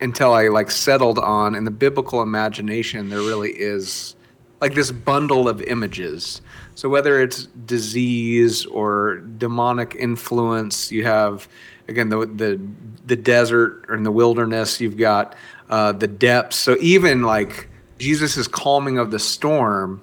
until 0.02 0.34
I 0.34 0.48
like 0.48 0.72
settled 0.72 1.20
on 1.20 1.56
in 1.56 1.66
the 1.66 1.72
biblical 1.72 2.22
imagination 2.22 3.10
there 3.10 3.20
really 3.20 3.52
is 3.52 4.16
like 4.62 4.74
this 4.74 4.92
bundle 4.92 5.48
of 5.50 5.62
images. 5.64 6.42
So 6.80 6.88
whether 6.88 7.22
it's 7.22 7.48
disease 7.66 8.66
or 8.66 9.18
demonic 9.18 9.98
influence, 10.00 10.94
you 10.94 11.04
have 11.04 11.46
again 11.90 12.08
the 12.08 12.26
the 12.26 12.58
the 13.06 13.18
desert 13.18 13.84
or 13.90 13.96
in 13.96 14.04
the 14.04 14.14
wilderness. 14.14 14.80
You've 14.80 14.96
got 14.96 15.36
uh, 15.70 15.92
the 15.92 16.08
depths. 16.08 16.56
So 16.56 16.78
even 16.80 17.24
like 17.24 17.68
Jesus' 17.98 18.48
calming 18.48 18.98
of 18.98 19.12
the 19.12 19.20
storm 19.20 20.02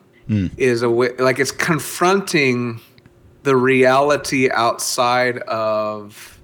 is 0.59 0.83
a 0.83 0.91
way, 0.91 1.17
like 1.17 1.39
it's 1.39 1.51
confronting 1.51 2.83
the 3.45 3.57
reality 3.57 4.51
outside 4.51 5.39
of 5.39 6.39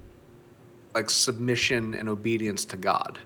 like 0.95 1.11
submission 1.11 1.93
and 1.93 2.09
obedience 2.09 2.65
to 2.65 2.77
God. 2.77 3.19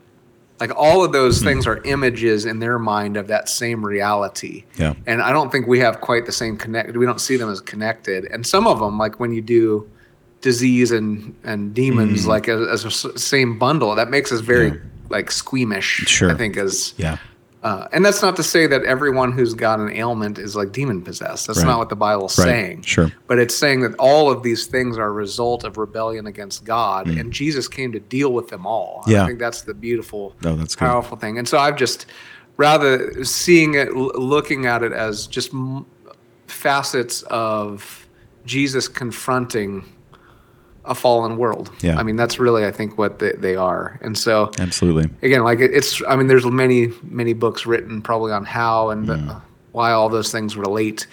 Like 0.59 0.71
all 0.75 1.03
of 1.03 1.11
those 1.11 1.39
hmm. 1.39 1.45
things 1.45 1.67
are 1.67 1.81
images 1.83 2.45
in 2.45 2.59
their 2.59 2.79
mind 2.79 3.15
of 3.17 3.27
that 3.27 3.47
same 3.47 3.85
reality. 3.85 4.63
Yeah. 4.75 4.93
And 5.05 5.21
I 5.21 5.31
don't 5.31 5.51
think 5.51 5.67
we 5.67 5.79
have 5.79 6.01
quite 6.01 6.25
the 6.25 6.31
same 6.31 6.57
connect. 6.57 6.95
We 6.97 7.05
don't 7.05 7.21
see 7.21 7.37
them 7.37 7.49
as 7.49 7.61
connected. 7.61 8.25
And 8.25 8.45
some 8.45 8.65
of 8.67 8.79
them, 8.79 8.97
like 8.97 9.19
when 9.19 9.31
you 9.31 9.41
do 9.41 9.89
disease 10.41 10.91
and 10.91 11.35
and 11.43 11.73
demons, 11.73 12.23
hmm. 12.23 12.29
like 12.29 12.47
as, 12.47 12.85
as 12.85 13.05
a 13.05 13.17
same 13.19 13.59
bundle, 13.59 13.93
that 13.95 14.09
makes 14.09 14.31
us 14.31 14.41
very 14.41 14.69
Yeah. 14.69 14.77
like 15.09 15.31
squeamish. 15.31 16.05
Sure. 16.07 16.31
I 16.31 16.35
think 16.35 16.57
as 16.57 16.93
Yeah. 16.97 17.17
Uh, 17.63 17.87
and 17.91 18.05
that's 18.05 18.21
not 18.21 18.35
to 18.35 18.43
say 18.43 18.67
that 18.67 18.83
everyone 18.85 19.31
who's 19.31 19.53
got 19.53 19.79
an 19.79 19.91
ailment 19.91 20.37
is 20.37 20.55
like 20.55 20.71
demon 20.71 21.01
possessed. 21.01 21.47
That's 21.47 21.59
Right. 21.59 21.65
not 21.67 21.79
what 21.79 21.89
the 21.89 21.95
Bible's 21.95 22.37
Right. 22.37 22.45
saying. 22.45 22.81
Sure. 22.83 23.11
But 23.27 23.39
it's 23.39 23.55
saying 23.55 23.81
that 23.81 23.95
all 23.95 24.29
of 24.29 24.43
these 24.43 24.67
things 24.67 24.97
are 24.97 25.07
a 25.07 25.11
result 25.11 25.63
of 25.63 25.77
rebellion 25.77 26.27
against 26.27 26.63
God, 26.65 27.07
and 27.07 27.33
Jesus 27.33 27.67
came 27.67 27.91
to 27.93 27.99
deal 27.99 28.31
with 28.31 28.49
them 28.49 28.65
all. 28.67 29.03
Mm. 29.07 29.11
Yeah. 29.11 29.23
I 29.23 29.27
think 29.27 29.39
that's 29.39 29.61
the 29.61 29.73
beautiful, 29.73 30.35
No, 30.43 30.55
that's 30.55 30.75
good. 30.75 30.85
powerful 30.85 31.17
thing. 31.17 31.37
And 31.39 31.47
so 31.47 31.57
I've 31.57 31.75
just 31.77 32.05
rather 32.57 33.23
seeing 33.23 33.73
it, 33.73 33.89
l- 33.89 34.11
looking 34.15 34.65
at 34.65 34.83
it 34.83 34.91
as 34.91 35.25
just 35.27 35.53
m- 35.53 35.85
facets 36.47 37.21
of 37.23 38.07
Jesus 38.45 38.87
confronting 38.87 39.83
a 40.87 40.95
fallen 40.95 41.37
world. 41.37 41.69
Yeah. 41.81 41.97
I 41.99 42.03
mean, 42.03 42.15
that's 42.15 42.39
really, 42.39 42.65
I 42.65 42.71
think, 42.71 42.97
what 42.97 43.19
they, 43.19 43.33
they 43.33 43.55
are. 43.55 43.99
And 44.01 44.17
so 44.17 44.51
Absolutely. 44.59 45.09
again 45.21 45.43
like 45.43 45.59
it- 45.59 45.73
it's 45.73 46.01
i 46.07 46.15
mean 46.15 46.27
there's 46.27 46.45
many 46.45 46.89
many 47.03 47.33
books 47.33 47.65
written 47.65 48.01
probably 48.01 48.31
on 48.31 48.45
how 48.45 48.89
and 48.89 49.07
Mm. 49.07 49.27
the, 49.27 49.41
why 49.71 49.91
all 49.91 50.09
those 50.09 50.31
things 50.31 50.55
relate 50.57 51.05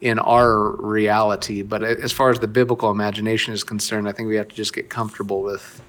in 0.00 0.18
our 0.18 0.70
reality 0.82 1.62
but 1.62 1.82
as 1.82 2.12
far 2.12 2.30
as 2.30 2.38
the 2.40 2.48
biblical 2.48 2.90
imagination 2.90 3.54
is 3.54 3.62
concerned 3.64 4.08
i 4.08 4.12
think 4.12 4.28
we 4.28 4.36
have 4.36 4.48
to 4.48 4.54
just 4.54 4.72
get 4.74 4.88
comfortable 4.90 5.42
with 5.42 5.80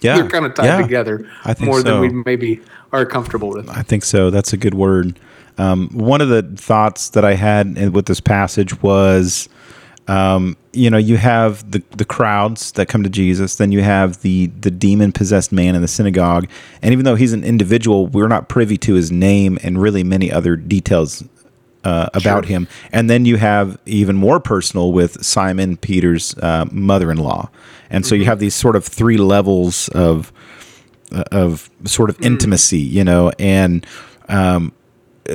Yeah. 0.00 0.16
they're 0.20 0.28
kind 0.28 0.44
of 0.46 0.54
tied 0.54 0.66
Yeah. 0.66 0.82
together 0.82 1.28
I 1.44 1.54
think 1.54 1.66
more 1.70 1.80
so. 1.80 1.84
than 1.88 2.00
we 2.00 2.08
maybe 2.24 2.60
are 2.92 3.06
comfortable 3.06 3.50
with 3.50 3.68
I 3.70 3.82
think 3.82 4.04
so. 4.04 4.30
That's 4.30 4.52
a 4.52 4.56
good 4.56 4.74
word. 4.74 5.18
Um, 5.58 5.88
one 5.92 6.20
of 6.20 6.28
the 6.28 6.42
thoughts 6.42 7.10
that 7.10 7.24
I 7.24 7.34
had 7.34 7.92
with 7.94 8.06
this 8.06 8.20
passage 8.20 8.82
was, 8.82 9.48
um, 10.08 10.56
you 10.72 10.90
know, 10.90 10.98
you 10.98 11.16
have 11.16 11.70
the, 11.70 11.82
the 11.96 12.04
crowds 12.04 12.72
that 12.72 12.88
come 12.88 13.02
to 13.02 13.10
Jesus, 13.10 13.56
then 13.56 13.72
you 13.72 13.82
have 13.82 14.22
the 14.22 14.46
the 14.46 14.70
demon 14.70 15.12
possessed 15.12 15.52
man 15.52 15.74
in 15.74 15.82
the 15.82 15.88
synagogue, 15.88 16.48
and 16.82 16.92
even 16.92 17.04
though 17.04 17.16
he's 17.16 17.32
an 17.32 17.44
individual, 17.44 18.06
we're 18.06 18.28
not 18.28 18.48
privy 18.48 18.76
to 18.78 18.94
his 18.94 19.10
name 19.10 19.58
and 19.62 19.80
really 19.80 20.04
many 20.04 20.30
other 20.30 20.56
details 20.56 21.24
uh, 21.84 22.08
about 22.14 22.44
him. 22.44 22.68
And 22.92 23.08
then 23.08 23.24
you 23.24 23.36
have 23.36 23.78
even 23.86 24.16
more 24.16 24.40
personal 24.40 24.92
with 24.92 25.24
Simon 25.24 25.76
Peter's 25.76 26.36
uh, 26.38 26.66
mother-in-law, 26.70 27.50
and 27.90 28.06
so 28.06 28.14
you 28.14 28.24
have 28.24 28.38
these 28.38 28.54
sort 28.54 28.76
of 28.76 28.84
three 28.84 29.16
levels 29.16 29.88
of 29.88 30.32
of 31.32 31.70
sort 31.84 32.10
of 32.10 32.20
intimacy, 32.20 32.78
you 32.78 33.02
know, 33.02 33.32
and 33.38 33.86
um, 34.28 34.72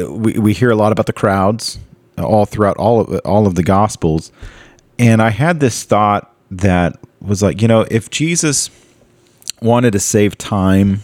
we 0.09 0.34
we 0.34 0.53
hear 0.53 0.72
a 0.72 0.76
lot 0.76 0.91
about 0.91 1.05
the 1.05 1.13
crowds 1.13 1.78
all 2.18 2.45
throughout 2.45 2.78
all 2.78 3.01
of 3.01 3.22
all 3.26 3.47
of 3.47 3.55
the 3.55 3.63
gospels, 3.63 4.32
and 4.97 5.22
I 5.22 5.30
had 5.30 5.59
this 5.59 5.84
thought 5.84 6.34
that 6.51 6.97
was 7.22 7.41
like, 7.41 7.61
you 7.61 7.68
know, 7.68 7.86
if 7.89 8.09
Jesus 8.09 8.70
wanted 9.61 9.91
to 9.91 9.99
save 9.99 10.38
time 10.38 11.01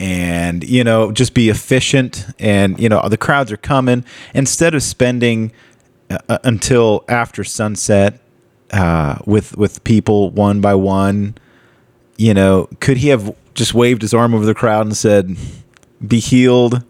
and 0.00 0.64
you 0.64 0.82
know 0.82 1.12
just 1.12 1.34
be 1.34 1.50
efficient 1.50 2.26
and 2.38 2.80
you 2.80 2.88
know 2.88 3.06
the 3.08 3.18
crowds 3.18 3.52
are 3.52 3.58
coming 3.58 4.04
instead 4.34 4.74
of 4.74 4.82
spending 4.82 5.52
uh, 6.08 6.18
uh, 6.28 6.38
until 6.42 7.04
after 7.06 7.44
sunset 7.44 8.18
uh, 8.72 9.18
with 9.26 9.56
with 9.58 9.84
people 9.84 10.30
one 10.30 10.60
by 10.60 10.74
one 10.74 11.34
you 12.16 12.32
know 12.32 12.66
could 12.80 12.96
he 12.96 13.08
have 13.08 13.34
just 13.54 13.74
waved 13.74 14.00
his 14.00 14.14
arm 14.14 14.34
over 14.34 14.46
the 14.46 14.54
crowd 14.54 14.86
and 14.86 14.96
said 14.96 15.36
be 16.06 16.18
healed? 16.18 16.82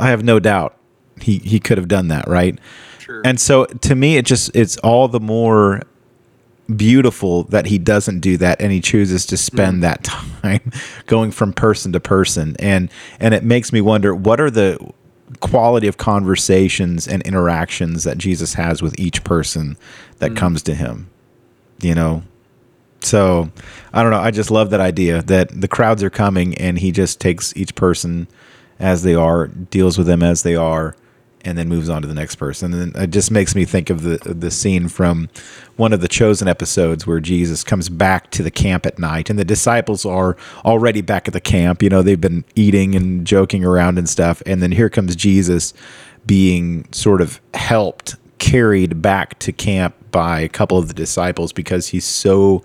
I 0.00 0.08
have 0.08 0.24
no 0.24 0.40
doubt 0.40 0.76
he 1.20 1.38
he 1.38 1.60
could 1.60 1.78
have 1.78 1.88
done 1.88 2.08
that 2.08 2.26
right? 2.28 2.58
Sure. 2.98 3.20
and 3.24 3.38
so 3.38 3.66
to 3.66 3.94
me 3.94 4.16
it 4.16 4.24
just 4.24 4.54
it's 4.54 4.76
all 4.78 5.08
the 5.08 5.20
more 5.20 5.82
beautiful 6.74 7.42
that 7.44 7.66
he 7.66 7.76
doesn't 7.76 8.20
do 8.20 8.38
that 8.38 8.58
and 8.60 8.72
he 8.72 8.80
chooses 8.80 9.26
to 9.26 9.36
spend 9.36 9.74
mm-hmm. 9.74 9.80
that 9.82 10.02
time 10.02 10.72
going 11.06 11.30
from 11.30 11.52
person 11.52 11.92
to 11.92 12.00
person. 12.00 12.56
And 12.58 12.90
and 13.20 13.34
it 13.34 13.44
makes 13.44 13.70
me 13.70 13.82
wonder 13.82 14.14
what 14.14 14.40
are 14.40 14.50
the 14.50 14.78
quality 15.40 15.86
of 15.86 15.98
conversations 15.98 17.06
and 17.06 17.22
interactions 17.24 18.04
that 18.04 18.16
Jesus 18.16 18.54
has 18.54 18.80
with 18.80 18.98
each 18.98 19.22
person 19.24 19.76
that 20.20 20.28
mm-hmm. 20.28 20.38
comes 20.38 20.62
to 20.62 20.74
him 20.74 21.10
you 21.84 21.94
know? 21.94 22.22
So 23.00 23.50
I 23.92 24.02
don't 24.02 24.10
know. 24.10 24.20
I 24.20 24.30
just 24.30 24.50
love 24.50 24.70
that 24.70 24.80
idea 24.80 25.22
that 25.22 25.60
the 25.60 25.68
crowds 25.68 26.02
are 26.02 26.10
coming 26.10 26.56
and 26.56 26.78
he 26.78 26.90
just 26.90 27.20
takes 27.20 27.54
each 27.56 27.74
person 27.74 28.26
as 28.78 29.02
they 29.02 29.14
are 29.14 29.48
deals 29.48 29.98
with 29.98 30.06
them 30.06 30.22
as 30.22 30.42
they 30.42 30.56
are 30.56 30.96
and 31.44 31.58
then 31.58 31.68
moves 31.68 31.88
on 31.88 32.02
to 32.02 32.08
the 32.08 32.14
next 32.14 32.36
person. 32.36 32.72
And 32.72 32.96
it 32.96 33.10
just 33.10 33.30
makes 33.30 33.54
me 33.54 33.64
think 33.64 33.90
of 33.90 34.02
the 34.02 34.18
the 34.18 34.50
scene 34.50 34.88
from 34.88 35.28
one 35.76 35.92
of 35.92 36.00
the 36.00 36.08
chosen 36.08 36.48
episodes 36.48 37.06
where 37.06 37.20
Jesus 37.20 37.64
comes 37.64 37.88
back 37.88 38.30
to 38.32 38.42
the 38.42 38.50
camp 38.50 38.86
at 38.86 38.98
night, 38.98 39.30
and 39.30 39.38
the 39.38 39.44
disciples 39.44 40.04
are 40.04 40.36
already 40.64 41.00
back 41.00 41.28
at 41.28 41.34
the 41.34 41.40
camp. 41.40 41.82
You 41.82 41.90
know, 41.90 42.02
they've 42.02 42.20
been 42.20 42.44
eating 42.54 42.94
and 42.94 43.26
joking 43.26 43.64
around 43.64 43.98
and 43.98 44.08
stuff, 44.08 44.42
and 44.46 44.62
then 44.62 44.72
here 44.72 44.88
comes 44.88 45.16
Jesus 45.16 45.74
being 46.26 46.90
sort 46.92 47.20
of 47.20 47.40
helped, 47.52 48.16
carried 48.38 49.02
back 49.02 49.38
to 49.40 49.52
camp 49.52 49.94
by 50.10 50.40
a 50.40 50.48
couple 50.48 50.78
of 50.78 50.88
the 50.88 50.94
disciples 50.94 51.52
because 51.52 51.88
he's 51.88 52.04
so 52.04 52.62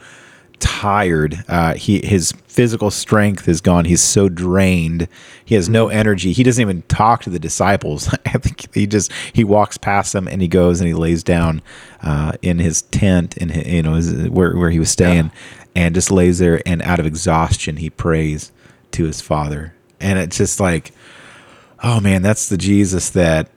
tired. 0.60 1.44
Uh, 1.48 1.74
he 1.74 2.06
his 2.06 2.32
physical 2.48 2.92
strength 2.92 3.48
is 3.48 3.62
gone. 3.62 3.86
He's 3.86 4.02
so 4.02 4.30
drained. 4.30 5.08
He 5.44 5.56
has 5.56 5.70
no 5.70 5.88
energy. 5.88 6.32
He 6.32 6.44
doesn't 6.44 6.62
even 6.62 6.84
talk 6.84 7.24
to 7.24 7.30
the 7.30 7.40
disciples. 7.40 8.14
I 8.26 8.38
think 8.38 8.74
he 8.74 8.88
just 8.88 9.12
he 9.34 9.44
walks 9.44 9.78
past 9.78 10.14
them 10.14 10.28
and 10.28 10.42
he 10.42 10.48
goes 10.48 10.80
and 10.80 10.88
he 10.88 10.94
lays 10.94 11.24
down 11.24 11.62
uh, 12.04 12.34
in 12.42 12.60
his 12.60 12.84
tent 12.84 13.38
in 13.38 13.50
hi- 13.50 13.64
you 13.66 13.82
know 13.82 13.94
his, 13.94 14.30
where 14.30 14.56
where 14.56 14.70
he 14.70 14.80
was 14.80 14.90
staying 14.90 15.32
and 15.76 15.96
just 15.96 16.12
lays 16.12 16.40
there 16.40 16.62
and 16.66 16.82
out 16.82 17.00
of 17.00 17.06
exhaustion 17.06 17.78
he 17.78 17.90
prays 17.90 18.52
to 18.92 19.06
his 19.06 19.22
father. 19.22 19.74
And 20.00 20.20
it's 20.20 20.38
just 20.38 20.60
like, 20.60 20.92
oh 21.84 22.00
man, 22.00 22.22
that's 22.22 22.50
the 22.50 22.58
Jesus 22.58 23.10
that 23.12 23.50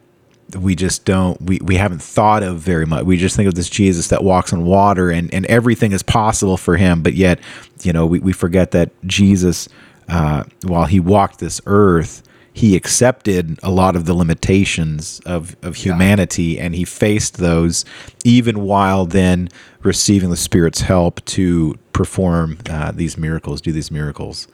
we 0.57 0.75
just 0.75 1.05
don't 1.05 1.41
we, 1.41 1.59
we 1.63 1.77
haven't 1.77 2.03
thought 2.03 2.43
of 2.43 2.59
very 2.59 2.87
much. 2.87 3.05
We 3.05 3.17
just 3.17 3.37
think 3.37 3.49
of 3.49 3.55
this 3.55 3.69
jesus 3.69 4.09
that 4.09 4.23
walks 4.25 4.53
on 4.53 4.65
water 4.65 5.11
and, 5.11 5.33
and 5.33 5.47
everything 5.47 5.93
is 5.93 6.03
possible 6.03 6.57
for 6.57 6.77
him 6.77 7.03
but 7.03 7.15
yet 7.15 7.41
you 7.83 7.93
know 7.93 8.07
we, 8.07 8.19
we 8.21 8.33
forget 8.33 8.71
that 8.73 8.91
jesus 9.07 9.69
uh, 10.09 10.45
while 10.65 10.87
he 10.87 11.01
walked 11.01 11.39
this 11.39 11.61
earth 11.67 12.23
he 12.55 12.77
accepted 12.77 13.59
a 13.63 13.71
lot 13.71 13.97
of 13.97 14.05
the 14.05 14.13
limitations 14.13 15.21
of, 15.25 15.57
of 15.63 15.77
humanity 15.77 16.59
and 16.59 16.75
he 16.75 16.85
faced 16.85 17.39
those 17.39 17.85
even 18.25 18.61
while 18.61 19.07
then 19.07 19.49
receiving 19.83 20.29
the 20.29 20.37
spirit's 20.37 20.83
help 20.83 21.25
to 21.25 21.75
perform 21.93 22.59
uh, 22.69 22.93
these 22.93 23.17
miracles 23.17 23.61
do 23.61 23.73
these 23.73 23.91
miracles 23.91 24.49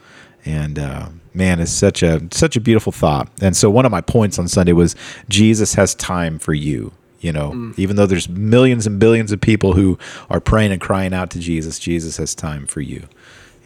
and 0.44 0.78
uh, 0.78 1.08
man 1.34 1.60
it's 1.60 1.70
such 1.70 2.02
a 2.02 2.20
such 2.30 2.56
a 2.56 2.60
beautiful 2.60 2.92
thought 2.92 3.28
and 3.42 3.56
so 3.56 3.68
one 3.70 3.84
of 3.84 3.90
my 3.92 4.00
points 4.00 4.38
on 4.38 4.48
sunday 4.48 4.72
was 4.72 4.94
jesus 5.28 5.74
has 5.74 5.94
time 5.94 6.38
for 6.38 6.54
you 6.54 6.92
you 7.20 7.32
know 7.32 7.72
even 7.76 7.96
though 7.96 8.06
there's 8.06 8.28
millions 8.28 8.86
and 8.86 8.98
billions 9.00 9.32
of 9.32 9.40
people 9.40 9.72
who 9.74 9.98
are 10.30 10.40
praying 10.40 10.72
and 10.72 10.80
crying 10.80 11.12
out 11.12 11.30
to 11.30 11.38
jesus 11.38 11.78
jesus 11.78 12.16
has 12.16 12.34
time 12.34 12.66
for 12.66 12.80
you 12.80 13.06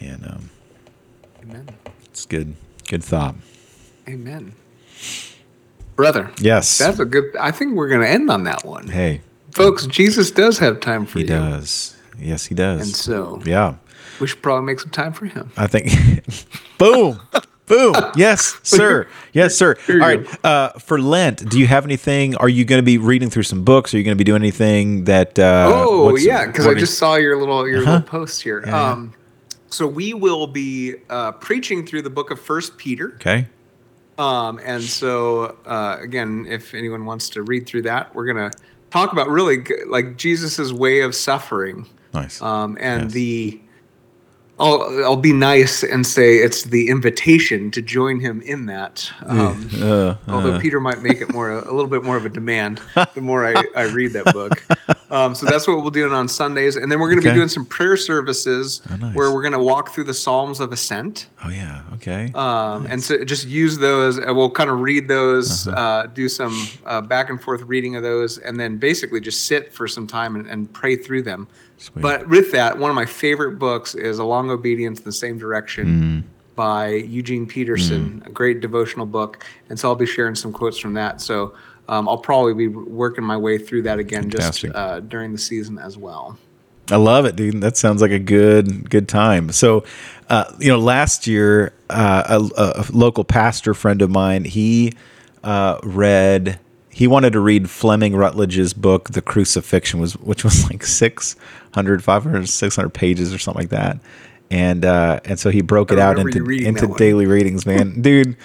and 0.01 0.27
um, 0.27 0.51
Amen. 1.43 1.69
it's 2.05 2.25
good 2.27 2.55
good 2.89 3.05
thought 3.05 3.35
Amen. 4.09 4.55
Brother. 5.95 6.31
yes 6.41 6.79
That's 6.79 6.99
a 6.99 7.05
good 7.05 7.37
I 7.37 7.51
think 7.51 7.75
we're 7.75 7.89
gonna 7.89 8.07
end 8.07 8.31
on 8.31 8.45
that 8.45 8.65
one. 8.65 8.89
hey 8.89 9.21
Folks, 9.53 9.87
Jesus 9.87 10.31
does 10.31 10.59
have 10.61 10.81
time 10.81 11.05
for 11.05 11.19
he 11.19 11.27
you. 11.27 11.33
He 11.33 11.39
does 11.39 11.97
yes 12.19 12.47
he 12.47 12.55
does 12.55 12.81
And 12.81 12.97
so 12.97 13.41
yeah 13.45 13.75
we 14.21 14.27
should 14.27 14.43
probably 14.43 14.67
make 14.67 14.81
some 14.81 14.91
time 14.91 15.13
for 15.13 15.27
him. 15.27 15.51
I 15.57 15.67
think. 15.67 15.91
boom. 16.79 17.21
Boom. 17.67 17.95
Yes, 18.17 18.59
sir. 18.65 19.07
Yes, 19.33 19.55
sir. 19.57 19.77
All 19.89 19.97
right. 19.97 20.45
Uh, 20.45 20.71
for 20.73 21.01
Lent, 21.01 21.49
do 21.49 21.59
you 21.59 21.67
have 21.67 21.85
anything? 21.85 22.37
Are 22.37 22.49
you 22.49 22.65
going 22.65 22.81
to 22.81 22.85
be 22.85 22.99
reading 22.99 23.31
through 23.31 23.45
some 23.45 23.65
books? 23.65 23.95
Are 23.95 23.99
you 23.99 24.05
going 24.05 24.17
to 24.17 24.19
be 24.19 24.25
doing 24.25 24.43
anything 24.43 25.05
that? 25.05 25.39
Uh, 25.39 25.71
Oh 25.75 26.17
yeah, 26.17 26.47
because 26.47 26.67
I 26.67 26.75
just 26.75 26.99
saw 26.99 27.15
your 27.15 27.39
little 27.39 27.67
your 27.69 27.83
Uh-huh. 27.83 27.93
little 27.93 28.07
post 28.09 28.43
here. 28.43 28.63
Yeah. 28.67 28.91
Um, 28.91 29.15
So 29.71 29.87
we 29.87 30.13
will 30.13 30.47
be 30.49 30.97
uh, 31.09 31.33
preaching 31.33 31.87
through 31.87 32.03
the 32.03 32.11
book 32.11 32.31
of 32.31 32.39
First 32.41 32.77
Peter. 32.77 33.13
Okay. 33.15 33.47
Um, 34.19 34.61
and 34.63 34.83
so, 34.83 35.57
uh, 35.65 35.97
again, 36.01 36.45
if 36.47 36.75
anyone 36.75 37.07
wants 37.07 37.31
to 37.31 37.43
read 37.43 37.67
through 37.67 37.83
that, 37.83 38.15
we're 38.15 38.27
going 38.27 38.51
to 38.51 38.59
talk 38.91 39.13
about 39.13 39.29
really 39.31 39.65
like 39.87 40.19
Jesus's 40.19 40.71
way 40.75 41.01
of 41.01 41.15
suffering. 41.15 41.87
Nice. 42.13 42.43
Um, 42.43 42.77
and 42.79 43.05
Yes. 43.05 43.13
the, 43.13 43.61
I'll, 44.61 45.05
I'll 45.05 45.17
be 45.17 45.33
nice 45.33 45.83
and 45.83 46.07
say 46.07 46.37
it's 46.37 46.65
the 46.65 46.89
invitation 46.89 47.71
to 47.73 47.83
join 47.83 48.21
him 48.21 48.43
in 48.43 48.67
that. 48.67 49.11
Um, 49.27 49.69
Uh, 49.81 50.15
although 50.29 50.53
uh. 50.55 50.61
Peter 50.61 50.79
might 50.79 51.03
make 51.03 51.21
it 51.21 51.33
more, 51.33 51.51
a 51.51 51.73
little 51.73 51.89
bit 51.91 52.05
more 52.05 52.17
of 52.17 52.25
a 52.27 52.29
demand 52.29 52.81
the 53.15 53.21
more 53.21 53.45
I, 53.47 53.65
I 53.75 53.85
read 53.85 54.13
that 54.13 54.33
book. 54.33 54.63
Um, 55.13 55.35
so 55.35 55.45
that's 55.45 55.69
what 55.69 55.77
we'll 55.77 55.91
be 55.91 56.01
doing 56.01 56.15
on 56.15 56.27
Sundays. 56.27 56.77
And 56.77 56.91
then 56.91 56.99
we're 56.99 57.11
going 57.11 57.21
to 57.21 57.29
Okay. 57.29 57.35
be 57.35 57.39
doing 57.41 57.49
some 57.51 57.67
prayer 57.67 57.99
services 57.99 58.81
Oh, 58.91 58.97
nice. 58.97 59.15
where 59.15 59.31
we're 59.31 59.43
going 59.43 59.53
to 59.53 59.59
walk 59.59 59.91
through 59.93 60.05
the 60.05 60.15
Psalms 60.15 60.59
of 60.59 60.73
Ascent. 60.73 61.27
oh 61.45 61.51
yeah. 61.51 61.83
Okay. 61.97 62.33
Um, 62.35 62.87
and 62.87 63.03
so 63.03 63.23
just 63.23 63.47
use 63.47 63.77
those. 63.77 64.19
We'll 64.19 64.49
kind 64.51 64.71
of 64.71 64.81
read 64.81 65.09
those, 65.09 65.69
Uh-huh. 65.69 65.79
uh, 65.79 66.07
do 66.07 66.31
some 66.31 66.67
uh, 66.87 67.03
back 67.03 67.29
and 67.29 67.39
forth 67.39 67.61
reading 67.65 67.95
of 67.95 68.03
those, 68.03 68.39
and 68.39 68.59
then 68.59 68.79
basically 68.79 69.21
just 69.21 69.45
sit 69.45 69.71
for 69.75 69.87
some 69.87 70.07
time 70.07 70.35
and, 70.35 70.47
and 70.47 70.73
pray 70.73 70.97
through 70.97 71.21
them. 71.25 71.47
Sweet. 71.83 72.01
But 72.01 72.29
with 72.29 72.53
that, 72.53 72.79
one 72.79 72.91
of 72.91 72.95
my 72.95 73.07
favorite 73.07 73.59
books 73.59 73.95
is 73.97 74.19
A 74.21 74.25
Long 74.25 74.51
Obedience 74.51 74.99
in 75.01 75.05
the 75.05 75.13
Same 75.13 75.37
Direction 75.37 75.87
Mm-hmm. 75.87 76.29
by 76.55 76.89
Eugene 76.91 77.45
Peterson, 77.47 78.23
a 78.25 78.31
great 78.31 78.61
devotional 78.61 79.05
book. 79.07 79.45
And 79.69 79.79
so 79.81 79.89
I'll 79.89 79.97
be 79.97 80.07
sharing 80.07 80.35
some 80.37 80.53
quotes 80.53 80.79
from 80.79 80.95
that. 80.95 81.21
So 81.21 81.55
um, 81.89 82.09
I'll 82.09 82.19
probably 82.19 82.55
be 82.55 82.69
working 82.69 83.25
my 83.25 83.37
way 83.37 83.59
through 83.59 83.83
that 83.83 83.99
again 83.99 84.31
Fantastic. 84.31 84.71
just 84.71 84.77
uh, 84.77 85.01
during 85.01 85.33
the 85.33 85.39
season 85.39 85.79
as 85.79 85.99
well. 85.99 86.39
I 86.91 86.97
love 86.97 87.25
it, 87.25 87.37
dude. 87.37 87.61
That 87.63 87.77
sounds 87.77 88.01
like 88.03 88.11
a 88.11 88.19
good 88.19 88.89
good 88.91 89.09
time. 89.09 89.51
So, 89.53 89.85
uh, 90.29 90.45
you 90.59 90.69
know, 90.69 90.79
last 90.79 91.27
year, 91.27 91.73
uh, 91.89 92.41
a, 92.57 92.81
a 92.81 92.85
local 92.93 93.25
pastor 93.25 93.73
friend 93.75 94.03
of 94.03 94.11
mine, 94.11 94.45
he 94.45 94.93
uh, 95.43 95.79
read. 95.83 96.59
He 96.93 97.07
wanted 97.07 97.33
to 97.33 97.41
read 97.41 97.71
Fleming 97.71 98.15
Rutledge's 98.15 98.75
book, 98.75 99.11
The 99.11 99.23
Crucifixion, 99.23 99.99
was 99.99 100.15
which 100.19 100.45
was 100.45 100.65
like 100.71 100.85
600, 100.85 102.05
500, 102.05 102.49
600 102.49 102.89
pages 102.91 103.33
or 103.33 103.39
something 103.39 103.63
like 103.63 103.71
that. 103.71 103.99
And 104.51 104.85
uh, 104.85 105.21
and 105.25 105.39
so 105.39 105.51
he 105.51 105.63
broke 105.63 105.91
it 105.91 105.99
out 105.99 106.19
into 106.19 106.45
into 106.51 106.89
one. 106.89 106.99
daily 106.99 107.27
readings, 107.27 107.65
man, 107.65 108.01
dude. 108.03 108.37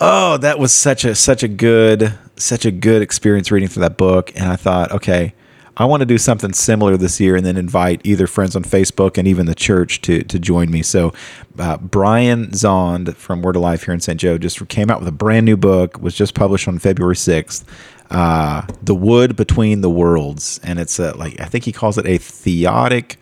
Oh, 0.00 0.38
that 0.38 0.58
was 0.58 0.72
such 0.72 1.04
a 1.04 1.14
such 1.14 1.42
a 1.42 1.48
good 1.48 2.14
such 2.36 2.64
a 2.64 2.70
good 2.70 3.02
experience 3.02 3.50
reading 3.50 3.68
through 3.68 3.82
that 3.82 3.98
book. 3.98 4.32
And 4.34 4.44
I 4.44 4.56
thought, 4.56 4.90
okay, 4.92 5.34
I 5.78 5.84
want 5.84 6.00
to 6.00 6.06
do 6.06 6.18
something 6.18 6.52
similar 6.52 6.96
this 6.96 7.20
year, 7.20 7.36
and 7.36 7.46
then 7.46 7.56
invite 7.56 8.00
either 8.04 8.26
friends 8.26 8.56
on 8.56 8.64
Facebook 8.64 9.16
and 9.16 9.28
even 9.28 9.46
the 9.46 9.54
church 9.54 10.00
to 10.02 10.22
to 10.24 10.38
join 10.38 10.70
me. 10.70 10.82
So, 10.82 11.12
uh, 11.58 11.76
Brian 11.78 12.48
Zahnd 12.48 13.14
from 13.14 13.42
Word 13.42 13.56
of 13.56 13.62
Life 13.62 13.84
here 13.84 13.94
in 13.94 14.00
St. 14.00 14.18
Joe 14.18 14.38
just 14.38 14.66
came 14.68 14.90
out 14.90 14.98
with 14.98 15.08
a 15.08 15.12
brand 15.12 15.46
new 15.46 15.56
book. 15.56 16.00
Was 16.00 16.14
just 16.14 16.34
published 16.34 16.66
on 16.66 16.78
February 16.78 17.16
sixth. 17.16 17.64
Uh, 18.10 18.66
the 18.82 18.94
Wood 18.94 19.36
Between 19.36 19.82
the 19.82 19.90
Worlds, 19.90 20.58
and 20.64 20.78
it's 20.80 20.98
a 20.98 21.16
like 21.16 21.40
I 21.40 21.44
think 21.44 21.64
he 21.64 21.72
calls 21.72 21.96
it 21.96 22.06
a 22.06 22.18
theotic 22.18 23.18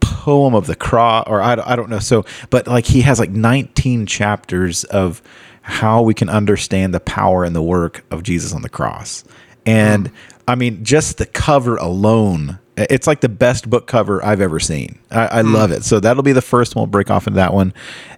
poem 0.00 0.54
of 0.54 0.66
the 0.66 0.76
cross 0.76 1.24
or 1.26 1.40
I, 1.40 1.52
I 1.52 1.76
don't 1.76 1.90
know 1.90 1.98
so 1.98 2.24
but 2.50 2.66
like 2.66 2.86
he 2.86 3.02
has 3.02 3.18
like 3.18 3.30
19 3.30 4.06
chapters 4.06 4.84
of 4.84 5.22
how 5.62 6.02
we 6.02 6.14
can 6.14 6.28
understand 6.28 6.94
the 6.94 7.00
power 7.00 7.44
and 7.44 7.54
the 7.54 7.62
work 7.62 8.04
of 8.10 8.22
jesus 8.22 8.52
on 8.52 8.62
the 8.62 8.68
cross 8.68 9.24
and 9.66 10.10
i 10.48 10.54
mean 10.54 10.82
just 10.84 11.18
the 11.18 11.26
cover 11.26 11.76
alone 11.76 12.58
it's 12.78 13.06
like 13.06 13.20
the 13.20 13.28
best 13.28 13.68
book 13.68 13.86
cover 13.86 14.24
i've 14.24 14.40
ever 14.40 14.60
seen. 14.60 14.98
I, 15.10 15.26
I 15.26 15.40
love 15.40 15.72
it. 15.72 15.82
So 15.84 16.00
that'll 16.00 16.22
be 16.22 16.32
the 16.32 16.42
first 16.42 16.76
one 16.76 16.82
we'll 16.82 16.86
break 16.86 17.10
off 17.10 17.26
into 17.26 17.36
that 17.36 17.52
one. 17.52 17.74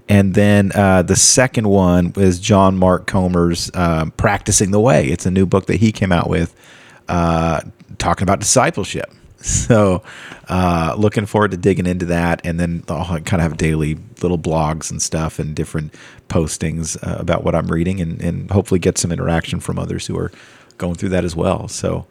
And 0.09 0.35
then 0.35 0.73
uh, 0.75 1.03
the 1.03 1.17
second 1.17 1.69
one 1.69 2.13
is 2.17 2.39
john 2.39 2.77
mark 2.77 3.07
comer's 3.07 3.71
um, 3.75 4.11
practicing 4.13 4.71
the 4.71 4.81
way. 4.81 5.07
It's 5.07 5.25
a 5.27 5.31
new 5.31 5.47
book 5.47 5.67
that 5.67 5.77
he 5.77 5.93
came 5.93 6.13
out 6.13 6.29
with 6.29 6.55
uh, 7.09 7.61
talking 7.99 8.25
about 8.25 8.41
discipleship. 8.41 9.11
So, 9.43 10.03
uh, 10.51 10.95
looking 10.99 11.25
forward 11.25 11.53
to 11.53 11.57
digging 11.57 11.87
into 11.87 12.05
that, 12.05 12.43
and 12.45 12.61
then 12.61 12.85
I'll 12.91 13.07
kind 13.21 13.41
of 13.41 13.41
have 13.41 13.57
daily 13.57 13.97
little 14.21 14.37
blogs 14.37 14.91
and 14.91 15.01
stuff, 15.01 15.39
and 15.39 15.57
different 15.57 15.95
postings 16.29 16.95
uh, 17.03 17.19
about 17.19 17.43
what 17.43 17.55
I'm 17.55 17.69
reading, 17.69 18.03
and, 18.03 18.21
and 18.21 18.51
hopefully 18.51 18.79
get 18.79 18.99
some 18.99 19.11
interaction 19.11 19.59
from 19.59 19.79
others 19.79 20.07
who 20.07 20.19
are 20.19 20.31
going 20.81 20.95
through 20.97 21.11
that 21.11 21.25
as 21.25 21.37
well. 21.37 21.69
So, 21.69 22.07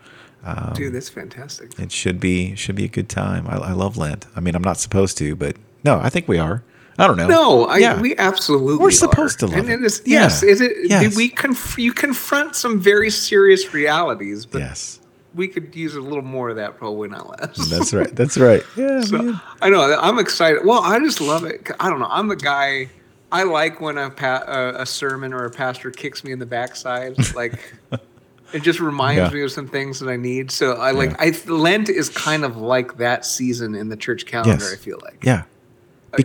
um, 0.45 0.72
Dude, 0.76 0.93
that's 0.93 1.09
fantastic. 1.09 1.78
it 1.78 1.91
should 1.91 2.20
be 2.22 2.55
should 2.55 2.76
be 2.76 2.86
a 2.86 2.89
good 2.89 3.09
time. 3.09 3.45
I, 3.47 3.57
I 3.57 3.72
love 3.74 3.97
Lent. 3.97 4.26
I 4.36 4.39
mean, 4.39 4.55
I'm 4.55 4.63
not 4.63 4.78
supposed 4.78 5.17
to, 5.17 5.36
but 5.36 5.57
no, 5.84 5.99
I 5.99 6.09
think 6.09 6.28
we 6.30 6.38
are. 6.39 6.63
I 6.97 7.07
don't 7.07 7.15
know. 7.17 7.28
No, 7.28 7.65
I, 7.65 7.78
Yeah. 7.78 7.99
we 8.01 8.15
absolutely 8.17 8.78
We're 8.78 8.91
supposed 8.91 9.41
are. 9.43 9.47
to 9.47 9.55
love 9.57 9.70
and 9.70 9.86
it. 9.86 10.01
Yeah. 10.05 10.22
Yes, 10.22 10.43
is 10.43 10.61
it? 10.61 10.74
Yes. 10.84 11.15
We 11.15 11.30
conf- 11.30 11.78
you 11.78 11.93
confront 11.93 12.55
some 12.55 12.80
very 12.80 13.09
serious 13.09 13.74
realities, 13.74 14.45
but 14.45 14.59
yes, 14.59 14.99
we 15.34 15.47
could 15.47 15.74
use 15.76 15.95
a 15.95 16.01
little 16.01 16.24
more 16.24 16.49
of 16.49 16.57
that, 16.57 16.78
probably 16.78 17.07
not 17.07 17.30
less. 17.39 17.70
that's 17.70 17.93
right. 17.99 18.13
That's 18.15 18.38
right. 18.38 18.63
Yeah, 18.76 19.01
So, 19.01 19.17
man. 19.17 19.41
I 19.61 19.70
know. 19.70 19.97
I'm 19.99 20.20
excited. 20.20 20.65
Well, 20.65 20.82
I 20.82 20.99
just 20.99 21.22
love 21.22 21.45
it. 21.45 21.70
I 21.80 21.89
don't 21.89 21.99
know. 21.99 22.07
I'm 22.09 22.28
the 22.28 22.36
guy. 22.36 22.89
I 23.32 23.43
like 23.43 23.80
when 23.80 23.97
a 23.97 24.09
pa- 24.09 24.43
a, 24.47 24.82
a 24.82 24.86
sermon 24.86 25.34
or 25.34 25.45
a 25.45 25.51
pastor 25.51 25.91
kicks 25.91 26.24
me 26.26 26.32
in 26.34 26.39
the 26.39 26.45
backside. 26.47 27.15
Like 27.36 27.76
it 28.54 28.64
just 28.64 28.80
reminds 28.80 29.32
Yeah. 29.32 29.38
me 29.38 29.43
of 29.43 29.52
some 29.52 29.68
things 29.68 30.00
that 30.00 30.10
I 30.10 30.16
need. 30.18 30.52
So 30.52 30.74
I 30.74 30.91
like. 30.91 31.16
I 31.20 31.34
Lent 31.52 31.89
is 31.89 32.10
kind 32.10 32.43
of 32.43 32.58
like 32.58 32.97
that 32.97 33.26
season 33.26 33.76
in 33.76 33.89
the 33.89 33.97
church 33.97 34.26
calendar. 34.26 34.64
Yes. 34.64 34.74
I 34.74 34.76
feel 34.78 35.00
like 35.04 35.24
yeah. 35.24 35.43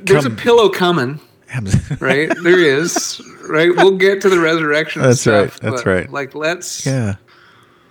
there's 0.02 0.24
a 0.24 0.30
pillow 0.30 0.68
coming. 0.68 1.20
right? 2.00 2.32
There 2.42 2.58
is, 2.58 3.22
right? 3.48 3.70
We'll 3.76 3.96
get 3.96 4.20
to 4.22 4.28
the 4.28 4.40
resurrection. 4.40 5.02
That's 5.02 5.24
right, 5.24 5.48
that's 5.62 5.82
but, 5.82 5.86
right. 5.86 6.10
Like, 6.10 6.34
let's, 6.34 6.84
yeah. 6.84 7.14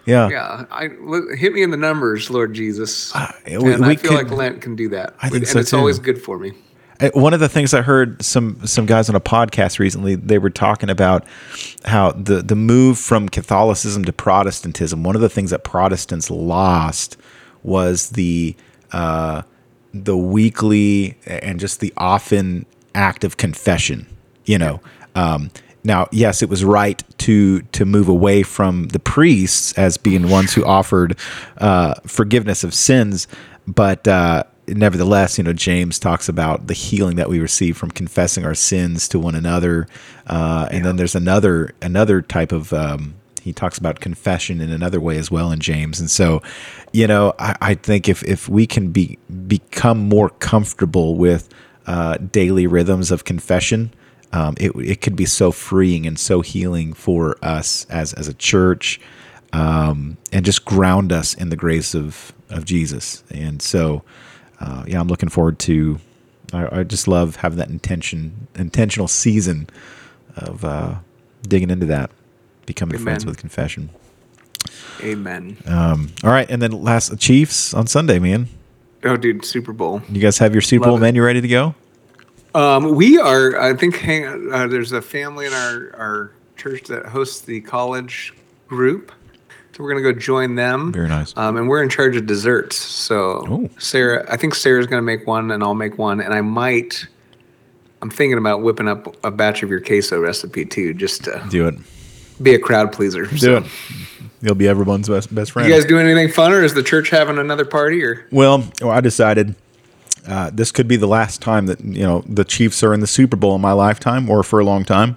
Yeah. 0.06 0.28
yeah. 0.30 0.66
I 0.70 0.90
hit 1.38 1.54
me 1.54 1.64
in 1.64 1.70
the 1.72 1.78
numbers, 1.78 2.30
Lord 2.30 2.54
Jesus. 2.54 3.16
Uh, 3.16 3.32
we- 3.46 3.72
and 3.72 3.86
I 3.86 3.90
we 3.90 3.96
feel 3.96 4.12
could- 4.12 4.30
like 4.30 4.32
Lent 4.32 4.62
can 4.62 4.76
do 4.76 4.90
that. 4.90 5.16
I 5.22 5.30
think 5.30 5.44
and 5.44 5.48
so, 5.48 5.60
it's 5.60 5.72
too. 5.72 5.78
always 5.78 5.98
good 6.00 6.22
for 6.22 6.38
me. 6.38 6.52
One 7.14 7.34
of 7.34 7.39
the 7.39 7.50
things 7.50 7.74
I 7.74 7.82
heard 7.82 8.22
some 8.24 8.66
some 8.66 8.86
guys 8.86 9.10
on 9.10 9.16
a 9.16 9.20
podcast 9.20 9.80
recently, 9.80 10.16
they 10.16 10.38
were 10.38 10.50
talking 10.50 10.89
about 10.89 11.26
how 11.86 12.12
the 12.12 12.41
the 12.41 12.56
move 12.56 13.00
from 13.00 13.30
Catholicism 13.30 14.06
to 14.06 14.14
Protestantism. 14.14 15.04
One 15.04 15.16
of 15.16 15.22
the 15.22 15.30
things 15.30 15.50
that 15.52 15.64
Protestants 15.64 16.30
lost 16.30 17.18
was 17.64 18.12
the 18.12 18.56
uh, 18.91 19.41
the 19.94 20.16
weekly 20.16 21.18
and 21.26 21.60
just 21.60 21.80
the 21.80 21.91
often 21.98 22.66
act 22.94 23.24
of 23.24 23.38
confession. 23.38 24.08
You 24.46 24.60
know, 24.60 24.82
um, 25.16 25.50
now 25.84 26.08
yes, 26.12 26.41
it 26.44 26.50
was 26.50 26.64
right 26.64 27.04
to 27.20 27.62
to 27.62 27.86
move 27.86 28.08
away 28.08 28.44
from 28.44 28.89
the 28.89 29.00
priests 29.00 29.74
as 29.74 29.98
being 29.98 30.30
ones 30.30 30.54
who 30.54 30.64
offered 30.64 31.18
uh, 31.58 31.96
forgiveness 32.06 32.64
of 32.64 32.74
sins, 32.74 33.28
but 33.68 34.08
uh, 34.08 34.44
nevertheless, 34.68 35.38
you 35.38 35.43
know, 35.43 35.53
James 35.53 35.99
talks 35.99 36.30
about 36.30 36.68
the 36.68 36.74
healing 36.74 37.16
that 37.18 37.30
we 37.30 37.39
receive 37.39 37.78
from 37.78 37.91
confessing 37.91 38.45
our 38.45 38.55
sins 38.55 39.07
to 39.09 39.20
one 39.20 39.36
another, 39.36 39.88
uh, 40.28 40.68
and 40.72 40.86
then 40.86 40.95
there's 40.95 41.16
another 41.16 41.74
another 41.82 42.22
type 42.22 42.51
of 42.51 42.74
um, 42.74 43.16
he 43.43 43.51
talks 43.51 43.78
about 43.78 43.99
confession 43.99 44.61
in 44.61 44.72
another 44.72 45.01
way 45.01 45.18
as 45.18 45.30
well 45.30 45.51
in 45.51 45.59
James. 45.59 45.99
And 45.99 46.09
so, 46.09 46.41
you 46.93 47.07
know, 47.07 47.34
I, 47.38 47.55
I 47.61 47.74
think 47.74 48.07
if 48.07 48.24
if 48.24 48.47
we 48.47 48.66
can 48.66 48.91
be 48.91 49.18
become 49.47 49.99
more 49.99 50.30
comfortable 50.30 51.16
with 51.16 51.49
uh, 51.86 52.18
daily 52.18 52.68
rhythms 52.68 53.11
of 53.11 53.26
confession, 53.26 53.93
um, 54.32 54.55
it 54.57 54.72
it 54.78 55.01
could 55.01 55.18
be 55.18 55.26
so 55.26 55.51
freeing 55.51 56.07
and 56.07 56.18
so 56.18 56.39
healing 56.39 56.93
for 56.93 57.38
us 57.43 57.86
as 57.89 58.14
as 58.14 58.30
a 58.30 58.34
church, 58.34 59.01
um, 59.51 60.18
and 60.32 60.45
just 60.45 60.64
ground 60.64 61.11
us 61.11 61.34
in 61.34 61.49
the 61.49 61.57
grace 61.57 61.93
of 61.93 62.32
of 62.49 62.64
Jesus. 62.64 63.26
And 63.30 63.61
so, 63.61 64.03
uh, 64.64 64.84
yeah, 64.88 64.99
I'm 64.99 65.07
looking 65.07 65.30
forward 65.30 65.59
to. 65.59 65.99
I, 66.53 66.80
I 66.80 66.84
just 66.84 67.07
love 67.07 67.38
having 67.38 67.57
that 67.57 67.70
intention 67.70 68.47
intentional 68.55 69.07
season 69.07 69.70
of 70.38 70.64
uh, 70.64 70.95
digging 71.41 71.70
into 71.70 71.86
that, 71.88 72.11
becoming 72.66 72.97
friends 72.97 73.26
with 73.26 73.38
confession. 73.38 73.89
Amen. 75.01 75.57
Um, 75.66 76.14
all 76.24 76.30
right, 76.30 76.49
and 76.49 76.61
then 76.61 76.72
last 76.72 77.18
Chiefs 77.20 77.74
on 77.74 77.88
Sunday, 77.88 78.20
man. 78.20 78.47
oh, 79.03 79.18
dude, 79.18 79.43
Super 79.43 79.74
Bowl. 79.74 80.01
You 80.09 80.22
guys 80.22 80.38
have 80.38 80.53
your 80.53 80.61
Super 80.61 80.86
Bowl 80.86 80.93
Love 80.93 81.01
it. 81.01 81.05
menu 81.05 81.24
ready 81.24 81.41
to 81.41 81.47
go? 81.47 81.76
Um, 82.55 82.95
we 82.95 83.18
are, 83.20 83.59
I 83.59 83.76
think, 83.76 83.97
hang, 83.97 84.49
uh, 84.53 84.68
there's 84.68 84.91
a 84.91 85.01
family 85.01 85.47
in 85.47 85.53
our, 85.53 85.95
our 85.97 86.32
church 86.55 86.84
that 86.84 87.07
hosts 87.07 87.41
the 87.41 87.59
college 87.61 88.34
group. 88.68 89.11
So 89.76 89.84
we're 89.84 89.92
going 89.92 90.04
to 90.04 90.14
go 90.14 90.18
join 90.20 90.56
them. 90.56 90.92
Very 90.94 91.08
nice. 91.10 91.34
Um, 91.36 91.58
and 91.58 91.68
we're 91.68 91.82
in 91.82 91.90
charge 91.90 92.16
of 92.16 92.26
desserts. 92.28 92.76
So 92.76 93.46
Ooh. 93.52 93.70
Sarah, 93.80 94.26
I 94.32 94.38
think 94.38 94.54
Sarah's 94.56 94.86
going 94.86 95.00
to 95.00 95.06
make 95.06 95.26
one 95.26 95.50
and 95.52 95.64
I'll 95.64 95.74
make 95.74 95.98
one. 95.98 96.22
And 96.22 96.32
I 96.34 96.42
might, 96.42 97.08
I'm 98.02 98.12
thinking 98.12 98.38
about 98.38 98.62
whipping 98.62 98.88
up 98.88 99.16
a 99.26 99.32
batch 99.32 99.64
of 99.64 99.70
your 99.72 99.80
queso 99.80 100.20
recipe 100.20 100.66
too, 100.66 100.94
just 100.94 101.24
to 101.24 101.44
Do 101.50 101.68
it. 101.68 101.76
be 102.42 102.54
a 102.54 102.60
crowd 102.60 102.94
pleaser. 102.94 103.26
Do 103.26 103.38
So, 103.38 103.58
it. 103.58 103.64
You'll 104.42 104.56
be 104.56 104.68
everyone's 104.68 105.08
best 105.08 105.34
best 105.34 105.52
friend. 105.54 105.70
You 105.70 105.74
guys 105.74 105.86
doing 105.86 106.06
anything 106.06 106.30
fun 106.30 106.52
or 106.52 106.62
is 106.64 106.74
the 106.74 106.84
church 106.84 107.10
having 107.10 107.38
another 107.40 107.64
party 107.66 108.04
or? 108.04 108.28
Well, 108.30 108.66
well, 108.82 108.92
I 108.92 109.00
decided 109.00 109.56
uh, 110.28 110.52
this 110.54 110.70
could 110.70 110.86
be 110.88 110.98
the 110.98 111.08
last 111.08 111.42
time 111.42 111.66
that 111.68 111.80
you 111.80 112.04
know 112.04 112.26
the 112.28 112.44
Chiefs 112.44 112.84
are 112.84 112.94
in 112.94 113.00
the 113.00 113.08
Super 113.08 113.38
Bowl 113.38 113.56
in 113.56 113.62
my 113.62 113.72
lifetime, 113.72 114.30
or 114.30 114.44
for 114.44 114.60
a 114.60 114.66
long 114.66 114.84
time. 114.84 115.16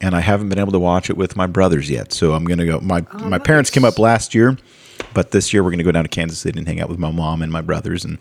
And 0.00 0.14
I 0.14 0.20
haven't 0.20 0.48
been 0.48 0.58
able 0.58 0.72
to 0.72 0.78
watch 0.78 1.08
it 1.08 1.16
with 1.16 1.36
my 1.36 1.46
brothers 1.46 1.88
yet, 1.90 2.12
so 2.12 2.34
I'm 2.34 2.44
gonna 2.44 2.66
go. 2.66 2.80
My 2.80 3.04
my 3.20 3.38
parents 3.38 3.70
came 3.70 3.84
up 3.84 3.98
last 3.98 4.34
year, 4.34 4.56
but 5.14 5.30
this 5.30 5.52
year 5.52 5.62
we're 5.64 5.70
gonna 5.70 5.82
go 5.84 5.92
down 5.92 6.04
to 6.04 6.08
Kansas 6.08 6.38
City 6.40 6.58
and 6.58 6.66
hang 6.68 6.80
out 6.80 6.88
with 6.88 6.98
my 6.98 7.10
mom 7.10 7.40
and 7.42 7.50
my 7.50 7.60
brothers 7.62 8.04
and 8.04 8.18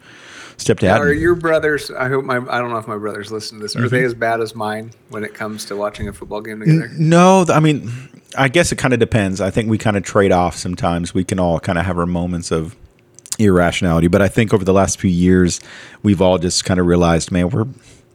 stepdad. 0.57 0.99
Are 0.99 1.09
and- 1.11 1.19
your 1.19 1.35
brothers? 1.35 1.91
I 1.91 2.07
hope 2.09 2.23
my. 2.23 2.37
I 2.37 2.59
don't 2.59 2.69
know 2.69 2.77
if 2.77 2.87
my 2.87 2.97
brothers 2.97 3.31
listen 3.31 3.57
to 3.57 3.63
this. 3.63 3.75
Are 3.75 3.79
Mm-hmm. 3.79 3.87
they 3.89 4.03
as 4.03 4.13
bad 4.13 4.39
as 4.39 4.55
mine 4.55 4.91
when 5.09 5.23
it 5.25 5.33
comes 5.33 5.65
to 5.65 5.75
watching 5.75 6.07
a 6.07 6.13
football 6.13 6.41
game 6.41 6.59
together? 6.59 6.89
No, 6.97 7.43
I 7.49 7.59
mean, 7.59 7.91
I 8.37 8.47
guess 8.47 8.71
it 8.71 8.77
kind 8.77 8.93
of 8.93 8.99
depends. 8.99 9.41
I 9.41 9.49
think 9.49 9.69
we 9.69 9.77
kind 9.77 9.97
of 9.97 10.03
trade 10.03 10.31
off 10.31 10.55
sometimes. 10.55 11.13
We 11.13 11.23
can 11.23 11.39
all 11.39 11.59
kind 11.59 11.77
of 11.79 11.85
have 11.85 11.97
our 11.97 12.05
moments 12.05 12.51
of 12.51 12.75
irrationality, 13.39 14.07
but 14.07 14.21
I 14.21 14.27
think 14.27 14.53
over 14.53 14.63
the 14.63 14.73
last 14.73 14.99
few 14.99 15.09
years, 15.09 15.59
we've 16.03 16.21
all 16.21 16.37
just 16.37 16.63
kind 16.65 16.79
of 16.79 16.85
realized, 16.85 17.31
man, 17.31 17.49
we're 17.49 17.65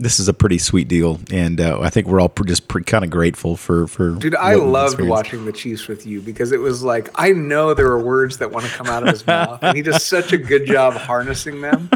this 0.00 0.20
is 0.20 0.28
a 0.28 0.32
pretty 0.34 0.58
sweet 0.58 0.88
deal, 0.88 1.18
and 1.30 1.60
uh, 1.60 1.80
I 1.80 1.90
think 1.90 2.06
we're 2.06 2.20
all 2.20 2.32
just 2.46 2.68
pre- 2.68 2.84
kind 2.84 3.04
of 3.04 3.10
grateful 3.10 3.56
for 3.56 3.86
for. 3.88 4.10
Dude, 4.12 4.34
I 4.36 4.54
loved 4.54 4.94
experienced. 4.94 5.10
watching 5.10 5.44
the 5.44 5.52
Chiefs 5.52 5.88
with 5.88 6.06
you 6.06 6.20
because 6.20 6.52
it 6.52 6.60
was 6.60 6.82
like 6.82 7.10
I 7.16 7.32
know 7.32 7.74
there 7.74 7.88
are 7.88 8.00
words 8.00 8.38
that 8.38 8.50
want 8.50 8.64
to 8.66 8.72
come 8.72 8.86
out 8.86 9.02
of 9.02 9.08
his 9.10 9.26
mouth, 9.26 9.58
and 9.62 9.76
he 9.76 9.82
does 9.82 10.04
such 10.04 10.32
a 10.32 10.38
good 10.38 10.66
job 10.66 10.94
harnessing 10.94 11.60
them. 11.60 11.90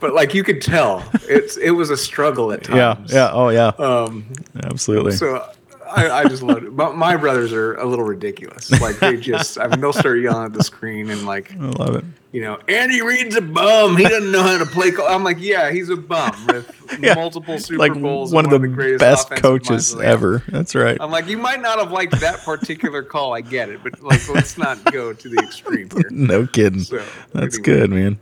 But 0.00 0.14
like 0.14 0.32
you 0.32 0.44
could 0.44 0.62
tell, 0.62 1.02
it's 1.28 1.56
it 1.56 1.72
was 1.72 1.90
a 1.90 1.96
struggle 1.96 2.52
at 2.52 2.62
times. 2.64 3.12
yeah, 3.12 3.30
oh 3.32 3.48
yeah, 3.48 3.68
Um, 3.78 4.26
absolutely. 4.62 5.12
so 5.12 5.44
I, 5.90 6.08
I 6.10 6.24
just 6.28 6.42
love 6.42 6.62
it. 6.64 6.76
But 6.76 6.96
my 6.96 7.16
brothers 7.16 7.52
are 7.52 7.74
a 7.74 7.84
little 7.84 8.04
ridiculous. 8.04 8.70
Like 8.80 9.00
they 9.00 9.16
just, 9.16 9.58
I 9.58 9.66
mean, 9.66 9.80
they'll 9.80 9.92
start 9.92 10.20
yelling 10.20 10.44
at 10.44 10.52
the 10.52 10.62
screen 10.62 11.10
and 11.10 11.26
like, 11.26 11.52
I 11.52 11.64
love 11.64 11.96
it. 11.96 12.04
You 12.32 12.42
know, 12.42 12.58
Andy 12.68 13.00
Reid's 13.00 13.36
a 13.36 13.40
bum. 13.40 13.96
He 13.96 14.02
doesn't 14.04 14.30
know 14.30 14.42
how 14.42 14.58
to 14.58 14.66
play. 14.66 14.90
Call. 14.90 15.06
I'm 15.08 15.24
like, 15.24 15.38
yeah, 15.40 15.70
he's 15.70 15.88
a 15.88 15.96
bum 15.96 16.32
with 16.46 16.74
Yeah. 17.00 17.14
multiple 17.14 17.58
Super 17.58 17.78
Like 17.78 17.94
Bowls. 17.94 18.32
one 18.32 18.44
and 18.46 18.52
of 18.54 18.62
the, 18.62 18.68
greatest 18.68 19.00
best 19.00 19.30
coaches 19.30 19.92
of 19.92 19.98
the- 20.00 20.04
ever. 20.06 20.42
That's 20.48 20.74
right. 20.74 20.96
I'm 21.00 21.10
like, 21.10 21.26
you 21.26 21.36
might 21.38 21.60
not 21.60 21.78
have 21.78 21.90
liked 21.92 22.18
that 22.20 22.40
particular 22.44 23.02
call. 23.02 23.34
I 23.34 23.40
get 23.42 23.68
it, 23.68 23.82
but 23.82 24.02
like, 24.02 24.26
let's 24.28 24.56
not 24.58 24.82
go 24.92 25.12
to 25.12 25.28
the 25.28 25.38
extreme 25.38 25.88
here. 25.90 26.02
No 26.10 26.46
kidding. 26.46 26.80
So, 26.80 27.02
That's 27.32 27.56
anyway. 27.58 27.62
good, 27.80 27.90
man. 27.90 28.18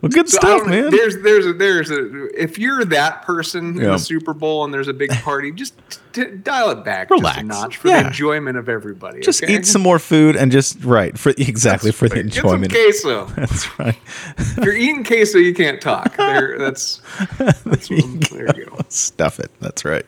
Well, 0.00 0.10
good 0.10 0.28
So 0.28 0.38
stuff, 0.38 0.66
man. 0.66 0.90
There's 0.90 1.18
there's 1.22 1.46
a, 1.46 1.52
there's 1.52 1.90
a 1.90 2.28
if 2.42 2.58
you're 2.58 2.84
that 2.86 3.22
person 3.22 3.68
in 3.80 3.90
the 3.90 3.98
Super 3.98 4.32
Bowl 4.34 4.64
and 4.64 4.72
there's 4.72 4.88
a 4.88 4.92
big 4.94 5.10
party, 5.22 5.50
just 5.52 5.74
t- 6.12 6.24
dial 6.26 6.70
it 6.70 6.84
back 6.84 7.10
Relax. 7.10 7.36
just 7.36 7.44
a 7.44 7.46
notch 7.48 7.76
for 7.78 7.88
Yeah. 7.88 8.02
the 8.02 8.08
enjoyment 8.08 8.56
of 8.58 8.68
everybody. 8.68 9.20
Just 9.20 9.42
okay? 9.42 9.56
eat 9.56 9.66
some 9.66 9.82
more 9.82 9.98
food 9.98 10.36
and 10.36 10.52
just 10.52 10.82
right 10.84 11.18
for 11.18 11.30
exactly 11.36 11.90
for 11.92 12.08
the 12.08 12.20
enjoyment. 12.20 12.72
Get 12.72 12.94
some 12.94 13.26
queso. 13.26 13.46
That's 13.50 13.78
right. 13.78 13.98
If 14.38 14.58
you're 14.58 14.76
eating 14.76 15.02
queso, 15.02 15.38
you 15.38 15.54
can't 15.54 15.80
talk. 15.80 16.16
There, 16.16 16.56
that's, 16.56 17.02
that's 17.38 17.88
there 17.88 18.56
you 18.56 18.66
go. 18.66 18.78
Stuff 18.88 19.40
it. 19.40 19.50
That's 19.60 19.84
right. 19.84 20.06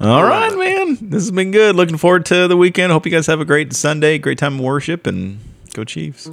All 0.00 0.22
right, 0.22 0.56
man. 0.56 0.98
This 1.00 1.24
has 1.24 1.32
been 1.32 1.50
good. 1.50 1.74
Looking 1.74 1.96
forward 1.96 2.24
to 2.26 2.46
the 2.46 2.56
weekend. 2.56 2.92
Hope 2.92 3.04
you 3.04 3.12
guys 3.12 3.26
have 3.26 3.40
a 3.40 3.44
great 3.44 3.72
Sunday, 3.72 4.18
great 4.18 4.38
time 4.38 4.54
of 4.54 4.60
worship, 4.60 5.06
and 5.06 5.40
go 5.74 5.84
Chiefs. 5.84 6.30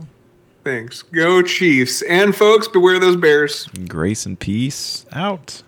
Thanks. 0.63 1.01
Go 1.01 1.41
Chiefs 1.41 2.01
and 2.03 2.35
folks, 2.35 2.67
beware 2.67 2.99
those 2.99 3.15
bears. 3.15 3.67
Grace 3.87 4.25
and 4.25 4.39
peace 4.39 5.05
out. 5.11 5.63